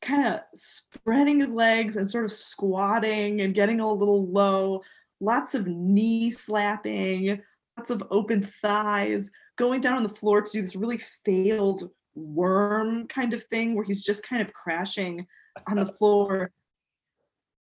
kind 0.02 0.34
of 0.34 0.40
spreading 0.56 1.42
his 1.42 1.52
legs 1.52 1.98
and 1.98 2.10
sort 2.10 2.26
of 2.26 2.32
squatting 2.32 3.42
and 3.42 3.54
getting 3.54 3.82
a 3.82 3.92
little 3.92 4.32
low, 4.32 4.82
lots 5.20 5.54
of 5.54 5.68
knee 5.68 6.32
slapping, 6.32 7.42
lots 7.78 7.90
of 7.90 8.04
open 8.10 8.44
thighs, 8.44 9.32
going 9.62 9.80
down 9.80 9.96
on 9.98 10.02
the 10.02 10.10
floor 10.10 10.42
to 10.42 10.52
do 10.52 10.60
this 10.60 10.76
really 10.76 11.00
failed 11.24 11.92
worm 12.16 13.08
kind 13.08 13.32
of 13.32 13.44
thing 13.44 13.76
where 13.76 13.86
he's 13.86 14.02
just 14.02 14.28
kind 14.28 14.42
of 14.42 14.52
crashing 14.52 15.28
on 15.68 15.78
the 15.78 15.86
floor. 15.94 16.52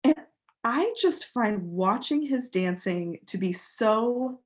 And 0.05 0.15
I 0.63 0.93
just 1.01 1.25
find 1.33 1.63
watching 1.63 2.21
his 2.21 2.51
dancing 2.51 3.21
to 3.29 3.39
be 3.39 3.51
so 3.55 4.41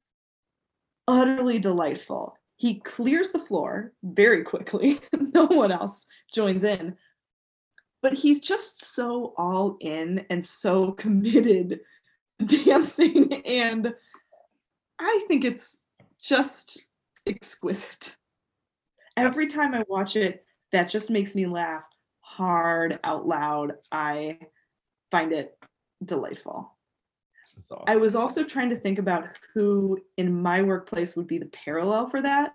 utterly 1.08 1.58
delightful. 1.58 2.36
He 2.54 2.78
clears 2.78 3.32
the 3.32 3.44
floor 3.44 3.94
very 4.04 4.44
quickly. 4.44 5.00
no 5.34 5.46
one 5.46 5.72
else 5.72 6.06
joins 6.32 6.62
in. 6.62 6.96
But 8.00 8.14
he's 8.14 8.40
just 8.40 8.94
so 8.94 9.34
all 9.36 9.76
in 9.80 10.24
and 10.30 10.44
so 10.44 10.92
committed 11.02 11.80
dancing. 12.46 13.42
And 13.44 13.92
I 15.00 15.24
think 15.26 15.44
it's 15.44 15.82
just 16.22 16.84
exquisite. 17.30 18.16
Every 19.16 19.46
time 19.46 19.74
I 19.74 19.84
watch 19.88 20.16
it, 20.16 20.44
that 20.72 20.88
just 20.88 21.10
makes 21.10 21.34
me 21.34 21.46
laugh 21.46 21.84
hard 22.20 22.98
out 23.04 23.26
loud. 23.26 23.74
I 23.90 24.38
find 25.10 25.32
it 25.32 25.58
delightful. 26.04 26.74
That's 27.54 27.72
awesome. 27.72 27.84
I 27.88 27.96
was 27.96 28.14
also 28.14 28.44
trying 28.44 28.70
to 28.70 28.76
think 28.76 28.98
about 28.98 29.28
who 29.54 29.98
in 30.16 30.40
my 30.40 30.62
workplace 30.62 31.16
would 31.16 31.26
be 31.26 31.38
the 31.38 31.46
parallel 31.46 32.08
for 32.08 32.22
that 32.22 32.54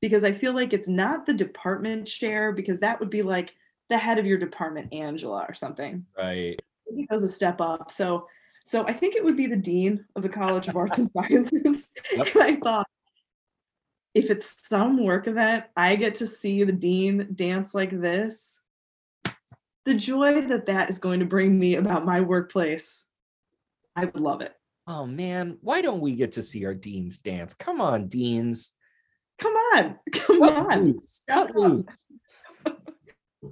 because 0.00 0.24
I 0.24 0.32
feel 0.32 0.52
like 0.52 0.72
it's 0.72 0.88
not 0.88 1.26
the 1.26 1.32
department 1.32 2.06
chair 2.06 2.52
because 2.52 2.80
that 2.80 3.00
would 3.00 3.10
be 3.10 3.22
like 3.22 3.54
the 3.88 3.98
head 3.98 4.18
of 4.18 4.26
your 4.26 4.38
department, 4.38 4.92
Angela, 4.92 5.46
or 5.48 5.54
something. 5.54 6.04
right. 6.16 6.60
It 6.88 7.08
goes 7.08 7.24
a 7.24 7.28
step 7.28 7.60
up. 7.60 7.90
So, 7.90 8.28
so 8.64 8.86
I 8.86 8.92
think 8.92 9.16
it 9.16 9.24
would 9.24 9.36
be 9.36 9.46
the 9.46 9.56
dean 9.56 10.04
of 10.14 10.22
the 10.22 10.28
College 10.28 10.68
of 10.68 10.76
Arts 10.76 10.98
and 10.98 11.10
Sciences. 11.16 11.90
Yep. 12.14 12.28
And 12.34 12.42
I 12.42 12.56
thought 12.56 12.86
if 14.16 14.30
it's 14.30 14.66
some 14.66 15.04
work 15.04 15.28
event, 15.28 15.64
I 15.76 15.94
get 15.96 16.14
to 16.16 16.26
see 16.26 16.64
the 16.64 16.72
dean 16.72 17.28
dance 17.34 17.74
like 17.74 17.90
this. 17.90 18.60
The 19.84 19.92
joy 19.92 20.40
that 20.40 20.64
that 20.66 20.88
is 20.88 20.98
going 20.98 21.20
to 21.20 21.26
bring 21.26 21.58
me 21.58 21.74
about 21.74 22.06
my 22.06 22.22
workplace, 22.22 23.06
I 23.94 24.06
would 24.06 24.18
love 24.18 24.40
it. 24.40 24.54
Oh 24.86 25.06
man, 25.06 25.58
why 25.60 25.82
don't 25.82 26.00
we 26.00 26.16
get 26.16 26.32
to 26.32 26.42
see 26.42 26.64
our 26.64 26.72
deans 26.74 27.18
dance? 27.18 27.52
Come 27.52 27.82
on, 27.82 28.08
deans. 28.08 28.72
Come 29.40 29.52
on, 29.52 29.98
come 30.12 30.40
Cut 30.40 30.56
on. 30.56 30.84
loose, 30.84 31.22
cut 31.28 31.54
loose. 31.54 31.84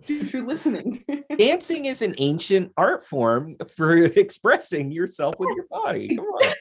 If 0.09 0.32
you're 0.32 0.45
listening, 0.47 1.05
Dancing 1.39 1.85
is 1.85 2.03
an 2.03 2.16
ancient 2.19 2.73
art 2.77 3.05
form 3.05 3.55
for 3.77 3.97
expressing 3.97 4.91
yourself 4.91 5.36
with 5.39 5.51
your 5.55 5.66
body. 5.70 6.16
Come 6.16 6.24
on. 6.24 6.53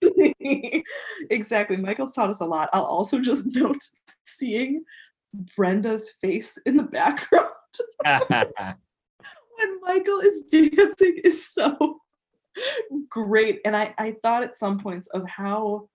exactly. 1.30 1.76
Michael's 1.76 2.14
taught 2.14 2.30
us 2.30 2.40
a 2.40 2.46
lot. 2.46 2.70
I'll 2.72 2.84
also 2.84 3.20
just 3.20 3.46
note 3.54 3.82
seeing 4.24 4.84
Brenda's 5.56 6.10
face 6.20 6.58
in 6.66 6.76
the 6.76 6.82
background 6.82 7.46
when 8.04 9.80
Michael 9.82 10.20
is 10.20 10.42
dancing 10.50 11.20
is 11.24 11.46
so 11.46 12.00
great. 13.08 13.60
And 13.64 13.76
I, 13.76 13.94
I 13.98 14.16
thought 14.22 14.42
at 14.42 14.56
some 14.56 14.78
points 14.78 15.06
of 15.08 15.28
how 15.28 15.88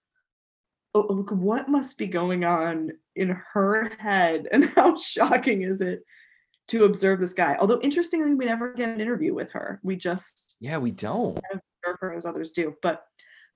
look, 0.94 1.32
what 1.32 1.68
must 1.68 1.98
be 1.98 2.08
going 2.08 2.46
on 2.46 2.92
in 3.16 3.38
her 3.54 3.92
head 4.00 4.48
and 4.52 4.66
how 4.76 4.98
shocking 4.98 5.64
is 5.64 5.82
it 5.82 6.04
to 6.68 6.86
observe 6.86 7.20
this 7.20 7.34
guy. 7.34 7.56
Although 7.60 7.80
interestingly, 7.82 8.34
we 8.34 8.46
never 8.46 8.74
get 8.74 8.90
an 8.90 9.02
interview 9.02 9.34
with 9.34 9.52
her. 9.52 9.80
We 9.84 9.96
just 9.96 10.58
yeah, 10.60 10.78
we 10.78 10.92
don't. 10.92 11.38
observe 11.52 11.98
her 12.00 12.14
as 12.14 12.26
others 12.26 12.52
do. 12.52 12.76
But 12.82 13.04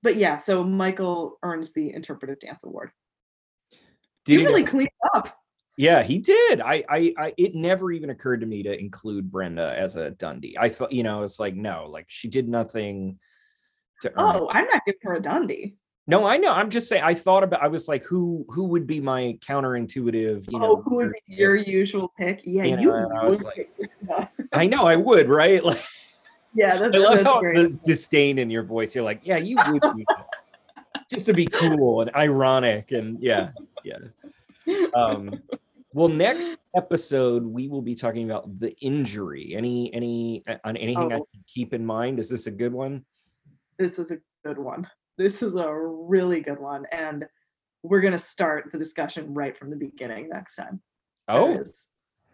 but 0.01 0.15
yeah, 0.15 0.37
so 0.37 0.63
Michael 0.63 1.37
earns 1.43 1.73
the 1.73 1.93
interpretive 1.93 2.39
dance 2.39 2.63
award. 2.63 2.91
Did 4.25 4.39
he 4.39 4.45
really 4.45 4.63
know- 4.63 4.69
cleaned 4.69 4.89
up. 5.13 5.35
Yeah, 5.77 6.03
he 6.03 6.17
did. 6.17 6.59
I, 6.59 6.83
I, 6.89 7.13
I, 7.17 7.33
it 7.37 7.55
never 7.55 7.89
even 7.93 8.09
occurred 8.09 8.41
to 8.41 8.45
me 8.45 8.63
to 8.63 8.77
include 8.77 9.31
Brenda 9.31 9.73
as 9.77 9.95
a 9.95 10.11
Dundie. 10.11 10.55
I 10.59 10.67
thought, 10.67 10.91
you 10.91 11.03
know, 11.03 11.23
it's 11.23 11.39
like 11.39 11.55
no, 11.55 11.87
like 11.89 12.05
she 12.09 12.27
did 12.27 12.49
nothing 12.49 13.17
to 14.01 14.09
earn. 14.09 14.35
it. 14.35 14.39
Oh, 14.41 14.49
I'm 14.51 14.65
not 14.65 14.81
giving 14.85 14.99
her 15.03 15.15
a 15.15 15.21
Dundie. 15.21 15.75
No, 16.05 16.25
I 16.25 16.35
know. 16.35 16.51
I'm 16.51 16.69
just 16.69 16.89
saying. 16.89 17.03
I 17.03 17.13
thought 17.13 17.43
about. 17.43 17.63
I 17.63 17.67
was 17.69 17.87
like, 17.87 18.03
who, 18.03 18.43
who 18.49 18.65
would 18.65 18.87
be 18.87 18.99
my 18.99 19.37
counterintuitive? 19.47 20.51
You 20.51 20.57
oh, 20.57 20.59
know, 20.59 20.71
oh, 20.77 20.81
who 20.81 20.95
would 20.95 21.11
be 21.11 21.35
your 21.35 21.55
usual 21.55 22.11
pick? 22.17 22.41
Yeah, 22.43 22.63
You 22.63 22.75
know, 22.75 22.81
you. 22.81 22.91
I 22.91 23.25
was 23.25 23.45
like- 23.45 23.71
I 24.51 24.65
know 24.65 24.85
I 24.85 24.95
would, 24.95 25.29
right? 25.29 25.63
Like, 25.69 25.79
yeah, 26.53 26.77
that's, 26.77 26.95
I 26.95 26.99
love 26.99 27.23
that's 27.23 27.61
the 27.61 27.79
disdain 27.83 28.39
in 28.39 28.49
your 28.49 28.63
voice. 28.63 28.95
You're 28.95 29.03
like, 29.03 29.21
yeah, 29.23 29.37
you 29.37 29.57
would, 29.67 29.81
just 31.09 31.25
to 31.27 31.33
be 31.33 31.45
cool 31.45 32.01
and 32.01 32.11
ironic, 32.15 32.91
and 32.91 33.21
yeah, 33.21 33.51
yeah. 33.83 33.97
Um, 34.93 35.41
well, 35.93 36.07
next 36.07 36.57
episode 36.75 37.43
we 37.43 37.67
will 37.67 37.81
be 37.81 37.95
talking 37.95 38.29
about 38.29 38.59
the 38.59 38.77
injury. 38.79 39.55
Any, 39.55 39.91
any, 39.93 40.43
uh, 40.47 40.57
on 40.63 40.77
anything 40.77 41.11
I 41.11 41.15
Oh. 41.17 41.27
should 41.33 41.47
keep 41.47 41.73
in 41.73 41.83
mind? 41.85 42.19
Is 42.19 42.29
this 42.29 42.47
a 42.47 42.51
good 42.51 42.73
one? 42.73 43.05
this 43.79 43.97
is 43.97 44.11
a 44.11 44.17
good 44.45 44.57
one. 44.59 44.87
This 45.17 45.41
is 45.41 45.55
a 45.55 45.73
really 45.73 46.41
good 46.41 46.59
one, 46.59 46.85
and 46.91 47.25
we're 47.81 48.01
gonna 48.01 48.17
start 48.17 48.69
the 48.71 48.77
discussion 48.77 49.33
right 49.33 49.57
from 49.57 49.69
the 49.69 49.75
beginning 49.77 50.29
next 50.29 50.55
time. 50.57 50.81
Oh, 51.27 51.63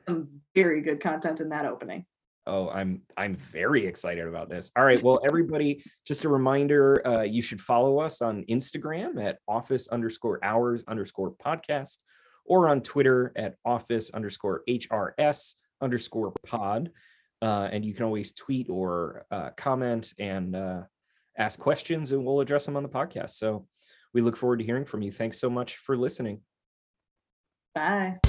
some 0.08 0.28
very 0.54 0.82
good 0.82 1.00
content 1.00 1.40
in 1.40 1.50
that 1.50 1.66
opening. 1.66 2.06
Oh, 2.48 2.70
I'm 2.70 3.02
I'm 3.18 3.36
very 3.36 3.86
excited 3.88 4.28
about 4.28 4.50
this. 4.50 4.72
All 4.78 4.86
right, 4.86 5.02
well, 5.02 5.20
everybody, 5.26 5.84
just 6.06 6.26
a 6.26 6.30
reminder: 6.30 7.06
uh, 7.08 7.22
you 7.22 7.42
should 7.42 7.60
follow 7.60 8.00
us 8.00 8.22
on 8.22 8.44
Instagram 8.50 9.24
at 9.24 9.40
office 9.48 9.88
underscore 9.88 10.40
hours 10.44 10.84
underscore 10.88 11.34
podcast, 11.34 11.98
or 12.46 12.70
on 12.70 12.82
Twitter 12.82 13.32
at 13.36 13.56
office 13.66 14.12
underscore 14.12 14.62
hrs 14.70 15.56
underscore 15.82 16.34
pod. 16.46 16.92
Uh, 17.42 17.68
and 17.72 17.84
you 17.84 17.94
can 17.94 18.06
always 18.06 18.32
tweet 18.32 18.70
or 18.70 19.26
uh, 19.30 19.50
comment 19.58 20.14
and 20.20 20.56
uh, 20.56 20.82
ask 21.38 21.60
questions, 21.60 22.12
and 22.12 22.24
we'll 22.26 22.40
address 22.40 22.66
them 22.66 22.78
on 22.78 22.84
the 22.84 22.90
podcast. 22.90 23.32
So 23.32 23.68
we 24.14 24.22
look 24.22 24.38
forward 24.38 24.60
to 24.60 24.66
hearing 24.66 24.86
from 24.86 25.02
you. 25.02 25.12
Thanks 25.12 25.40
so 25.40 25.50
much 25.50 25.78
for 25.78 25.98
listening. 25.98 26.42
Bye. 27.74 28.20